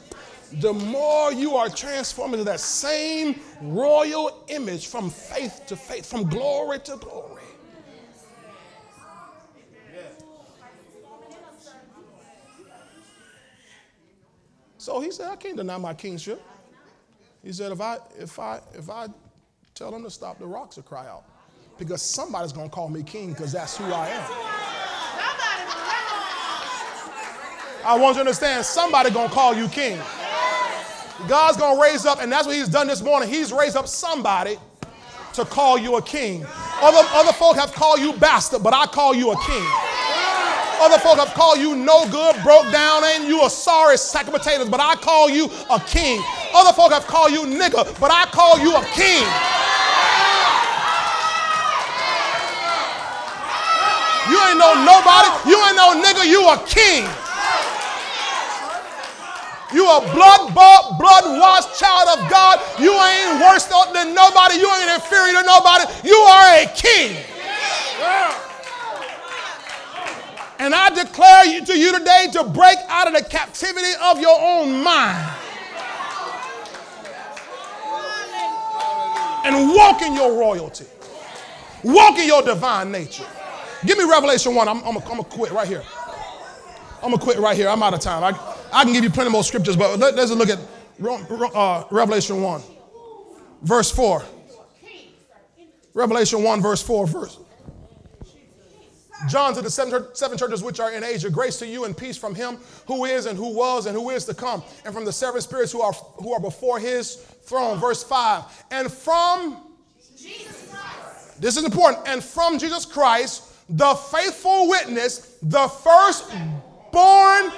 [0.54, 6.28] the more you are transformed into that same royal image from faith to faith, from
[6.28, 7.42] glory to glory.
[14.78, 16.42] So he said, I can't deny my kingship.
[17.44, 19.08] He said, if I if I if I
[19.80, 21.24] Tell them to stop the rocks or cry out.
[21.78, 24.30] Because somebody's going to call me king because that's who I am.
[27.86, 29.98] I want you to understand somebody going to call you king.
[31.26, 33.30] God's going to raise up, and that's what he's done this morning.
[33.30, 34.58] He's raised up somebody
[35.32, 36.44] to call you a king.
[36.82, 39.66] Other, other folk have called you bastard, but I call you a king.
[40.80, 44.32] Other folk have called you no good, broke down, and you a sorry sack of
[44.32, 46.22] potatoes, but I call you a king.
[46.54, 49.28] Other folk have called you nigger, but I call you a king.
[54.30, 55.28] You ain't no nobody.
[55.50, 56.24] You ain't no nigga.
[56.24, 57.04] You a king.
[59.74, 62.58] You a blood bought, blood washed child of God.
[62.78, 64.56] You ain't worse than nobody.
[64.56, 65.84] You ain't inferior to nobody.
[66.04, 67.16] You are a king.
[70.60, 74.84] And I declare to you today to break out of the captivity of your own
[74.84, 75.36] mind.
[79.46, 80.84] And walk in your royalty.
[81.82, 83.24] Walk in your divine nature.
[83.86, 84.68] Give me Revelation 1.
[84.68, 85.82] I'm, I'm, going to quit right here.
[87.02, 87.70] I'm going to quit right here.
[87.70, 88.22] I'm out of time.
[88.22, 88.38] I,
[88.70, 90.58] I can give you plenty more scriptures, but let, us look at
[91.54, 92.60] uh, Revelation 1,
[93.62, 94.22] verse 4.
[95.94, 97.06] Revelation 1, verse 4.
[97.06, 97.38] Verse.
[99.28, 102.16] John to the seven, seven churches which are in Asia, grace to you and peace
[102.16, 105.12] from him who is and who was and who is to come, and from the
[105.12, 107.78] seven spirits who are, who are before his throne.
[107.78, 108.44] Verse 5.
[108.70, 109.62] And from
[110.16, 111.40] Jesus Christ.
[111.40, 117.50] this is important, and from Jesus Christ, the faithful witness, the firstborn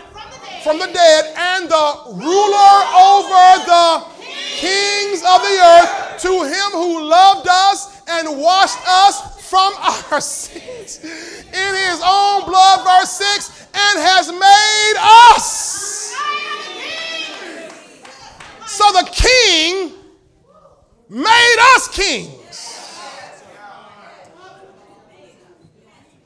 [0.62, 4.05] from the dead, and the ruler over the
[4.59, 11.05] kings of the earth, to him who loved us and washed us from our sins
[11.05, 14.95] in his own blood, verse 6, and has made
[15.29, 16.16] us.
[18.66, 19.93] So the king
[21.11, 22.39] made us kings.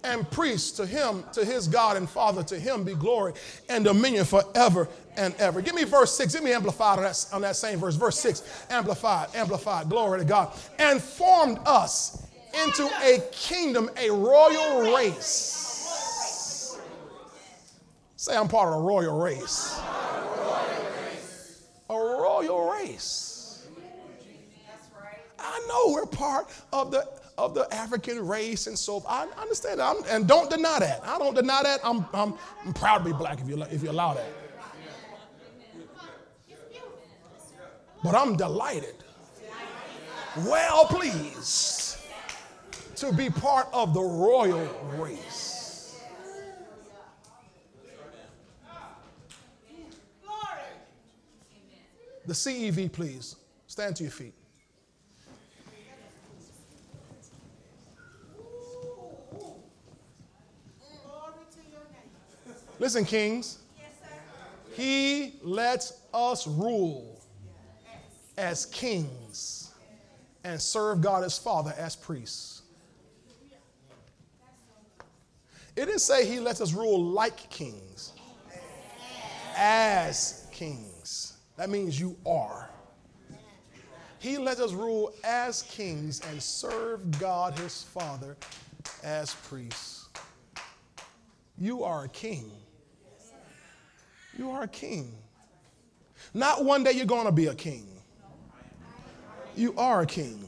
[0.05, 3.33] and priests to him, to his God and Father, to him be glory
[3.69, 5.61] and dominion forever and ever.
[5.61, 6.33] Give me verse 6.
[6.33, 7.97] Give me amplified on that, on that same verse.
[7.97, 8.69] Verse 6.
[8.71, 9.89] Amplified, amplified.
[9.89, 10.53] Glory to God.
[10.79, 12.26] And formed us
[12.65, 16.79] into a kingdom, a royal race.
[18.17, 19.79] Say, I'm part of the royal race.
[21.89, 23.67] A royal race.
[25.39, 27.07] I know we're part of the
[27.39, 29.95] of the African race and so I understand that.
[29.95, 31.03] I'm, and don't deny that.
[31.05, 31.81] I don't deny that.
[31.85, 32.35] I'm, I'm,
[32.65, 34.27] I'm proud to be black if you, if you allow that.
[38.03, 38.95] But I'm delighted,
[40.47, 41.76] well pleased
[42.97, 44.67] to be part of the royal
[44.97, 46.01] race.
[52.27, 53.37] The CEV, please.
[53.67, 54.35] Stand to your feet.
[62.79, 63.59] Listen, kings.
[64.75, 67.23] He lets us rule
[68.37, 69.71] as kings
[70.45, 72.56] and serve God as Father as priests.
[75.77, 78.13] It didn't say he lets us rule like kings,
[79.55, 81.37] as kings.
[81.57, 82.71] That means you are.
[84.19, 88.37] He lets us rule as kings and serve God his Father
[89.05, 90.09] as priests.
[91.59, 92.51] You are a king.
[94.39, 95.13] You are a king.
[96.33, 97.87] Not one day you're going to be a king.
[99.55, 100.47] You are a king.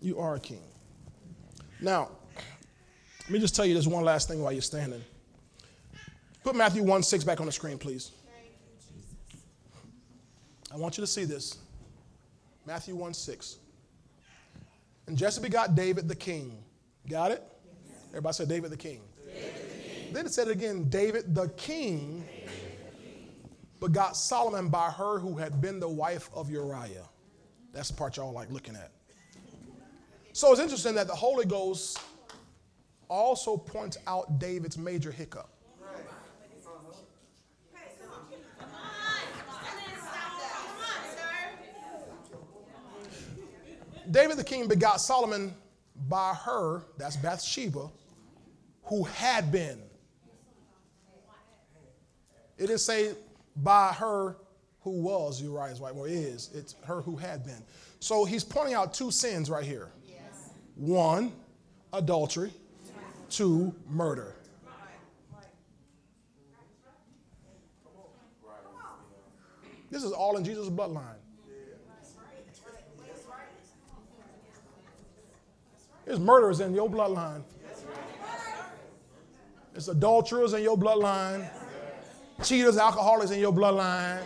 [0.00, 0.62] You are a king.
[1.80, 2.10] Now,
[3.32, 5.02] me just tell you this one last thing while you're standing.
[6.44, 8.10] Put Matthew 1 6 back on the screen, please.
[10.72, 11.58] I want you to see this.
[12.66, 13.58] Matthew 1 6.
[15.06, 16.56] And Jesse begot David the king.
[17.08, 17.42] Got it?
[18.10, 19.00] Everybody said David the king.
[19.26, 20.12] David the king.
[20.14, 22.24] Then it said it again David the king
[23.80, 27.08] begot Solomon by her who had been the wife of Uriah.
[27.72, 28.92] That's the part y'all like looking at.
[30.32, 32.00] So it's interesting that the Holy Ghost
[33.12, 35.48] also points out David's major hiccup.
[44.10, 45.54] David the king begot Solomon
[46.08, 47.88] by her, that's Bathsheba,
[48.84, 49.78] who had been.
[52.58, 53.14] It didn't say
[53.56, 54.36] by her
[54.80, 56.50] who was Uriah's wife, or is.
[56.52, 57.62] It's her who had been.
[58.00, 60.50] So he's pointing out two sins right here yes.
[60.74, 61.32] one,
[61.92, 62.52] adultery,
[63.32, 64.36] two, murder.
[69.90, 71.16] This is all in Jesus' bloodline.
[76.04, 77.42] There's murderers in your bloodline.
[79.72, 81.48] There's adulterers in your bloodline.
[82.42, 84.22] Cheaters, alcoholics in your bloodline.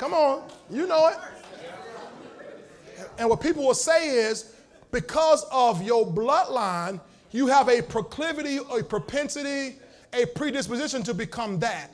[0.00, 1.18] Come on, you know it.
[3.18, 4.54] And what people will say is
[4.90, 7.02] because of your bloodline,
[7.32, 9.76] you have a proclivity, a propensity,
[10.14, 11.92] a predisposition to become that.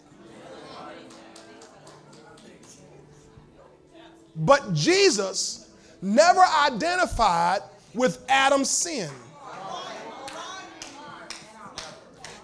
[4.36, 5.68] But Jesus
[6.00, 7.62] never identified
[7.92, 9.10] with Adam's sin.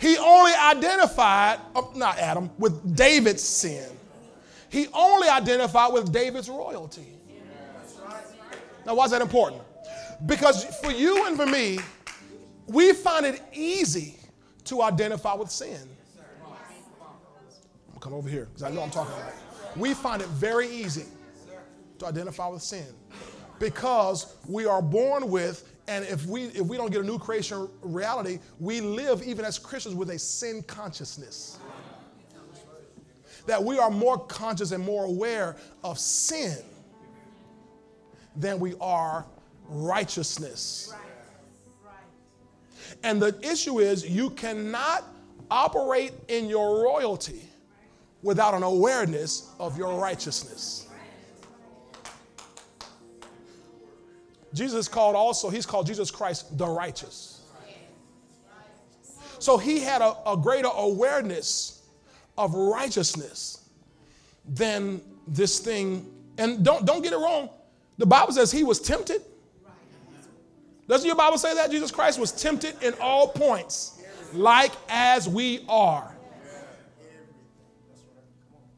[0.00, 3.88] He only identified, uh, not Adam, with David's sin.
[4.72, 7.18] He only identified with David's royalty.
[8.86, 9.60] Now, why is that important?
[10.24, 11.78] Because for you and for me,
[12.66, 14.16] we find it easy
[14.64, 15.86] to identify with sin.
[17.92, 19.34] I'm come over here, because I know I'm talking about.
[19.76, 21.04] We find it very easy
[21.98, 22.86] to identify with sin
[23.58, 27.68] because we are born with and if we if we don't get a new creation
[27.82, 31.58] reality we live even as christians with a sin consciousness
[33.46, 36.58] that we are more conscious and more aware of sin
[38.36, 39.26] than we are
[39.68, 40.94] righteousness
[43.02, 45.04] and the issue is you cannot
[45.50, 47.42] operate in your royalty
[48.22, 50.88] without an awareness of your righteousness
[54.54, 57.40] Jesus called also, he's called Jesus Christ the righteous.
[59.38, 61.81] So he had a, a greater awareness
[62.36, 63.68] of righteousness
[64.48, 66.10] than this thing.
[66.38, 67.50] And don't, don't get it wrong.
[67.98, 69.22] The Bible says he was tempted.
[70.88, 71.70] Doesn't your Bible say that?
[71.70, 74.00] Jesus Christ was tempted in all points,
[74.32, 76.14] like as we are.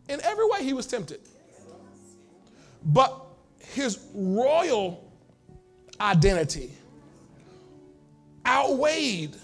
[0.09, 1.21] In every way, he was tempted.
[2.85, 3.19] But
[3.59, 5.11] his royal
[6.01, 6.71] identity
[8.47, 9.35] outweighed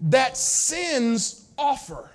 [0.00, 2.10] that sin's offer.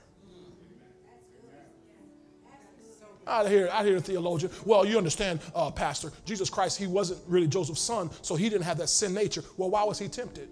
[3.30, 4.52] I hear, I hear a theologian.
[4.66, 8.64] Well, you understand, uh, Pastor, Jesus Christ, he wasn't really Joseph's son, so he didn't
[8.64, 9.44] have that sin nature.
[9.56, 10.50] Well, why was he tempted?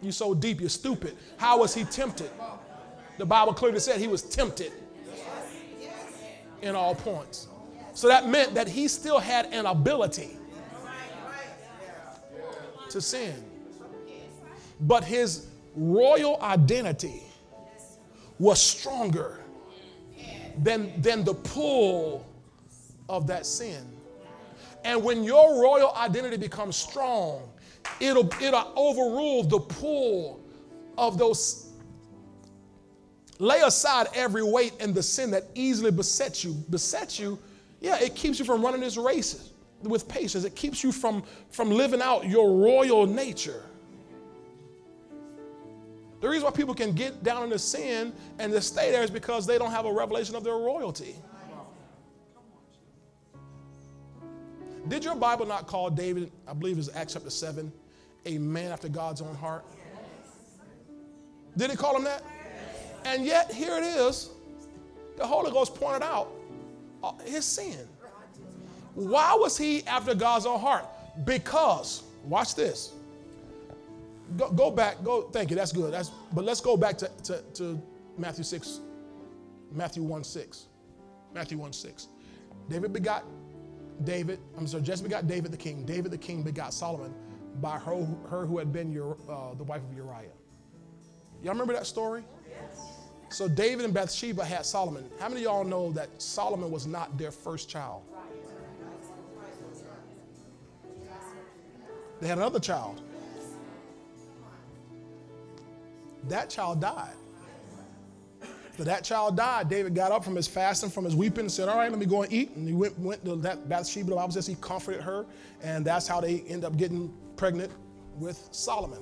[0.00, 1.16] You so deep, you're stupid.
[1.38, 2.30] How was he tempted?
[3.18, 4.72] The Bible clearly said he was tempted
[6.62, 7.48] in all points.
[7.94, 10.36] So that meant that he still had an ability
[12.90, 13.42] to sin.
[14.80, 17.23] But his royal identity
[18.38, 19.40] was stronger
[20.62, 22.26] than, than the pull
[23.08, 23.84] of that sin.
[24.84, 27.48] And when your royal identity becomes strong,
[28.00, 30.40] it'll, it'll overrule the pull
[30.98, 31.72] of those.
[33.38, 36.54] Lay aside every weight and the sin that easily besets you.
[36.70, 37.38] Besets you,
[37.80, 39.50] yeah, it keeps you from running this race
[39.82, 40.44] with patience.
[40.44, 43.62] It keeps you from, from living out your royal nature.
[46.24, 49.46] The reason why people can get down into sin and just stay there is because
[49.46, 51.16] they don't have a revelation of their royalty.
[54.88, 57.70] Did your Bible not call David, I believe it's Acts chapter 7,
[58.24, 59.66] a man after God's own heart?
[61.58, 62.24] Did it call him that?
[63.04, 64.30] And yet, here it is.
[65.18, 66.32] The Holy Ghost pointed out
[67.02, 67.86] uh, his sin.
[68.94, 70.86] Why was he after God's own heart?
[71.26, 72.94] Because, watch this.
[74.36, 75.92] Go, go back, go, thank you, that's good.
[75.92, 77.82] That's, but let's go back to, to, to
[78.16, 78.80] Matthew 6,
[79.70, 80.66] Matthew 1 6.
[81.34, 82.08] Matthew 1 6.
[82.68, 83.24] David begot
[84.04, 85.84] David, I'm sorry, Jesse begot David the king.
[85.84, 87.14] David the king begot Solomon
[87.60, 90.30] by her, her who had been your, uh, the wife of Uriah.
[91.42, 92.24] Y'all remember that story?
[92.48, 92.94] Yes.
[93.28, 95.08] So David and Bathsheba had Solomon.
[95.20, 98.02] How many of y'all know that Solomon was not their first child?
[102.20, 103.02] They had another child.
[106.28, 107.14] That child died.
[108.76, 109.68] So that child died.
[109.68, 112.06] David got up from his fasting, from his weeping, and said, All right, let me
[112.06, 112.50] go and eat.
[112.56, 114.10] And he went, went to that Bathsheba.
[114.10, 115.26] The Bible says he comforted her,
[115.62, 117.70] and that's how they end up getting pregnant
[118.18, 119.00] with Solomon.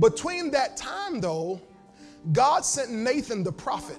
[0.00, 1.60] Between that time, though,
[2.32, 3.98] God sent Nathan the prophet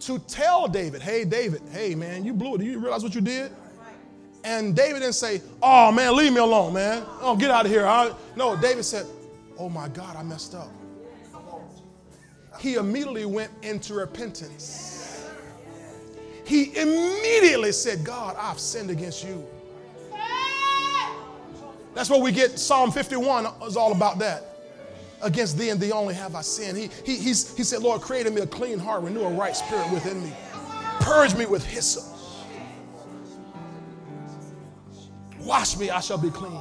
[0.00, 2.58] to tell David, Hey, David, hey, man, you blew it.
[2.58, 3.52] Do you realize what you did?
[4.42, 7.04] And David didn't say, Oh, man, leave me alone, man.
[7.20, 7.86] Oh, get out of here.
[7.86, 9.04] I, no, David said,
[9.60, 10.70] Oh, my God, I messed up
[12.60, 15.26] he immediately went into repentance.
[16.44, 19.46] He immediately said, God, I've sinned against you.
[21.94, 22.58] That's what we get.
[22.58, 24.44] Psalm 51 is all about that.
[25.22, 26.76] Against thee and thee only have I sinned.
[26.76, 29.90] He, he, he said, Lord, create in me a clean heart, renew a right spirit
[29.90, 30.32] within me.
[31.00, 32.04] Purge me with hyssop.
[35.40, 36.60] Wash me, I shall be clean.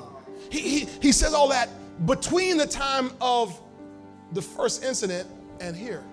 [0.49, 1.69] He, he, he says all that
[2.05, 3.59] between the time of
[4.31, 5.27] the first incident
[5.59, 6.03] and here.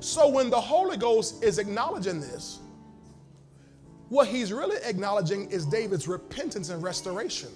[0.00, 2.60] So when the Holy Ghost is acknowledging this,
[4.10, 7.48] what he's really acknowledging is David's repentance and restoration.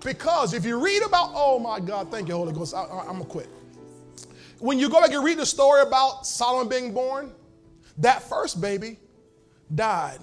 [0.00, 3.24] Because if you read about, oh my God, thank you, Holy Ghost, I, am gonna
[3.24, 3.48] quit.
[4.58, 7.32] When you go back and read the story about Solomon being born,
[7.98, 8.98] that first baby
[9.74, 10.20] died.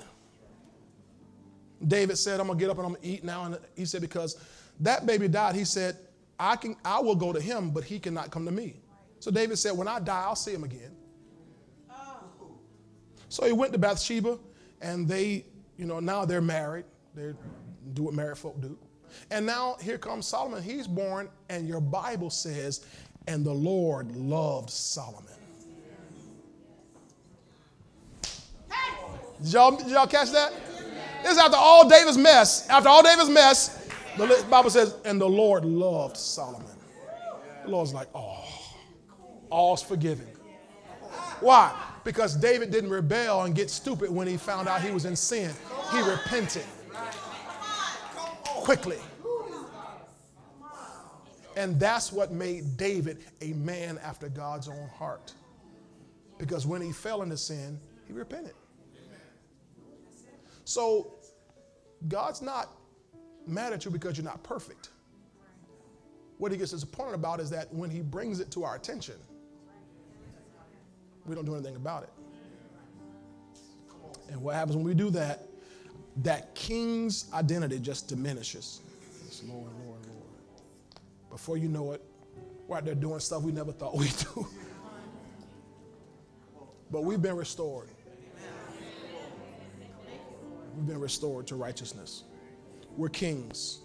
[1.88, 3.46] David said, I'm gonna get up and I'm gonna eat now.
[3.46, 4.38] And he said, because
[4.80, 5.98] that baby died, he said,
[6.40, 8.76] I can I will go to him, but he cannot come to me.
[9.20, 10.96] So David said, When I die, I'll see him again.
[11.92, 12.24] Oh.
[13.30, 14.40] So he went to Bathsheba,
[14.82, 15.46] and they,
[15.78, 16.86] you know, now they're married.
[17.14, 17.34] They
[17.94, 18.78] do what married folk do.
[19.30, 20.64] And now here comes Solomon.
[20.64, 22.86] He's born, and your Bible says,
[23.28, 25.31] and the Lord loved Solomon.
[29.42, 30.54] Did y'all, did y'all catch that?
[31.24, 32.68] This is after all David's mess.
[32.70, 33.88] After all David's mess,
[34.18, 36.68] the Bible says, and the Lord loved Solomon.
[37.64, 38.46] The Lord's like, oh,
[39.50, 40.28] all's forgiven.
[41.40, 41.76] Why?
[42.04, 45.52] Because David didn't rebel and get stupid when he found out he was in sin.
[45.92, 46.66] He repented
[48.44, 48.98] quickly.
[51.58, 55.34] And that's what made David a man after God's own heart.
[56.38, 58.54] Because when he fell into sin, he repented.
[60.72, 61.16] So
[62.08, 62.70] God's not
[63.46, 64.90] mad at you because you're not perfect.
[66.38, 69.16] What he gets disappointed about is that when he brings it to our attention,
[71.26, 72.10] we don't do anything about it.
[74.30, 75.50] And what happens when we do that?
[76.24, 78.80] That king's identity just diminishes.
[79.46, 79.72] Lord.
[81.30, 82.02] Before you know it,
[82.68, 84.48] we're out there doing stuff we never thought we'd do.
[86.90, 87.90] But we've been restored.
[90.76, 92.24] We've been restored to righteousness.
[92.98, 93.80] We're kings.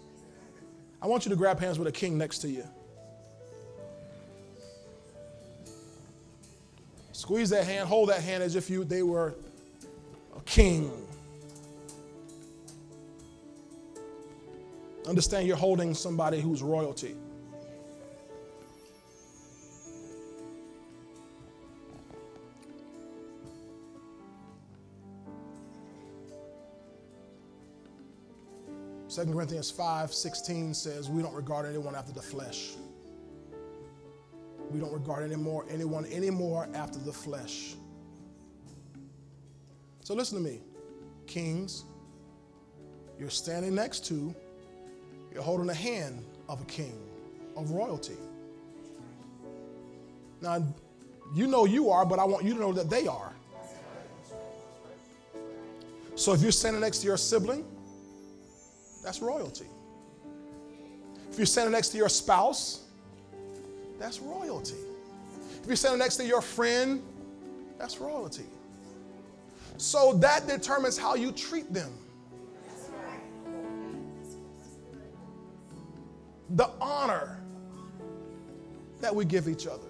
[1.01, 2.63] I want you to grab hands with a king next to you.
[7.11, 9.35] Squeeze that hand, hold that hand as if you they were
[10.35, 10.91] a king.
[15.07, 17.15] Understand you're holding somebody who's royalty.
[29.17, 32.73] Second Corinthians 5 16 says, We don't regard anyone after the flesh.
[34.69, 37.73] We don't regard anymore anyone anymore after the flesh.
[40.01, 40.61] So listen to me,
[41.25, 41.83] kings.
[43.17, 44.35] You're standing next to,
[45.33, 46.99] you're holding the hand of a king,
[47.55, 48.17] of royalty.
[50.41, 50.63] Now,
[51.33, 53.33] you know you are, but I want you to know that they are.
[56.13, 57.65] So if you're standing next to your sibling,
[59.07, 59.67] that's royalty.
[61.31, 62.81] If you're standing next to your spouse,
[63.97, 64.75] that's royalty.
[65.61, 67.01] If you're standing next to your friend,
[67.79, 68.43] that's royalty.
[69.77, 71.93] So that determines how you treat them.
[76.49, 77.39] The honor
[78.99, 79.87] that we give each other.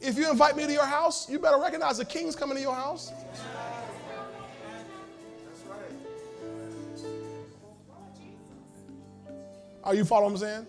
[0.00, 2.76] If you invite me to your house, you better recognize the king's coming to your
[2.76, 3.10] house.
[9.82, 10.66] Are you following what I'm saying?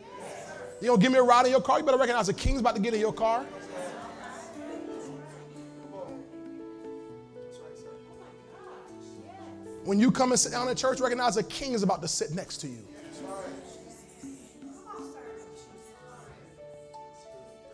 [0.81, 2.75] You don't give me a ride in your car, you better recognize the king's about
[2.75, 3.45] to get in your car.
[9.83, 12.31] When you come and sit down in church, recognize the king is about to sit
[12.31, 12.85] next to you.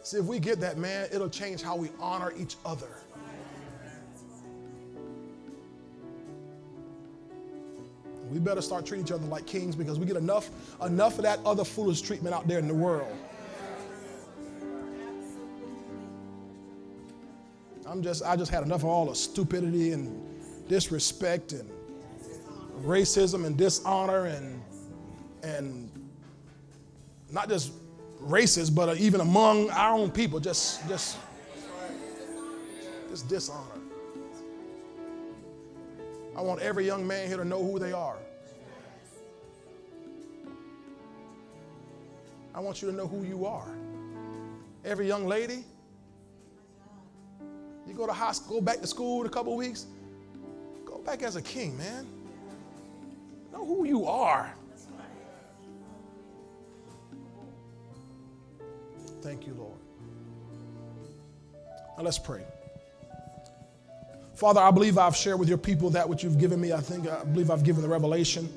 [0.04, 2.88] See, if we get that, man, it'll change how we honor each other.
[8.32, 10.50] We better start treating each other like kings because we get enough,
[10.84, 13.16] enough of that other foolish treatment out there in the world.
[17.86, 21.70] I'm just, I just had enough of all the stupidity and disrespect and
[22.84, 24.62] racism and dishonor and
[25.44, 25.90] and
[27.32, 27.72] not just
[28.22, 31.18] racist, but even among our own people, just just
[33.10, 33.77] just dishonor.
[36.38, 38.18] I want every young man here to know who they are.
[42.54, 43.68] I want you to know who you are.
[44.86, 45.66] Every young lady,
[47.88, 49.88] you go to high school, go back to school in a couple weeks,
[50.86, 52.08] go back as a king, man.
[53.52, 54.54] Know who you are.
[59.22, 59.80] Thank you, Lord.
[61.98, 62.44] Now let's pray.
[64.38, 66.72] Father, I believe I've shared with your people that which you've given me.
[66.72, 68.48] I think I believe I've given the revelation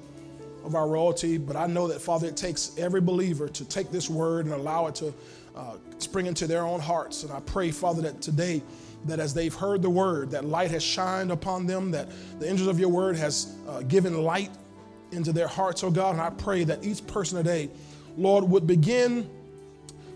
[0.63, 4.11] of our royalty, but I know that, Father, it takes every believer to take this
[4.11, 5.15] word and allow it to
[5.57, 7.23] uh, spring into their own hearts.
[7.23, 8.63] And I pray, Father, that today,
[9.07, 12.69] that as they've heard the word, that light has shined upon them, that the angels
[12.69, 14.51] of your word has uh, given light
[15.13, 16.13] into their hearts, oh God.
[16.13, 17.71] And I pray that each person today,
[18.19, 19.31] Lord, would begin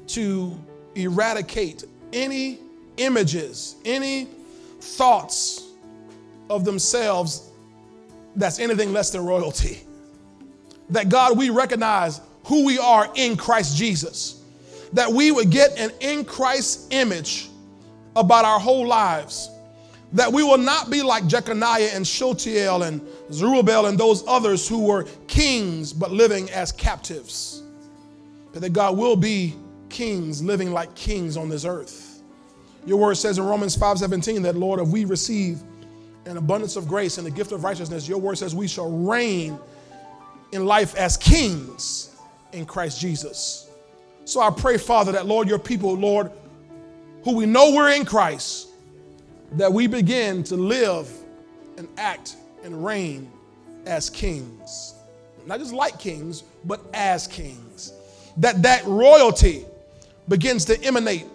[0.08, 0.62] to
[0.94, 2.58] eradicate any
[2.98, 4.28] images, any
[4.84, 5.64] thoughts
[6.50, 7.50] of themselves
[8.36, 9.80] that's anything less than royalty.
[10.90, 14.42] That God, we recognize who we are in Christ Jesus.
[14.92, 17.48] That we would get an in Christ image
[18.16, 19.50] about our whole lives.
[20.12, 23.00] That we will not be like Jeconiah and Shealtiel and
[23.32, 27.62] Zerubbabel and those others who were kings but living as captives.
[28.52, 29.54] But that God will be
[29.88, 32.03] kings living like kings on this earth.
[32.86, 35.62] Your word says in Romans 5:17 that Lord, if we receive
[36.26, 39.58] an abundance of grace and the gift of righteousness, your word says we shall reign
[40.52, 42.10] in life as kings
[42.52, 43.68] in Christ Jesus.
[44.24, 46.30] So I pray, Father, that Lord, your people, Lord,
[47.24, 48.68] who we know we're in Christ,
[49.52, 51.10] that we begin to live
[51.76, 53.30] and act and reign
[53.86, 54.94] as kings.
[55.46, 57.92] Not just like kings, but as kings.
[58.38, 59.64] That that royalty
[60.28, 61.26] begins to emanate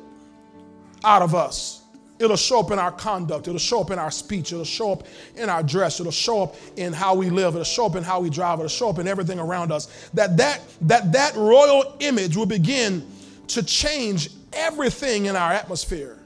[1.03, 1.81] out of us.
[2.19, 3.47] It'll show up in our conduct.
[3.47, 4.51] It'll show up in our speech.
[4.51, 5.07] It'll show up
[5.37, 6.01] in our dress.
[6.01, 7.53] It'll show up in how we live.
[7.53, 8.59] It'll show up in how we drive.
[8.59, 10.09] It'll show up in everything around us.
[10.13, 13.09] That that that that royal image will begin
[13.47, 16.17] to change everything in our atmosphere.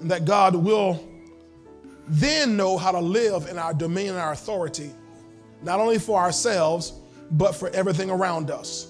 [0.00, 1.02] And that God will
[2.06, 4.90] then know how to live in our dominion and our authority
[5.64, 6.92] not only for ourselves,
[7.32, 8.88] but for everything around us.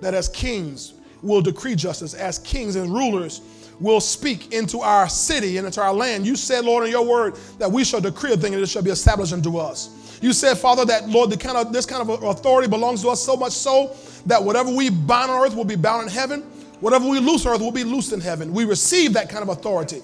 [0.00, 3.40] That as kings, we'll decree justice, as kings and rulers,
[3.80, 6.26] will speak into our city and into our land.
[6.26, 8.82] You said, Lord, in your word that we shall decree a thing and it shall
[8.82, 10.18] be established unto us.
[10.20, 13.22] You said, Father, that Lord, the kind of this kind of authority belongs to us
[13.22, 16.42] so much so that whatever we bind on earth will be bound in heaven,
[16.80, 18.52] whatever we loose on earth will be loosed in heaven.
[18.52, 20.02] We receive that kind of authority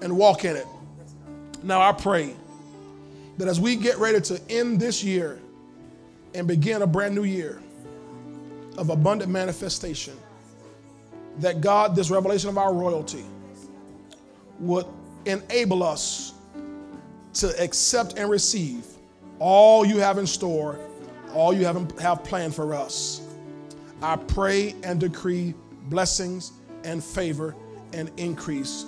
[0.00, 0.66] and walk in it.
[1.62, 2.34] Now I pray
[3.38, 5.40] that as we get ready to end this year
[6.34, 7.62] and begin a brand new year
[8.76, 10.14] of abundant manifestation,
[11.38, 13.24] that God, this revelation of our royalty,
[14.58, 14.86] would
[15.26, 16.34] enable us
[17.34, 18.84] to accept and receive
[19.38, 20.78] all you have in store,
[21.34, 23.22] all you have, have planned for us.
[24.02, 25.54] I pray and decree
[25.88, 26.52] blessings
[26.84, 27.54] and favor
[27.92, 28.84] and increase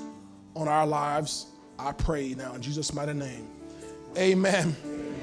[0.55, 1.47] on our lives.
[1.79, 3.49] I pray now in Jesus' mighty name.
[4.17, 4.77] Amen.
[4.85, 5.15] Amen.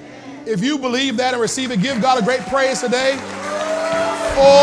[0.45, 3.15] If you believe that and receive it, give God a great praise today.
[4.35, 4.61] For